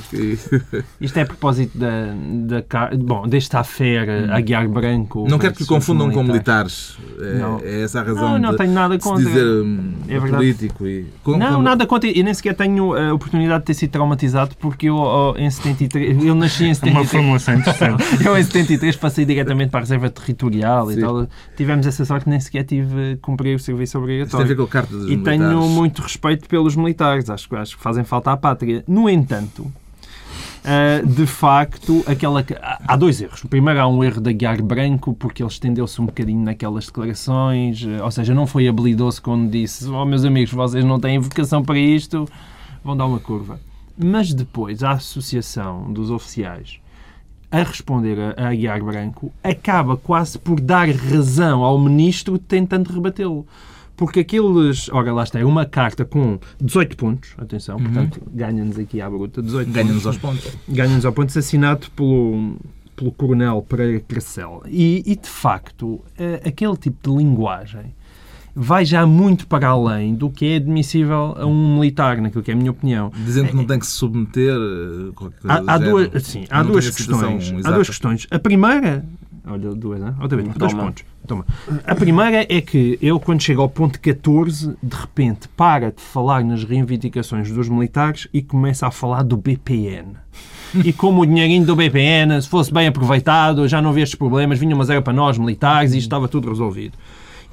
Isto 1.00 1.18
é 1.18 1.22
a 1.22 1.26
propósito 1.26 1.78
da, 1.78 2.14
da 2.64 2.90
bom, 2.98 3.28
deste 3.28 3.56
affair 3.56 4.32
Aguiar 4.32 4.68
Branco. 4.68 5.28
Não 5.30 5.38
quero 5.38 5.54
que 5.54 5.66
confundam 5.66 6.10
com 6.10 6.24
militares. 6.24 6.98
É, 7.20 7.34
Não. 7.36 7.60
é 7.64 7.82
essa 7.84 8.00
a 8.00 8.04
razão 8.04 8.32
Não, 8.34 8.40
não 8.40 8.52
de 8.52 8.58
tenho 8.58 8.72
nada 8.74 8.98
contra. 8.98 9.24
dizer 9.24 9.46
hum, 9.46 9.94
É 10.08 10.14
verdade. 10.20 10.32
político. 10.36 10.88
E, 10.88 11.06
com- 11.24 11.38
Não, 11.38 11.56
com- 11.56 11.62
nada 11.62 11.86
contra. 11.86 12.10
Eu 12.10 12.24
nem 12.24 12.34
sequer 12.34 12.56
tenho 12.56 12.94
a 12.96 13.14
oportunidade 13.14 13.60
de 13.60 13.66
ter 13.68 13.74
sido 13.76 13.92
traumatizado 13.92 14.56
porque 14.60 14.90
eu 14.90 14.96
oh, 14.96 15.36
em 15.38 15.50
73, 15.50 16.24
eu 16.26 16.34
nasci 16.34 16.64
em 16.64 16.68
Uma 16.68 16.76
73. 16.76 17.12
formulação 17.12 17.54
interessante. 17.54 18.04
Eu 18.26 18.38
em 18.38 18.44
73 18.44 18.63
passei 19.00 19.26
diretamente 19.26 19.70
para 19.70 19.80
a 19.80 19.82
reserva 19.82 20.10
territorial 20.10 20.92
e 20.92 20.96
Sim. 20.96 21.02
tal. 21.02 21.28
Tivemos 21.56 21.86
essa 21.88 22.04
sorte 22.06 22.24
que 22.26 22.30
nem 22.30 22.40
sequer 22.40 22.64
tive 22.64 23.18
cumprir 23.22 23.56
o 23.56 23.60
serviço 23.60 23.98
Isto 23.98 24.00
tem 24.00 24.02
a 24.02 24.04
obrigatório. 24.04 24.48
ver 24.48 24.56
com 24.56 24.64
a 24.64 24.68
carta 24.68 24.96
dos 24.98 25.08
E 25.08 25.12
militares. 25.16 25.40
tenho 25.40 25.62
muito 25.70 26.02
respeito 26.02 26.48
pelos 26.48 26.76
militares, 26.76 27.30
acho, 27.30 27.48
que- 27.50 27.56
acho 27.56 27.78
que 27.78 27.84
fazem 27.84 28.04
falta 28.04 28.32
à 28.32 28.38
pátria. 28.38 28.84
No 28.88 29.10
entanto, 29.10 29.72
ah, 30.66 31.02
de 31.06 31.26
facto, 31.26 32.04
aquela, 32.08 32.44
que- 32.44 32.56
há 32.62 32.96
dois 32.96 33.22
erros. 33.22 33.44
O 33.44 33.48
primeiro, 33.48 33.80
há 33.80 33.88
um 33.88 34.04
erro 34.04 34.22
da 34.22 34.32
Guiar 34.32 34.62
Branco, 34.62 35.14
porque 35.14 35.44
ele 35.44 35.50
estendeu-se 35.50 36.02
um 36.02 36.06
bocadinho 36.06 36.42
naquelas 36.44 36.86
declarações, 36.86 37.86
ah, 38.00 38.06
ou 38.06 38.12
seja, 38.12 38.34
não 38.34 38.48
foi 38.48 38.68
habilidoso 38.68 39.22
quando 39.22 39.50
disse: 39.52 39.88
Oh, 39.90 40.06
meus 40.06 40.24
amigos, 40.26 40.54
vocês 40.54 40.84
não 40.86 41.00
têm 41.00 41.20
vocação 41.20 41.64
para 41.64 41.78
isto, 41.78 42.28
vão 42.84 42.96
dar 42.96 43.06
uma 43.06 43.20
curva. 43.20 43.60
Mas 43.98 44.34
depois, 44.34 44.82
a 44.84 44.92
Associação 44.92 45.92
dos 45.94 46.10
Oficiais 46.10 46.80
a 47.54 47.64
responder 47.64 48.18
a, 48.20 48.46
a 48.46 48.50
Aguiar 48.50 48.84
Branco 48.84 49.32
acaba 49.44 49.96
quase 49.96 50.40
por 50.40 50.60
dar 50.60 50.90
razão 50.90 51.64
ao 51.64 51.80
ministro 51.80 52.38
tentando 52.40 52.92
rebatê-lo. 52.92 53.46
porque 53.96 54.22
aqueles. 54.22 54.90
Ora, 54.90 55.14
lá 55.14 55.24
está, 55.24 55.40
é 55.40 55.46
uma 55.46 55.66
carta 55.66 56.04
com 56.04 56.40
18 56.60 56.98
pontos, 56.98 57.34
atenção, 57.38 57.78
portanto, 57.78 58.22
ganha-nos 58.34 58.80
aqui 58.80 59.00
à 59.00 59.08
bruta 59.10 59.42
18 59.42 59.72
Ganha-nos 59.72 60.04
pontos. 60.04 60.08
aos 60.08 60.18
pontos. 60.18 60.58
Ganha-nos 60.68 61.06
ao 61.06 61.14
ponto 61.14 61.38
assinado 61.40 61.92
pelo, 61.92 62.56
pelo 62.96 63.12
Coronel 63.12 63.62
Pereira 63.62 64.00
Cracel. 64.00 64.64
E, 64.66 65.04
e, 65.06 65.16
de 65.16 65.30
facto, 65.30 66.02
eh, 66.18 66.42
aquele 66.44 66.76
tipo 66.76 67.08
de 67.12 67.16
linguagem 67.24 67.94
vai 68.56 68.86
já 68.86 69.06
muito 69.06 69.48
para 69.48 69.68
além 69.68 70.14
do 70.16 70.30
que 70.30 70.46
é 70.46 70.56
admissível 70.58 71.36
a 71.38 71.46
um 71.46 71.76
militar, 71.76 72.18
naquilo 72.22 72.44
que 72.44 72.52
é 72.52 72.54
a 72.54 72.58
minha 72.58 72.72
opinião. 72.72 73.12
Dizendo 73.26 73.50
que 73.50 73.56
não 73.56 73.66
tem 73.66 73.80
que 73.80 73.86
se 73.86 73.94
submeter. 73.94 74.54
eh, 74.54 75.12
qualquer 75.16 75.40
coisa 75.40 75.64
Há, 75.68 75.74
há 75.74 75.78
duas, 75.78 76.24
sim, 76.24 76.46
há 76.50 76.64
Não 76.64 76.72
duas 76.72 76.90
questões. 76.90 77.54
Há 77.66 77.72
duas 77.72 77.88
questões. 77.88 78.28
A 78.30 78.40
primeira. 78.40 79.06
Olha, 79.46 79.76
duas, 79.76 80.00
né? 80.00 80.16
Outra 80.22 80.38
vez, 80.38 80.56
dois 80.56 80.72
Toma. 80.72 80.84
pontos. 80.86 81.04
Toma. 81.28 81.46
A 81.86 81.96
primeira 81.96 82.46
é 82.50 82.62
que 82.62 82.98
eu, 83.02 83.20
quando 83.20 83.42
chego 83.42 83.62
ao 83.62 83.70
ponto 83.70 84.00
14, 84.00 84.74
de 84.82 84.96
repente 84.96 85.50
para 85.50 85.92
de 85.92 86.02
falar 86.02 86.44
nas 86.46 86.64
reivindicações 86.64 87.52
dos 87.52 87.68
militares 87.68 88.28
e 88.34 88.42
começa 88.42 88.88
a 88.88 88.92
falar 88.92 89.24
do 89.24 89.36
BPN. 89.36 90.14
E 90.84 90.94
como 90.94 91.22
o 91.22 91.26
dinheirinho 91.26 91.66
do 91.66 91.76
BPN, 91.76 92.42
se 92.42 92.48
fosse 92.48 92.74
bem 92.74 92.88
aproveitado, 92.88 93.68
já 93.68 93.82
não 93.82 93.90
havia 93.92 94.04
estes 94.04 94.18
problemas, 94.18 94.58
vinha 94.58 94.74
uma 94.74 94.86
zero 94.86 95.02
para 95.02 95.14
nós, 95.14 95.38
militares, 95.38 95.94
e 95.94 95.98
isto 95.98 96.08
estava 96.08 96.28
tudo 96.28 96.50
resolvido. 96.50 96.98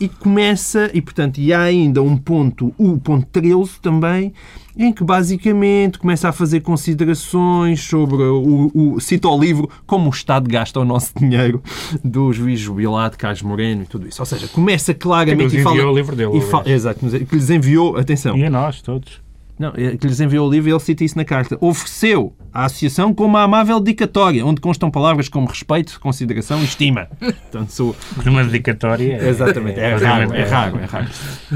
E 0.00 0.08
começa, 0.08 0.90
e 0.94 1.02
portanto, 1.02 1.38
e 1.38 1.52
há 1.52 1.60
ainda 1.60 2.02
um 2.02 2.16
ponto, 2.16 2.72
o 2.78 2.98
ponto 2.98 3.26
13 3.30 3.78
também, 3.82 4.32
em 4.74 4.90
que 4.94 5.04
basicamente 5.04 5.98
começa 5.98 6.26
a 6.28 6.32
fazer 6.32 6.60
considerações 6.60 7.82
sobre 7.82 8.22
o, 8.22 8.70
o 8.74 8.98
cita 9.00 9.28
o 9.28 9.38
livro 9.38 9.68
Como 9.86 10.06
o 10.06 10.10
Estado 10.10 10.48
Gasta 10.48 10.80
o 10.80 10.84
Nosso 10.86 11.12
Dinheiro, 11.18 11.62
do 12.02 12.32
juiz 12.32 12.58
jubilado 12.58 13.18
Carlos 13.18 13.42
Moreno 13.42 13.82
e 13.82 13.86
tudo 13.86 14.08
isso. 14.08 14.22
Ou 14.22 14.26
seja, 14.26 14.48
começa 14.48 14.94
claramente 14.94 15.50
Que 15.50 15.56
e 15.56 15.58
nos 15.58 15.64
fala. 15.64 15.76
enviou 15.76 15.92
o 15.92 15.96
livro 15.96 16.16
dele, 16.16 16.38
e 16.38 16.40
fa- 16.40 16.60
aliás. 16.60 16.76
Exato, 16.80 17.00
que 17.26 17.36
lhes 17.36 17.50
enviou, 17.50 17.96
atenção, 17.98 18.36
E 18.38 18.44
a 18.44 18.48
nós, 18.50 18.80
todos. 18.80 19.20
Não, 19.60 19.74
é 19.76 19.94
que 19.94 20.06
lhes 20.06 20.18
enviou 20.20 20.48
o 20.48 20.50
livro 20.50 20.70
e 20.70 20.72
ele 20.72 20.80
cita 20.80 21.04
isso 21.04 21.18
na 21.18 21.24
carta. 21.24 21.58
Ofereceu 21.60 22.34
à 22.50 22.64
associação 22.64 23.12
como 23.12 23.28
uma 23.28 23.42
amável 23.42 23.78
dedicatória, 23.78 24.44
onde 24.44 24.58
constam 24.58 24.90
palavras 24.90 25.28
como 25.28 25.46
respeito, 25.46 26.00
consideração 26.00 26.62
e 26.62 26.64
estima. 26.64 27.08
Portanto, 27.20 27.70
sou, 27.70 27.94
Numa 28.24 28.42
dedicatória. 28.42 29.22
Exatamente, 29.28 29.78
é 29.78 29.94
raro, 29.96 30.34
é 30.34 30.44
raro, 30.44 30.78
é 30.78 30.84
raro. 30.86 31.08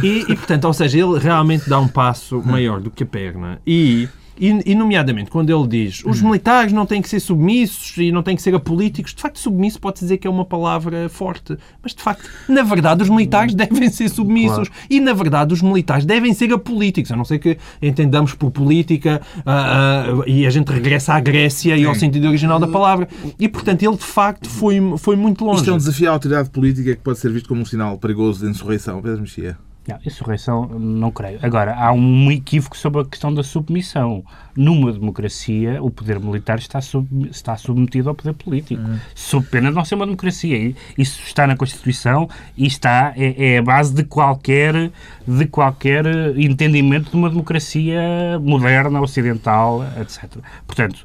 E, 0.03 0.27
e, 0.29 0.37
portanto, 0.37 0.67
ou 0.67 0.75
seja, 0.75 0.99
ele 0.99 1.19
realmente 1.19 1.69
dá 1.69 1.81
um 1.81 1.89
passo 1.89 2.43
maior 2.45 2.79
do 2.79 2.91
que 2.91 3.05
a 3.05 3.07
perna. 3.07 3.59
E, 3.67 4.07
e, 4.39 4.73
e, 4.73 4.75
nomeadamente, 4.75 5.31
quando 5.31 5.51
ele 5.51 5.69
diz 5.69 6.03
os 6.05 6.21
militares 6.21 6.73
não 6.73 6.87
têm 6.87 7.01
que 7.01 7.09
ser 7.09 7.21
submissos 7.21 7.97
e 7.97 8.11
não 8.11 8.23
têm 8.23 8.35
que 8.37 8.43
ser 8.43 8.55
apolíticos, 8.55 9.15
de 9.15 9.23
facto, 9.23 9.39
submisso 9.39 9.81
pode 9.81 10.01
dizer 10.01 10.19
que 10.19 10.27
é 10.27 10.31
uma 10.31 10.45
palavra 10.45 11.09
forte, 11.09 11.57
mas 11.83 11.95
de 11.95 12.03
facto, 12.03 12.29
na 12.49 12.63
verdade, 12.63 13.03
os 13.03 13.09
militares 13.09 13.55
devem 13.55 13.89
ser 13.91 14.09
submissos 14.09 14.69
e, 14.91 15.01
na 15.01 15.13
verdade, 15.13 15.53
os 15.53 15.63
militares 15.63 16.05
devem 16.05 16.33
ser 16.35 16.53
apolíticos, 16.53 17.13
a 17.13 17.17
não 17.17 17.25
ser 17.25 17.39
que 17.39 17.59
entendamos 17.81 18.35
por 18.35 18.51
política 18.51 19.21
ah, 19.47 20.07
ah, 20.07 20.25
e 20.27 20.47
a 20.47 20.51
gente 20.51 20.69
regressa 20.69 21.15
à 21.15 21.21
Grécia 21.21 21.77
e 21.77 21.85
ao 21.85 21.95
sentido 21.95 22.27
original 22.29 22.59
da 22.59 22.69
palavra. 22.69 23.09
E, 23.39 23.49
portanto, 23.49 23.83
ele 23.83 23.97
de 23.97 24.05
facto 24.05 24.49
foi, 24.49 24.81
foi 24.99 25.17
muito 25.17 25.45
longe. 25.45 25.61
Isto 25.61 25.71
é 25.71 25.75
um 25.75 25.79
desafio 25.79 26.11
à 26.11 26.13
autoridade 26.13 26.51
política 26.51 26.95
que 26.95 27.03
pode 27.03 27.19
ser 27.19 27.31
visto 27.31 27.49
como 27.49 27.63
um 27.63 27.65
sinal 27.65 27.97
perigoso 27.99 28.45
de 28.45 28.51
insurreição. 28.51 29.01
Pedro 29.01 29.21
Mexia. 29.21 29.57
Não, 29.87 29.99
insurreição, 30.05 30.67
não 30.67 31.11
creio. 31.11 31.39
Agora, 31.43 31.75
há 31.75 31.93
um 31.93 32.31
equívoco 32.31 32.77
sobre 32.77 33.03
a 33.03 33.05
questão 33.05 33.33
da 33.33 33.43
submissão. 33.43 34.25
Numa 34.57 34.91
democracia, 34.93 35.83
o 35.83 35.91
poder 35.91 36.19
militar 36.19 36.59
está, 36.59 36.81
sub, 36.81 37.29
está 37.29 37.57
submetido 37.57 38.09
ao 38.09 38.15
poder 38.15 38.33
político. 38.33 38.83
Sob 39.15 39.47
pena 39.47 39.69
de 39.69 39.75
não 39.75 39.85
ser 39.85 39.97
uma 39.97 40.07
democracia. 40.07 40.75
Isso 40.97 41.21
está 41.23 41.47
na 41.47 41.55
Constituição 41.57 42.29
e 42.57 42.67
está, 42.67 43.13
é, 43.15 43.55
é 43.55 43.59
a 43.59 43.63
base 43.63 43.93
de 43.93 44.05
qualquer, 44.05 44.91
de 45.27 45.47
qualquer 45.47 46.07
entendimento 46.37 47.11
de 47.11 47.17
uma 47.17 47.29
democracia 47.29 48.01
moderna, 48.41 49.03
ocidental, 49.03 49.85
etc. 50.01 50.39
Portanto, 50.67 51.05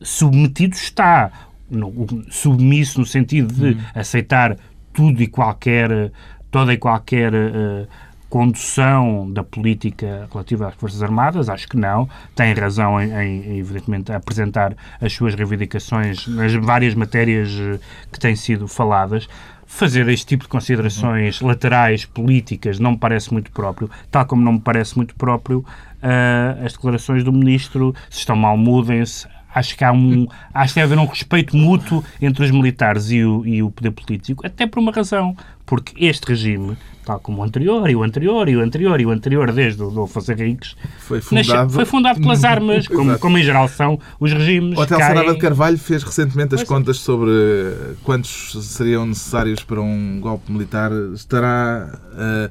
submetido 0.00 0.74
está. 0.74 1.32
No, 1.68 2.24
submisso 2.30 2.98
no 2.98 3.06
sentido 3.06 3.54
de 3.54 3.80
aceitar 3.94 4.56
tudo 4.92 5.22
e 5.22 5.28
qualquer, 5.28 6.10
toda 6.50 6.72
e 6.72 6.76
qualquer 6.76 7.32
eh, 7.32 7.86
condução 8.30 9.30
da 9.30 9.42
política 9.42 10.28
relativa 10.32 10.68
às 10.68 10.74
Forças 10.76 11.02
Armadas, 11.02 11.48
acho 11.48 11.68
que 11.68 11.76
não. 11.76 12.08
Tem 12.34 12.54
razão 12.54 13.00
em, 13.00 13.12
em, 13.12 13.58
evidentemente, 13.58 14.12
apresentar 14.12 14.74
as 15.00 15.12
suas 15.12 15.34
reivindicações 15.34 16.26
nas 16.28 16.54
várias 16.54 16.94
matérias 16.94 17.50
eh, 17.50 17.78
que 18.10 18.20
têm 18.20 18.36
sido 18.36 18.68
faladas. 18.68 19.28
Fazer 19.66 20.08
este 20.08 20.26
tipo 20.26 20.44
de 20.44 20.48
considerações 20.48 21.40
laterais, 21.40 22.04
políticas, 22.04 22.78
não 22.78 22.92
me 22.92 22.98
parece 22.98 23.32
muito 23.32 23.52
próprio, 23.52 23.90
tal 24.10 24.24
como 24.26 24.42
não 24.42 24.54
me 24.54 24.60
parece 24.60 24.96
muito 24.96 25.14
próprio 25.14 25.64
ah, 26.02 26.56
as 26.64 26.72
declarações 26.72 27.22
do 27.22 27.32
Ministro, 27.32 27.94
se 28.08 28.20
estão 28.20 28.34
mal, 28.34 28.56
mudem-se, 28.56 29.28
acho 29.54 29.76
que 29.76 29.84
há 29.84 29.92
um 29.92 30.26
acho 30.54 30.74
que 30.74 30.80
deve 30.80 30.92
haver 30.94 31.02
um 31.02 31.06
respeito 31.06 31.56
mútuo 31.56 32.04
entre 32.20 32.44
os 32.44 32.50
militares 32.50 33.10
e 33.10 33.24
o, 33.24 33.44
e 33.46 33.62
o 33.62 33.70
poder 33.70 33.90
político, 33.90 34.46
até 34.46 34.66
por 34.66 34.78
uma 34.80 34.92
razão, 34.92 35.36
porque 35.66 36.04
este 36.04 36.24
regime, 36.26 36.76
tal 37.04 37.20
como 37.20 37.40
o 37.40 37.44
anterior, 37.44 37.88
e 37.88 37.94
o 37.94 38.02
anterior, 38.02 38.48
e 38.48 38.56
o 38.56 38.60
anterior, 38.60 39.00
e 39.00 39.06
o 39.06 39.10
anterior, 39.10 39.52
desde 39.52 39.82
o 39.82 39.88
Adolfo 39.88 40.20
Henriques, 40.32 40.74
Foi 40.98 41.20
fundado. 41.20 41.70
foi 41.72 41.84
fundado 41.84 42.20
pelas 42.20 42.42
armas, 42.44 42.88
como, 42.88 43.18
como 43.18 43.38
em 43.38 43.42
geral 43.42 43.68
são 43.68 43.98
os 44.18 44.32
regimes. 44.32 44.76
O 44.78 44.82
Hotel 44.82 44.98
caem- 44.98 45.14
Sarava 45.14 45.34
de 45.34 45.38
Carvalho 45.40 45.78
fez 45.78 46.02
recentemente 46.02 46.54
as 46.54 46.60
Pois 46.62 46.70
é. 46.70 46.74
contas 46.74 46.96
sobre 46.98 47.30
eh, 47.30 47.94
quantos 48.02 48.52
seriam 48.64 49.06
necessários 49.06 49.62
para 49.62 49.80
um 49.80 50.18
golpe 50.20 50.50
militar. 50.50 50.90
Estará 51.14 51.98
eh, 52.16 52.50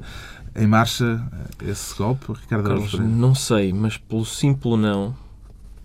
em 0.56 0.66
marcha 0.66 1.22
eh, 1.62 1.70
esse 1.70 1.94
golpe, 1.96 2.32
Ricardo 2.32 2.68
Carlos, 2.68 2.94
não 2.98 3.34
sei, 3.34 3.72
mas 3.72 3.96
pelo 3.98 4.24
simples 4.24 4.78
não, 4.78 5.14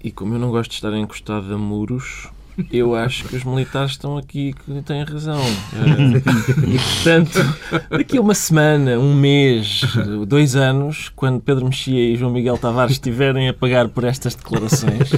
e 0.06 0.12
como 0.12 0.36
eu 0.36 0.40
não 0.40 0.52
gosto 0.52 0.70
de 0.70 0.76
estar 0.76 0.94
encostado 0.94 1.52
a 1.52 1.58
muros, 1.58 2.30
eu 2.72 2.96
acho 2.96 3.26
que 3.26 3.36
os 3.36 3.44
militares 3.44 3.92
estão 3.92 4.18
aqui 4.18 4.54
que 4.54 4.82
têm 4.82 5.04
razão. 5.04 5.42
Eh, 5.42 6.22
e, 6.68 6.78
portanto, 6.78 7.56
daqui 7.90 8.18
a 8.18 8.22
uma 8.22 8.34
semana, 8.34 8.98
um 8.98 9.14
mês, 9.14 9.82
dois 10.28 10.56
anos, 10.56 11.12
quando 11.16 11.40
Pedro 11.42 11.66
Mexia 11.66 12.14
e 12.14 12.16
João 12.16 12.32
Miguel 12.32 12.58
Tavares 12.58 12.94
estiverem 12.94 13.50
a 13.50 13.54
pagar 13.54 13.88
por 13.90 14.04
estas 14.04 14.36
declarações... 14.36 15.12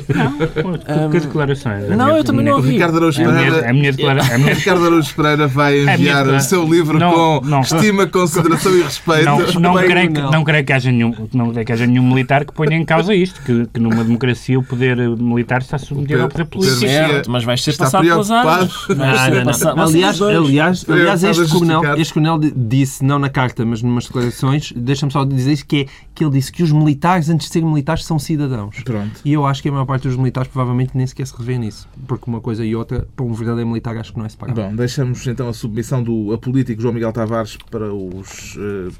Não, 0.87 1.09
que 1.09 1.19
declarações? 1.19 1.89
Não, 1.89 2.17
eu 2.17 2.23
também 2.23 2.45
não 2.45 2.53
ouvi. 2.53 2.73
Ricardo 2.73 2.97
Araújo 2.97 3.23
Pereira. 3.23 3.69
A 3.69 3.73
minha 3.73 3.91
a 3.91 4.53
Ricardo 4.53 4.85
Araújo 4.85 5.15
Pereira 5.15 5.47
vai 5.47 5.79
enviar 5.79 6.27
o 6.27 6.39
seu 6.39 6.65
livro 6.65 6.97
Não, 6.99 7.11
com 7.39 7.45
não. 7.45 7.61
estima, 7.61 8.07
consideração 8.07 8.75
e 8.77 8.81
respeito. 8.81 9.25
Não, 9.25 9.39
não, 9.59 9.73
Bem, 9.75 9.87
creio 9.87 10.13
que, 10.13 10.21
não. 10.21 10.31
não 10.31 10.43
creio 10.43 10.65
que 10.65 10.73
haja 10.73 10.91
nenhum, 10.91 11.13
não 11.33 11.51
creio 11.51 11.65
que 11.65 11.73
haja 11.73 11.85
nenhum 11.85 12.07
militar 12.07 12.45
que 12.45 12.53
ponha 12.53 12.75
em 12.75 12.85
causa 12.85 13.13
isto, 13.13 13.41
que, 13.41 13.67
que 13.73 13.79
numa 13.79 14.03
democracia 14.03 14.57
o 14.57 14.63
poder 14.63 14.97
militar 15.17 15.61
está 15.61 15.77
submetido 15.77 16.23
ao 16.23 16.29
poder 16.29 16.45
político. 16.45 17.26
Certo, 17.27 17.31
mas 17.31 17.43
vais 17.43 17.63
ser 17.63 17.71
Está 17.71 17.85
passado 17.85 18.03
pelas 18.03 18.31
armas. 18.31 18.87
Não, 18.89 18.95
não, 18.95 19.75
não. 19.75 19.83
Aliás, 19.83 20.21
aliás, 20.21 20.85
aliás 20.89 21.23
este, 21.23 21.49
coronel, 21.51 21.81
este 21.97 22.13
coronel 22.13 22.39
di- 22.39 22.53
disse, 22.55 23.03
não 23.03 23.19
na 23.19 23.29
carta, 23.29 23.65
mas 23.65 23.81
numas 23.81 24.05
declarações, 24.05 24.71
deixa-me 24.75 25.11
só 25.11 25.23
dizer 25.25 25.51
isso, 25.53 25.65
que, 25.65 25.81
é, 25.81 25.85
que 26.15 26.23
ele 26.23 26.31
disse 26.31 26.51
que 26.51 26.63
os 26.63 26.71
militares, 26.71 27.29
antes 27.29 27.47
de 27.47 27.53
serem 27.53 27.67
militares, 27.67 28.05
são 28.05 28.17
cidadãos. 28.17 28.75
Pronto. 28.83 29.19
E 29.23 29.33
eu 29.33 29.45
acho 29.45 29.61
que 29.61 29.69
a 29.69 29.71
maior 29.71 29.85
parte 29.85 30.07
dos 30.07 30.17
militares 30.17 30.49
provavelmente 30.51 30.91
nem 30.95 31.05
sequer 31.05 31.27
se 31.27 31.35
revê 31.37 31.57
nisso. 31.57 31.87
Porque 32.07 32.23
uma 32.29 32.39
coisa 32.41 32.65
e 32.65 32.75
outra, 32.75 33.07
para 33.15 33.25
um 33.25 33.33
verdadeiro 33.33 33.67
militar, 33.69 33.95
acho 33.97 34.13
que 34.13 34.19
não 34.19 34.25
é 34.25 34.29
separado. 34.29 34.59
Bom, 34.61 34.75
deixamos 34.75 35.25
então 35.27 35.49
a 35.49 35.53
submissão 35.53 36.01
do 36.01 36.33
apolítico 36.33 36.81
João 36.81 36.93
Miguel 36.93 37.11
Tavares 37.11 37.57
para 37.69 37.93
os 37.93 38.57
eh, 38.57 38.91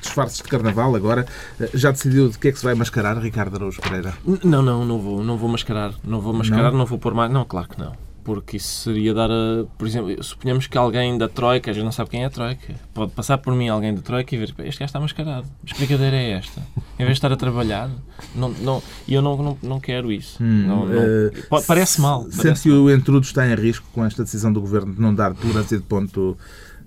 disfarces 0.00 0.38
de 0.38 0.44
carnaval 0.44 0.94
agora. 0.94 1.26
Eh, 1.60 1.70
já 1.74 1.90
decidiu 1.90 2.28
de 2.28 2.38
que 2.38 2.48
é 2.48 2.52
que 2.52 2.58
se 2.58 2.64
vai 2.64 2.74
mascarar, 2.74 3.18
Ricardo 3.18 3.56
Araújo 3.56 3.80
Pereira? 3.80 4.14
Não, 4.44 4.62
não, 4.62 4.84
não 4.84 4.98
vou, 4.98 5.22
não 5.22 5.36
vou 5.36 5.48
mascarar. 5.48 5.92
Não 6.04 6.20
vou 6.20 6.32
mascarar, 6.32 6.72
não, 6.72 6.86
vou 6.86 6.98
pôr 6.98 7.14
mais. 7.18 7.30
Não, 7.32 7.44
claro 7.44 7.68
que 7.68 7.78
não. 7.78 7.92
Porque 8.24 8.58
isso 8.58 8.82
seria 8.84 9.14
dar 9.14 9.30
a. 9.30 9.64
Por 9.78 9.86
exemplo, 9.88 10.22
suponhamos 10.22 10.66
que 10.66 10.76
alguém 10.76 11.16
da 11.16 11.28
Troika, 11.28 11.70
a 11.70 11.74
gente 11.74 11.84
não 11.84 11.92
sabe 11.92 12.10
quem 12.10 12.22
é 12.24 12.26
a 12.26 12.30
Troika, 12.30 12.74
pode 12.92 13.12
passar 13.12 13.38
por 13.38 13.54
mim 13.54 13.68
alguém 13.70 13.94
da 13.94 14.02
Troika 14.02 14.34
e 14.34 14.38
ver, 14.38 14.52
"Pá, 14.52 14.64
este 14.64 14.80
gajo 14.80 14.88
está 14.90 15.00
mascarado. 15.00 15.46
Que 15.64 15.74
brincadeira 15.78 16.14
é 16.14 16.32
esta? 16.32 16.60
Em 16.98 17.04
vez 17.04 17.08
de 17.08 17.12
estar 17.14 17.32
a 17.32 17.36
trabalhar, 17.36 17.88
não, 18.34 18.50
não, 18.50 18.82
e 19.06 19.14
eu 19.14 19.22
não, 19.22 19.34
não, 19.42 19.58
não 19.62 19.80
quero 19.80 20.12
isso. 20.12 20.42
Não- 20.42 20.84
não- 20.86 20.92
eh, 20.92 21.30
pa- 21.48 21.62
parece 21.66 22.02
mal. 22.02 22.24
Sente 22.24 22.36
parece 22.42 22.62
que 22.64 22.70
o 22.70 22.90
entrudo 22.94 23.24
está 23.24 23.48
em 23.48 23.54
risco 23.54 23.86
com 23.94 24.04
esta 24.04 24.22
decisão 24.24 24.52
do 24.52 24.60
Governo 24.60 24.94
de 24.94 25.00
não 25.00 25.14
dar 25.14 25.32
tolerância 25.34 25.78
de 25.78 25.84
ponto 25.84 26.36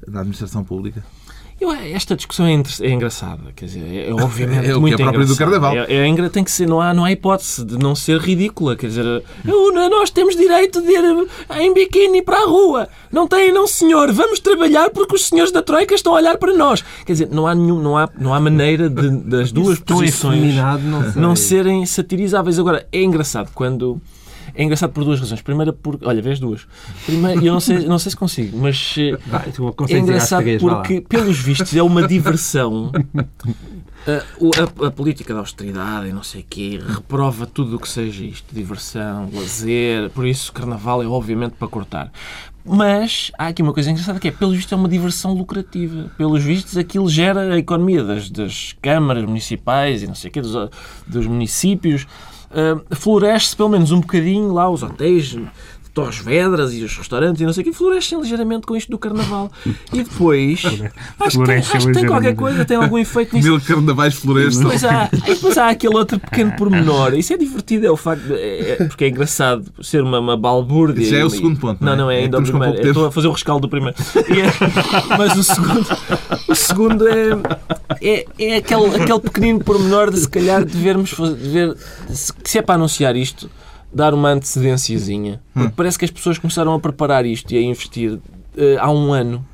na 0.07 0.19
administração 0.19 0.63
pública? 0.63 1.03
Eu, 1.61 1.71
esta 1.71 2.15
discussão 2.15 2.47
é, 2.47 2.53
é 2.81 2.89
engraçada, 2.89 3.53
quer 3.55 3.65
dizer, 3.65 3.83
é, 3.83 4.09
é 4.09 4.13
obviamente 4.15 4.65
É 4.71 4.73
que 4.73 4.79
muito 4.79 4.99
é 4.99 5.03
próprio 5.03 5.27
do. 5.27 5.35
Carnaval. 5.35 5.75
É, 5.75 6.09
é 6.09 6.29
tem 6.29 6.43
que 6.43 6.49
ser, 6.49 6.67
não 6.67 6.81
há, 6.81 6.91
não 6.91 7.05
há 7.05 7.11
hipótese 7.11 7.63
de 7.63 7.77
não 7.77 7.93
ser 7.93 8.19
ridícula, 8.19 8.75
quer 8.75 8.87
dizer, 8.87 9.05
eu, 9.45 9.71
nós 9.71 10.09
temos 10.09 10.35
direito 10.35 10.81
de 10.81 10.91
ir 10.91 11.27
em 11.59 11.71
biquíni 11.71 12.23
para 12.23 12.37
a 12.37 12.45
rua. 12.47 12.89
Não 13.11 13.27
tem, 13.27 13.51
não 13.51 13.67
senhor, 13.67 14.11
vamos 14.11 14.39
trabalhar 14.39 14.89
porque 14.89 15.13
os 15.13 15.27
senhores 15.27 15.51
da 15.51 15.61
Troika 15.61 15.93
estão 15.93 16.13
a 16.13 16.15
olhar 16.15 16.35
para 16.39 16.51
nós. 16.51 16.83
Quer 17.05 17.11
dizer, 17.11 17.29
não 17.29 17.45
há, 17.45 17.53
nenhum, 17.53 17.79
não 17.79 17.95
há, 17.95 18.09
não 18.19 18.33
há 18.33 18.39
maneira 18.39 18.89
de, 18.89 19.09
das 19.11 19.51
duas 19.51 19.79
Tão 19.79 19.97
posições 19.97 20.55
não 20.55 21.11
não 21.15 21.35
serem 21.35 21.85
satirizáveis. 21.85 22.57
Agora, 22.57 22.87
é 22.91 23.03
engraçado 23.03 23.51
quando. 23.53 24.01
É 24.55 24.63
engraçado 24.63 24.91
por 24.91 25.03
duas 25.03 25.19
razões. 25.19 25.41
Primeira, 25.41 25.71
porque. 25.73 26.05
Olha, 26.05 26.21
vês 26.21 26.39
duas. 26.39 26.67
Primeiro, 27.05 27.45
eu 27.45 27.53
não 27.53 27.59
sei, 27.59 27.79
não 27.85 27.99
sei 27.99 28.09
se 28.11 28.17
consigo, 28.17 28.57
mas. 28.57 28.95
eh, 28.97 29.17
Vai, 29.27 29.51
tu 29.51 29.73
É 29.89 29.97
engraçado 29.97 30.43
três, 30.43 30.61
porque, 30.61 31.01
pelos 31.01 31.37
vistos, 31.39 31.75
é 31.75 31.81
uma 31.83 32.07
diversão. 32.07 32.91
A, 34.07 34.23
o- 34.39 34.51
a- 34.83 34.87
a 34.87 34.91
política 34.91 35.33
da 35.33 35.39
austeridade 35.39 36.07
e 36.07 36.13
não 36.13 36.23
sei 36.23 36.41
o 36.41 36.45
quê 36.49 36.79
reprova 36.85 37.45
tudo 37.45 37.75
o 37.75 37.79
que 37.79 37.87
seja 37.89 38.23
isto. 38.25 38.53
Diversão, 38.53 39.29
lazer. 39.33 40.09
Por 40.11 40.25
isso, 40.27 40.51
carnaval 40.51 41.01
é 41.03 41.07
obviamente 41.07 41.53
para 41.53 41.67
cortar. 41.67 42.11
Mas 42.63 43.31
há 43.39 43.47
aqui 43.47 43.63
uma 43.63 43.73
coisa 43.73 43.89
engraçada 43.89 44.19
que 44.19 44.27
é, 44.27 44.31
pelos 44.31 44.55
vistos, 44.55 44.71
é 44.71 44.75
uma 44.75 44.87
diversão 44.89 45.33
lucrativa. 45.33 46.11
Pelos 46.15 46.43
vistos, 46.43 46.77
aquilo 46.77 47.09
gera 47.09 47.53
a 47.53 47.57
economia 47.57 48.03
das, 48.03 48.29
das 48.29 48.75
câmaras 48.81 49.25
municipais 49.25 50.03
e 50.03 50.07
não 50.07 50.13
sei 50.13 50.29
o 50.29 50.33
quê, 50.33 50.41
dos, 50.41 50.69
dos 51.07 51.25
municípios. 51.25 52.05
Ah, 52.53 52.95
floresce 52.95 53.55
pelo 53.55 53.69
menos 53.69 53.91
um 53.91 54.01
bocadinho 54.01 54.51
lá 54.51 54.69
os 54.69 54.83
hotéis, 54.83 55.37
Torres 55.93 56.19
Vedras 56.19 56.73
e 56.73 56.83
os 56.83 56.95
restaurantes 56.97 57.41
e 57.41 57.45
não 57.45 57.51
sei 57.51 57.63
o 57.63 57.65
quê, 57.65 57.73
florescem 57.73 58.19
ligeiramente 58.21 58.65
com 58.65 58.75
isto 58.77 58.89
do 58.89 58.97
carnaval. 58.97 59.51
E 59.91 60.03
depois, 60.03 60.63
acho 61.19 61.37
que, 61.39 61.45
tem, 61.45 61.57
acho 61.57 61.87
que 61.87 61.91
tem 61.91 62.05
qualquer 62.05 62.33
coisa, 62.35 62.63
tem 62.63 62.77
algum 62.77 62.97
efeito 62.97 63.35
nisso. 63.35 63.47
Mil 63.49 63.59
carnavais 63.59 64.13
florescem. 64.15 64.61
Depois 64.63 64.83
há, 64.85 65.09
e 65.11 65.33
depois 65.35 65.57
há 65.57 65.69
aquele 65.69 65.95
outro 65.97 66.17
pequeno 66.17 66.53
pormenor. 66.53 67.13
Isso 67.13 67.33
é 67.33 67.37
divertido, 67.37 67.85
é 67.85 67.91
o 67.91 67.97
facto 67.97 68.21
de, 68.23 68.33
é- 68.35 68.71
é- 68.79 68.85
porque 68.85 69.03
é 69.03 69.09
engraçado 69.09 69.65
ser 69.81 70.01
uma, 70.01 70.19
uma 70.19 70.37
balbúrdia. 70.37 71.01
Isso 71.01 71.11
já 71.11 71.17
é 71.19 71.23
o 71.25 71.27
e- 71.27 71.31
segundo 71.31 71.59
ponto, 71.59 71.83
não 71.83 71.87
Não, 71.87 71.93
é? 71.93 71.97
não, 71.97 72.11
é 72.11 72.15
É 72.15 72.17
que 72.19 72.23
ainda 72.25 72.39
o 72.39 72.43
primeiro. 72.43 72.87
Estou 72.87 73.05
a 73.07 73.11
fazer 73.11 73.27
o 73.27 73.31
rescaldo 73.31 73.67
do 73.67 73.69
primeiro. 73.69 73.97
É- 74.15 75.17
mas 75.17 75.37
o 75.37 75.43
segundo, 75.43 75.85
o 76.47 76.55
segundo 76.55 77.07
é, 77.07 77.31
é, 78.01 78.25
é 78.39 78.55
aquele, 78.57 78.95
aquele 78.95 79.19
pequenino 79.19 79.59
pormenor 79.63 80.09
de 80.09 80.19
se 80.21 80.29
calhar 80.29 80.63
devermos 80.63 81.11
fazer, 81.11 81.35
dever, 81.35 81.75
se, 82.09 82.31
se 82.45 82.57
é 82.57 82.61
para 82.61 82.75
anunciar 82.75 83.15
isto, 83.15 83.49
dar 83.93 84.13
uma 84.13 84.29
antecedênciazinha. 84.29 85.41
Hum. 85.55 85.61
Porque 85.61 85.73
parece 85.75 85.99
que 85.99 86.05
as 86.05 86.11
pessoas 86.11 86.37
começaram 86.37 86.73
a 86.73 86.79
preparar 86.79 87.25
isto 87.25 87.51
e 87.53 87.57
a 87.57 87.61
investir 87.61 88.19
eh, 88.57 88.77
há 88.79 88.89
um 88.91 89.11
ano. 89.13 89.45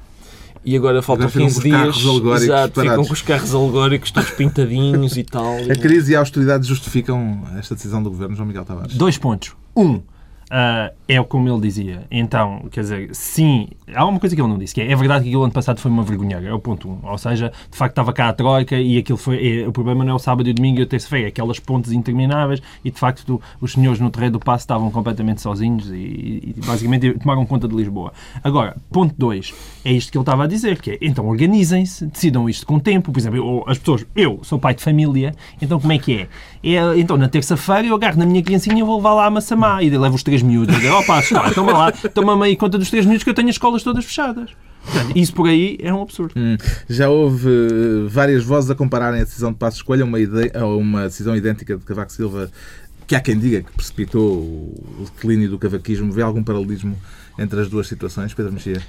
E 0.63 0.75
agora 0.75 1.01
faltam 1.01 1.27
Agora 1.27 1.49
ficam 1.49 1.61
15 1.61 1.71
com 1.71 1.87
os 1.87 2.21
dias. 2.21 2.43
Exato, 2.43 2.81
ficam 2.81 3.05
com 3.05 3.13
os 3.13 3.21
carros 3.21 3.55
alegóricos 3.55 4.11
todos 4.11 4.31
pintadinhos 4.31 5.15
e 5.15 5.23
tal. 5.23 5.55
A 5.71 5.75
crise 5.75 6.11
e 6.11 6.15
a 6.15 6.19
austeridade 6.19 6.67
justificam 6.67 7.43
esta 7.57 7.73
decisão 7.73 8.03
do 8.03 8.09
governo, 8.09 8.35
João 8.35 8.47
Miguel 8.47 8.65
Tavares. 8.65 8.93
Dois 8.95 9.17
pontos. 9.17 9.55
Um, 9.75 10.01
ah, 10.49 10.91
é 11.07 11.21
como 11.23 11.49
ele 11.49 11.59
dizia. 11.61 12.05
Então, 12.09 12.65
quer 12.71 12.81
dizer, 12.81 13.09
sim, 13.13 13.67
há 13.93 14.05
uma 14.05 14.19
coisa 14.19 14.35
que 14.35 14.41
ele 14.41 14.47
não 14.49 14.57
disse, 14.57 14.73
que 14.73 14.81
é, 14.81 14.91
é 14.91 14.95
verdade 14.95 15.23
que 15.23 15.29
aquilo 15.29 15.43
ano 15.43 15.53
passado 15.53 15.79
foi 15.79 15.91
uma 15.91 16.03
vergonheira, 16.03 16.47
é 16.47 16.53
o 16.53 16.59
ponto 16.59 16.89
um. 16.89 16.99
Ou 17.03 17.17
seja, 17.17 17.51
de 17.69 17.77
facto 17.77 17.91
estava 17.93 18.13
cá 18.13 18.29
a 18.29 18.33
troika 18.33 18.77
e 18.77 18.97
aquilo 18.97 19.17
foi. 19.17 19.61
é, 19.61 19.67
o 19.67 19.71
problema 19.71 20.03
não 20.03 20.13
é 20.13 20.15
o 20.15 20.19
sábado 20.19 20.47
e 20.47 20.51
o 20.51 20.53
domingo 20.53 20.79
e 20.79 20.83
a 20.83 20.85
terça-feira, 20.85 21.27
é 21.27 21.29
aquelas 21.29 21.59
pontes 21.59 21.91
intermináveis 21.91 22.61
e 22.83 22.91
de 22.91 22.99
facto 22.99 23.41
os 23.59 23.73
senhores 23.73 23.99
no 23.99 24.09
terreiro 24.09 24.33
do 24.33 24.39
passo 24.39 24.63
estavam 24.63 24.89
completamente 24.91 25.41
sozinhos 25.41 25.89
e, 25.89 25.93
e, 25.95 26.55
basicamente 26.65 27.13
tomaram 27.19 27.45
conta 27.45 27.67
de 27.67 27.75
Lisboa. 27.75 28.13
Agora, 28.43 28.77
ponto 28.91 29.13
dois, 29.17 29.53
é 29.83 29.91
isto 29.91 30.11
que 30.11 30.17
ele 30.17 30.23
estava 30.23 30.43
a 30.45 30.47
dizer, 30.47 30.81
que 30.81 30.91
é 30.91 30.97
então 31.01 31.27
organizem-se, 31.27 32.05
decidam 32.07 32.49
isto 32.49 32.65
com 32.65 32.79
tempo. 32.79 33.11
Por 33.11 33.19
exemplo, 33.19 33.37
eu- 33.37 33.63
as 33.67 33.77
pessoas, 33.77 34.05
eu 34.15 34.39
sou 34.43 34.59
pai 34.59 34.73
de 34.75 34.83
família, 34.83 35.33
então 35.61 35.79
como 35.79 35.91
é 35.93 35.97
que 35.97 36.13
é? 36.13 36.27
É, 36.63 36.99
então 36.99 37.17
na 37.17 37.27
terça-feira 37.29 37.85
eu 37.87 37.95
agarro 37.95 38.17
na 38.17 38.25
minha 38.25 38.41
criancinha 38.41 38.79
e 38.79 38.83
vou 38.83 38.97
levar 38.97 39.13
lá 39.13 39.25
a 39.25 39.29
Massamá 39.29 39.81
e 39.83 39.89
levo 39.89 40.15
os 40.15 40.23
três 40.23 40.36
miúdos. 40.41 40.75
E 40.75 40.79
digo, 40.81 40.93
opa, 40.95 41.19
está, 41.19 41.51
toma 41.51 41.71
lá, 41.73 41.91
toma-me 41.91 42.45
aí 42.45 42.55
conta 42.55 42.77
dos 42.77 42.89
três 42.89 43.05
miúdos 43.05 43.23
que 43.23 43.29
eu 43.29 43.33
tenho 43.33 43.49
as 43.49 43.55
escolas 43.55 43.83
todas 43.83 44.03
fechadas. 44.05 44.51
Portanto, 44.83 45.17
isso 45.17 45.33
por 45.33 45.47
aí 45.49 45.77
é 45.81 45.93
um 45.93 46.01
absurdo. 46.01 46.33
Hum, 46.37 46.55
Já 46.87 47.09
houve 47.09 47.49
eh, 47.49 48.07
várias 48.07 48.43
vozes 48.43 48.69
a 48.69 48.75
compararem 48.75 49.19
a 49.19 49.23
decisão 49.23 49.51
de 49.51 49.57
Passo 49.57 49.77
Escolha 49.77 50.03
a 50.03 50.05
uma, 50.07 50.17
a 50.17 50.65
uma 50.65 51.03
decisão 51.03 51.35
idêntica 51.35 51.75
de 51.77 51.83
Cavaco 51.83 52.11
Silva, 52.11 52.49
que 53.05 53.13
há 53.15 53.19
quem 53.19 53.37
diga 53.37 53.61
que 53.63 53.71
precipitou 53.73 54.23
o 54.37 55.05
declínio 55.13 55.49
do 55.49 55.57
cavaquismo. 55.59 56.11
Vê 56.11 56.21
algum 56.21 56.41
paralelismo 56.43 56.97
entre 57.37 57.59
as 57.59 57.67
duas 57.69 57.87
situações, 57.87 58.33
Pedro 58.33 58.53
Mexia? 58.53 58.81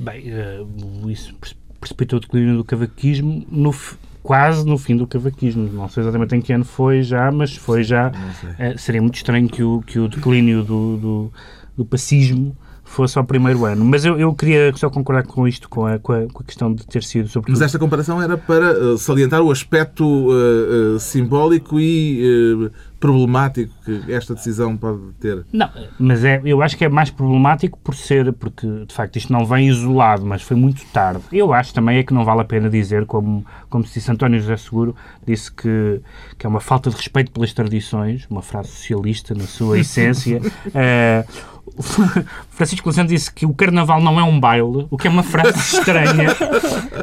Bem, 0.00 0.24
eh, 0.26 0.62
isso 1.08 1.34
pre- 1.34 1.50
precipitou 1.80 2.16
o 2.18 2.20
declínio 2.20 2.56
do 2.56 2.64
cavaquismo 2.64 3.46
no, 3.50 3.74
quase 4.22 4.64
no 4.64 4.78
fim 4.78 4.96
do 4.96 5.06
cavaquismo. 5.06 5.68
Não 5.72 5.88
sei 5.88 6.02
exatamente 6.02 6.34
em 6.36 6.40
que 6.40 6.52
ano 6.52 6.64
foi 6.64 7.02
já, 7.02 7.30
mas 7.30 7.56
foi 7.56 7.82
já. 7.82 8.12
Eh, 8.58 8.76
seria 8.76 9.02
muito 9.02 9.16
estranho 9.16 9.48
que 9.48 9.62
o, 9.62 9.80
que 9.82 9.98
o 9.98 10.08
declínio 10.08 10.62
do, 10.62 10.96
do, 10.96 11.32
do 11.76 11.84
pacismo 11.84 12.56
fosse 12.92 13.18
ao 13.18 13.24
primeiro 13.24 13.64
ano. 13.64 13.84
Mas 13.84 14.04
eu, 14.04 14.18
eu 14.18 14.32
queria 14.34 14.72
só 14.76 14.90
concordar 14.90 15.24
com 15.24 15.48
isto, 15.48 15.68
com 15.68 15.86
a, 15.86 15.98
com 15.98 16.12
a, 16.12 16.26
com 16.26 16.42
a 16.42 16.44
questão 16.44 16.72
de 16.72 16.86
ter 16.86 17.02
sido, 17.02 17.28
sobretudo, 17.28 17.58
Mas 17.58 17.62
esta 17.62 17.78
comparação 17.78 18.20
era 18.20 18.36
para 18.36 18.70
eh, 18.70 18.96
salientar 18.98 19.40
o 19.40 19.50
aspecto 19.50 20.28
eh, 20.30 20.96
eh, 20.96 20.98
simbólico 20.98 21.80
e 21.80 22.70
problemático 23.02 23.74
que 23.84 24.12
esta 24.12 24.32
decisão 24.32 24.76
pode 24.76 25.00
ter. 25.18 25.44
Não, 25.52 25.68
mas 25.98 26.24
é, 26.24 26.40
eu 26.44 26.62
acho 26.62 26.76
que 26.78 26.84
é 26.84 26.88
mais 26.88 27.10
problemático 27.10 27.76
por 27.82 27.96
ser, 27.96 28.32
porque 28.32 28.64
de 28.86 28.94
facto 28.94 29.16
isto 29.16 29.32
não 29.32 29.44
vem 29.44 29.66
isolado, 29.66 30.24
mas 30.24 30.40
foi 30.40 30.56
muito 30.56 30.84
tarde. 30.92 31.20
Eu 31.32 31.52
acho 31.52 31.74
também 31.74 31.98
é 31.98 32.04
que 32.04 32.14
não 32.14 32.24
vale 32.24 32.42
a 32.42 32.44
pena 32.44 32.70
dizer, 32.70 33.04
como, 33.04 33.44
como 33.68 33.84
se 33.84 33.94
disse 33.94 34.08
António 34.08 34.38
José 34.38 34.56
Seguro, 34.56 34.94
disse 35.26 35.50
que, 35.50 36.00
que 36.38 36.46
é 36.46 36.48
uma 36.48 36.60
falta 36.60 36.90
de 36.90 36.96
respeito 36.96 37.32
pelas 37.32 37.52
tradições, 37.52 38.24
uma 38.30 38.40
frase 38.40 38.68
socialista 38.68 39.34
na 39.34 39.48
sua 39.48 39.80
essência. 39.80 40.40
O 40.40 41.51
Francisco 42.50 42.88
Louçã 42.88 43.04
disse 43.04 43.32
que 43.32 43.46
o 43.46 43.54
carnaval 43.54 44.00
não 44.00 44.18
é 44.18 44.22
um 44.22 44.38
baile, 44.38 44.86
o 44.90 44.96
que 44.96 45.06
é 45.06 45.10
uma 45.10 45.22
frase 45.22 45.58
estranha. 45.78 46.28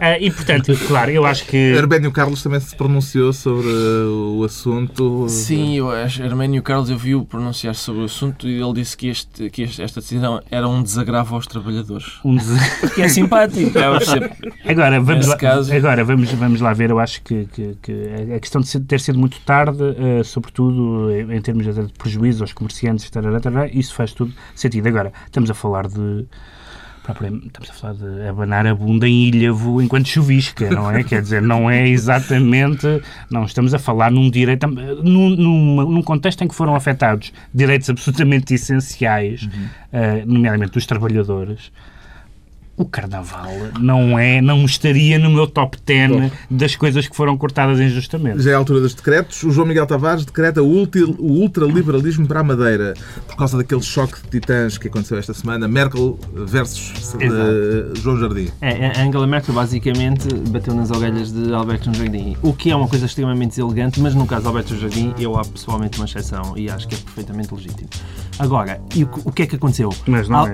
Eh, 0.01 0.25
e 0.25 0.31
portanto, 0.31 0.73
claro, 0.87 1.11
eu 1.11 1.25
acho 1.25 1.45
que. 1.45 1.57
Herbénio 1.57 2.11
Carlos 2.11 2.41
também 2.43 2.59
se 2.59 2.75
pronunciou 2.75 3.33
sobre 3.33 3.67
eh, 3.67 4.05
o 4.37 4.43
assunto. 4.43 5.27
Sim, 5.29 5.75
eu 5.77 5.89
acho. 5.91 6.23
Arménio 6.23 6.61
Carlos 6.61 6.89
eu 6.89 6.97
vi-o 6.97 7.25
pronunciar 7.25 7.75
sobre 7.75 8.01
o 8.01 8.05
assunto 8.05 8.47
e 8.47 8.61
ele 8.61 8.73
disse 8.73 8.95
que, 8.95 9.07
este, 9.07 9.49
que 9.49 9.63
este- 9.63 9.81
esta 9.81 9.99
decisão 10.01 10.41
era 10.51 10.67
um 10.67 10.81
desagravo 10.83 11.35
aos 11.35 11.47
trabalhadores. 11.47 12.19
Um 12.23 12.35
des- 12.35 12.93
Que 12.93 13.01
é 13.01 13.07
simpático. 13.09 13.77
é 13.77 14.71
Agora, 14.71 14.99
vamos, 15.01 15.27
lá, 15.27 15.35
caso- 15.37 15.73
agora 15.73 16.03
vamos, 16.03 16.31
vamos 16.33 16.61
lá 16.61 16.73
ver. 16.73 16.89
Eu 16.91 16.99
acho 16.99 17.21
que, 17.23 17.45
que- 17.53 17.75
que 17.81 18.33
a 18.35 18.39
questão 18.39 18.61
de 18.61 18.79
ter 18.81 18.99
sido 18.99 19.17
muito 19.17 19.39
tarde, 19.41 19.83
eh, 19.97 20.23
sobretudo 20.23 21.11
em, 21.11 21.37
em 21.37 21.41
termos 21.41 21.65
de 21.65 21.93
prejuízo 21.97 22.43
aos 22.43 22.53
comerciantes, 22.53 23.09
tarará, 23.09 23.39
tarará, 23.39 23.67
isso 23.67 23.93
faz 23.93 24.13
tudo 24.13 24.33
sentido. 24.61 24.87
Agora, 24.87 25.11
estamos 25.25 25.49
a 25.49 25.53
falar 25.53 25.87
de. 25.87 26.25
Estamos 27.09 27.71
a 27.71 27.73
falar 27.73 27.93
de 27.95 28.27
abanar 28.27 28.67
a 28.67 28.75
bunda 28.75 29.07
em 29.07 29.29
ilhavo 29.29 29.81
enquanto 29.81 30.07
chuvisca, 30.07 30.69
não 30.69 30.91
é? 30.91 31.03
Quer 31.03 31.23
dizer, 31.23 31.41
não 31.41 31.67
é 31.67 31.87
exatamente. 31.87 32.85
Não, 33.31 33.45
estamos 33.45 33.73
a 33.73 33.79
falar 33.79 34.11
num 34.11 34.29
direito. 34.29 34.67
Num, 34.67 35.29
num, 35.29 36.01
contexto 36.03 36.43
em 36.43 36.47
que 36.47 36.53
foram 36.53 36.75
afetados 36.75 37.33
direitos 37.51 37.89
absolutamente 37.89 38.53
essenciais, 38.53 39.49
eh, 39.91 40.23
nomeadamente 40.23 40.73
dos 40.73 40.85
trabalhadores. 40.85 41.71
O 42.79 42.85
carnaval 42.85 43.51
não 43.77 44.17
é, 44.17 44.39
não 44.41 44.63
estaria 44.63 45.19
no 45.19 45.29
meu 45.29 45.45
top 45.45 45.77
10 45.85 46.11
Bom. 46.11 46.31
das 46.49 46.77
coisas 46.77 47.05
que 47.09 47.13
foram 47.15 47.37
cortadas 47.37 47.77
injustamente. 47.77 48.41
Já 48.41 48.51
é 48.51 48.53
a 48.53 48.57
altura 48.57 48.79
dos 48.79 48.93
decretos. 48.95 49.43
O 49.43 49.51
João 49.51 49.67
Miguel 49.67 49.85
Tavares 49.85 50.23
decreta 50.23 50.63
o 50.63 50.65
ulti- 50.65 51.03
o 51.03 51.41
ultraliberalismo 51.41 52.25
para 52.25 52.39
a 52.39 52.43
Madeira 52.43 52.93
por 53.27 53.35
causa 53.35 53.57
daquele 53.57 53.81
choque 53.81 54.21
de 54.23 54.29
titãs 54.29 54.77
que 54.77 54.87
aconteceu 54.87 55.17
esta 55.17 55.33
semana. 55.33 55.67
Merkel 55.67 56.17
versus 56.33 57.15
eh, 57.19 57.99
João 58.01 58.17
Jardim. 58.17 58.47
É, 58.61 58.97
a 58.97 59.03
Angela 59.03 59.27
Merkel 59.27 59.53
basicamente 59.53 60.33
bateu 60.49 60.73
nas 60.73 60.89
orelhas 60.89 61.33
de 61.33 61.53
Alberto 61.53 61.93
Jardim, 61.93 62.37
o 62.41 62.53
que 62.53 62.71
é 62.71 62.75
uma 62.77 62.87
coisa 62.87 63.05
extremamente 63.07 63.49
deselegante, 63.57 63.99
mas 63.99 64.15
no 64.15 64.25
caso 64.25 64.43
de 64.43 64.47
Alberto 64.47 64.77
Jardim 64.77 65.13
eu 65.19 65.37
há 65.37 65.41
pessoalmente 65.43 65.99
uma 65.99 66.05
exceção 66.05 66.57
e 66.57 66.69
acho 66.69 66.87
que 66.87 66.95
é 66.95 66.97
perfeitamente 66.97 67.53
legítimo. 67.53 67.89
Agora, 68.39 68.79
e 68.95 69.03
o, 69.03 69.07
que- 69.07 69.21
o 69.25 69.31
que 69.33 69.41
é 69.43 69.47
que 69.47 69.57
aconteceu? 69.57 69.89
Mas 70.07 70.29
não 70.29 70.37
Al- 70.39 70.47
é. 70.47 70.53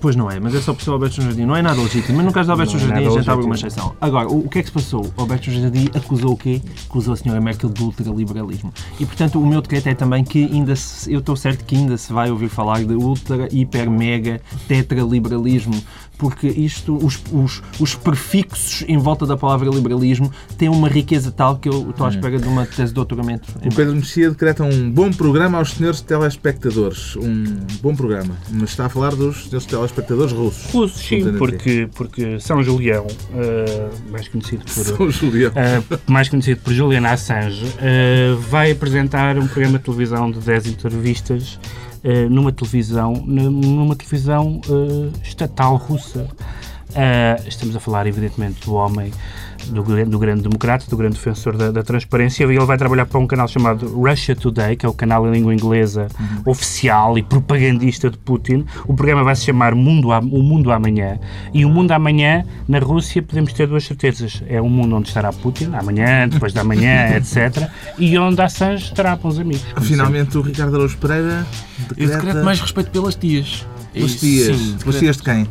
Pois 0.00 0.16
não 0.16 0.30
é, 0.30 0.38
mas 0.38 0.54
é 0.54 0.60
só 0.60 0.72
por 0.72 0.82
ser 0.82 0.90
o 0.90 0.94
Alberto 0.94 1.20
Jardim, 1.20 1.44
não 1.44 1.56
é 1.56 1.62
nada 1.62 1.80
legítimo, 1.80 2.16
mas 2.16 2.26
no 2.26 2.32
caso 2.32 2.48
do 2.48 2.52
Alberto 2.52 2.76
Não 2.76 2.80
é 2.80 2.86
Jardim 2.86 3.06
a 3.06 3.10
gente 3.10 3.30
abre 3.30 3.44
uma 3.44 3.54
exceção. 3.54 3.94
Agora, 4.00 4.28
o, 4.28 4.46
o 4.46 4.48
que 4.48 4.58
é 4.58 4.62
que 4.62 4.68
se 4.68 4.72
passou? 4.72 5.06
O 5.16 5.20
Alberto 5.20 5.50
Jardim 5.50 5.88
acusou 5.94 6.32
o 6.32 6.36
quê? 6.36 6.60
Acusou 6.88 7.14
a 7.14 7.16
senhora 7.16 7.40
Merkel 7.40 7.70
de 7.70 7.82
ultraliberalismo. 7.82 8.72
E 8.98 9.06
portanto 9.06 9.40
o 9.40 9.46
meu 9.46 9.60
decreto 9.60 9.88
é 9.88 9.94
também 9.94 10.24
que 10.24 10.44
ainda 10.44 10.74
se, 10.76 11.12
eu 11.12 11.20
estou 11.20 11.36
certo 11.36 11.64
que 11.64 11.76
ainda 11.76 11.96
se 11.96 12.12
vai 12.12 12.30
ouvir 12.30 12.48
falar 12.48 12.84
de 12.84 12.94
ultra, 12.94 13.48
hiper, 13.50 13.90
mega, 13.90 14.40
tetraliberalismo, 14.66 15.82
porque 16.18 16.48
isto, 16.48 16.96
os, 16.96 17.22
os, 17.32 17.62
os 17.78 17.94
prefixos 17.94 18.84
em 18.88 18.98
volta 18.98 19.24
da 19.24 19.36
palavra 19.36 19.70
liberalismo 19.70 20.30
têm 20.58 20.68
uma 20.68 20.88
riqueza 20.88 21.30
tal 21.30 21.56
que 21.56 21.68
eu 21.68 21.90
estou 21.90 22.06
à 22.06 22.10
espera 22.10 22.38
de 22.38 22.48
uma 22.48 22.66
tese 22.66 22.88
de 22.88 22.94
doutoramento. 22.94 23.48
O 23.64 23.74
Pedro 23.74 23.94
Mexia 23.94 24.28
decreta 24.28 24.64
um 24.64 24.90
bom 24.90 25.10
programa 25.12 25.58
aos 25.58 25.72
senhores 25.72 26.00
telespectadores. 26.00 27.14
Um 27.16 27.44
bom 27.80 27.94
programa. 27.94 28.36
Mas 28.50 28.70
está 28.70 28.86
a 28.86 28.88
falar 28.88 29.10
dos 29.10 29.18
senhores 29.44 29.48
telespectadores 29.48 29.77
russos. 30.32 30.72
Russos, 30.72 31.00
sim, 31.00 31.16
entender. 31.16 31.38
porque, 31.38 31.88
porque 31.94 32.40
São 32.40 32.62
Julião, 32.62 33.06
eh, 33.34 33.88
mais 34.10 34.28
conhecido 34.28 34.64
por. 34.64 34.84
São 34.84 35.10
Julião. 35.10 35.52
eh, 35.54 35.82
mais 36.06 36.28
conhecido 36.28 36.60
por 36.60 36.72
Julian 36.72 37.06
Assange, 37.06 37.64
eh, 37.80 38.34
vai 38.50 38.70
apresentar 38.72 39.38
um 39.38 39.46
programa 39.46 39.78
de 39.78 39.84
televisão 39.84 40.30
de 40.30 40.40
10 40.40 40.66
entrevistas 40.66 41.58
numa 42.30 42.52
televisão, 42.52 43.12
numa 43.26 43.94
televisão 43.96 44.60
estatal 45.22 45.76
russa. 45.76 46.28
Estamos 47.46 47.74
a 47.74 47.80
falar, 47.80 48.06
evidentemente, 48.06 48.64
do 48.64 48.74
homem 48.74 49.12
do, 49.70 49.82
do 49.82 50.18
grande 50.18 50.42
democrata, 50.42 50.86
do 50.88 50.96
grande 50.96 51.14
defensor 51.14 51.56
da, 51.56 51.70
da, 51.70 51.82
transparência, 51.82 52.44
e 52.44 52.46
ele 52.46 52.58
vai 52.64 52.76
trabalhar 52.76 53.06
para 53.06 53.18
um 53.18 53.26
canal 53.26 53.48
chamado 53.48 53.88
Russia 53.88 54.34
Today, 54.34 54.76
que 54.76 54.86
é 54.86 54.88
o 54.88 54.92
canal 54.92 55.26
em 55.26 55.32
língua 55.32 55.54
inglesa 55.54 56.08
uhum. 56.18 56.52
oficial 56.52 57.18
e 57.18 57.22
propagandista 57.22 58.10
de 58.10 58.18
Putin. 58.18 58.64
O 58.86 58.94
programa 58.94 59.24
vai 59.24 59.36
se 59.36 59.44
chamar 59.44 59.74
Mundo, 59.74 60.08
O 60.08 60.42
Mundo 60.42 60.72
Amanhã, 60.72 61.18
e 61.52 61.64
o 61.64 61.68
Mundo 61.68 61.92
Amanhã, 61.92 62.44
na 62.66 62.78
Rússia, 62.78 63.22
podemos 63.22 63.52
ter 63.52 63.66
duas 63.66 63.84
certezas. 63.84 64.42
É 64.48 64.60
um 64.60 64.68
mundo 64.68 64.96
onde 64.96 65.08
estará 65.08 65.32
Putin, 65.32 65.70
amanhã, 65.74 66.28
depois 66.28 66.52
da 66.52 66.64
manhã, 66.64 67.14
etc., 67.16 67.68
e 67.98 68.16
onde 68.18 68.40
Assange 68.40 68.84
estará 68.84 69.16
com 69.16 69.28
os 69.28 69.38
amigos. 69.38 69.64
Finalmente, 69.82 70.36
o 70.38 70.40
Ricardo 70.40 70.76
Araújo 70.76 70.96
Pereira 70.98 71.46
decreta... 71.88 72.02
Eu 72.02 72.08
decreto 72.08 72.44
mais 72.44 72.60
respeito 72.60 72.90
pelas 72.90 73.14
tias. 73.14 73.64
Pelas 73.92 74.14
tias? 74.14 74.56
Sim, 74.56 74.76
pelas 74.78 74.98
tias 74.98 75.16
de 75.16 75.22
quem? 75.22 75.48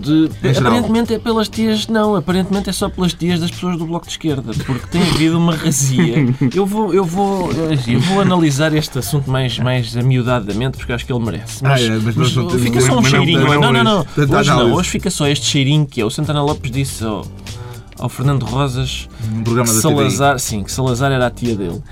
De, 0.00 0.58
aparentemente 0.58 1.14
é 1.14 1.18
pelas 1.18 1.48
tias, 1.48 1.86
não, 1.88 2.14
aparentemente 2.14 2.70
é 2.70 2.72
só 2.72 2.88
pelas 2.88 3.12
tias 3.12 3.40
das 3.40 3.50
pessoas 3.50 3.76
do 3.76 3.86
Bloco 3.86 4.06
de 4.06 4.12
Esquerda, 4.12 4.52
porque 4.64 4.86
tem 4.86 5.02
havido 5.02 5.36
uma 5.36 5.54
razia. 5.54 6.34
Eu 6.54 6.66
vou, 6.66 6.92
eu 6.92 7.04
vou, 7.04 7.50
eu 7.86 8.00
vou 8.00 8.20
analisar 8.20 8.74
este 8.74 8.98
assunto 8.98 9.30
mais, 9.30 9.58
mais 9.58 9.96
amiudadamente, 9.96 10.76
porque 10.76 10.92
acho 10.92 11.06
que 11.06 11.12
ele 11.12 11.24
merece. 11.24 11.62
Mas, 11.62 11.80
ah, 11.80 11.84
é, 11.84 11.98
mas, 11.98 12.14
mas 12.14 12.34
não, 12.34 12.50
fica 12.50 12.80
só 12.80 12.98
um 12.98 13.04
cheirinho. 13.04 13.40
Não, 13.40 13.60
não, 13.60 13.72
não, 13.72 13.84
não. 13.84 14.38
Hoje 14.38 14.50
não, 14.50 14.72
hoje 14.72 14.90
fica 14.90 15.10
só 15.10 15.26
este 15.26 15.46
cheirinho 15.46 15.86
que 15.86 16.00
é 16.00 16.04
o 16.04 16.10
Santana 16.10 16.42
Lopes 16.42 16.70
disse 16.70 17.04
ao, 17.04 17.26
ao 17.98 18.08
Fernando 18.08 18.44
Rosas 18.44 19.08
um 19.32 19.42
que 19.42 19.66
Salazar, 19.66 20.38
sim, 20.38 20.62
que 20.62 20.72
Salazar 20.72 21.12
era 21.12 21.26
a 21.26 21.30
tia 21.30 21.54
dele. 21.54 21.82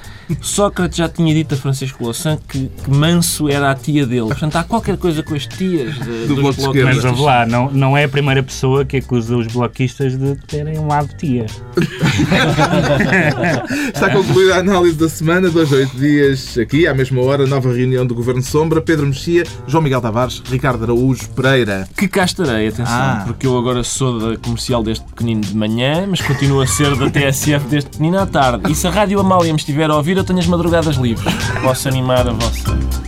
Sócrates 0.41 0.99
já 0.99 1.09
tinha 1.09 1.35
dito 1.35 1.55
a 1.55 1.59
Francisco 1.59 2.05
Louçã 2.05 2.39
que, 2.49 2.69
que, 2.69 2.91
Manso 2.91 3.49
era 3.49 3.71
a 3.71 3.75
tia 3.75 4.07
dele. 4.07 4.29
Portanto, 4.29 4.57
há 4.57 4.65
qualquer 4.65 4.97
coisa 4.97 5.23
com 5.23 5.35
as 5.35 5.47
tias 5.47 5.95
de, 5.95 6.27
Do 6.27 6.37
dos 6.37 6.57
bloquistas. 6.57 7.05
Mas 7.05 7.19
lá, 7.19 7.47
não, 7.47 7.71
não 7.71 7.97
é 7.97 8.05
a 8.05 8.09
primeira 8.09 8.43
pessoa 8.43 8.85
que 8.85 8.99
acusa 8.99 9.37
os 9.37 9.47
bloquistas 9.47 10.17
de 10.17 10.37
terem 10.47 10.79
um 10.79 10.87
lado 10.87 11.09
tia. 11.17 11.47
Está 13.95 14.11
concluída 14.11 14.57
a 14.57 14.59
análise 14.59 14.97
da 14.97 15.09
semana, 15.09 15.51
dois, 15.51 15.71
oito 15.73 15.97
dias 15.97 16.57
aqui, 16.59 16.87
à 16.87 16.95
mesma 16.95 17.23
hora, 17.23 17.47
nova 17.47 17.73
reunião 17.73 18.07
do 18.07 18.15
Governo 18.15 18.43
Sombra, 18.43 18.81
Pedro 18.81 19.07
Mexia, 19.07 19.45
João 19.67 19.83
Miguel 19.83 20.01
Tavares, 20.01 20.43
Ricardo 20.49 20.85
Araújo 20.85 21.29
Pereira. 21.31 21.89
Que 21.97 22.09
cá 22.09 22.25
estarei, 22.25 22.69
atenção, 22.69 22.87
ah. 22.89 23.23
porque 23.27 23.47
eu 23.47 23.57
agora 23.57 23.83
sou 23.83 24.19
da 24.19 24.37
comercial 24.37 24.83
deste 24.83 25.05
pequenino 25.05 25.41
de 25.41 25.57
manhã, 25.57 26.07
mas 26.09 26.21
continuo 26.21 26.61
a 26.61 26.67
ser 26.67 26.95
da 26.97 27.11
TSF 27.11 27.67
deste 27.69 27.91
pequenino 27.91 28.19
à 28.19 28.27
tarde. 28.27 28.71
E 28.71 28.75
se 28.75 28.87
a 28.87 28.91
Rádio 28.91 29.21
Amália 29.21 29.53
me 29.53 29.59
estiver 29.59 29.91
a 29.91 29.97
ouvir, 29.97 30.18
eu 30.19 30.25
tenho 30.25 30.39
as 30.39 30.47
madrugadas 30.47 30.97
livres. 30.97 31.33
Posso 31.63 31.89
animar 31.89 32.29
a 32.29 32.33
vossa 32.33 33.08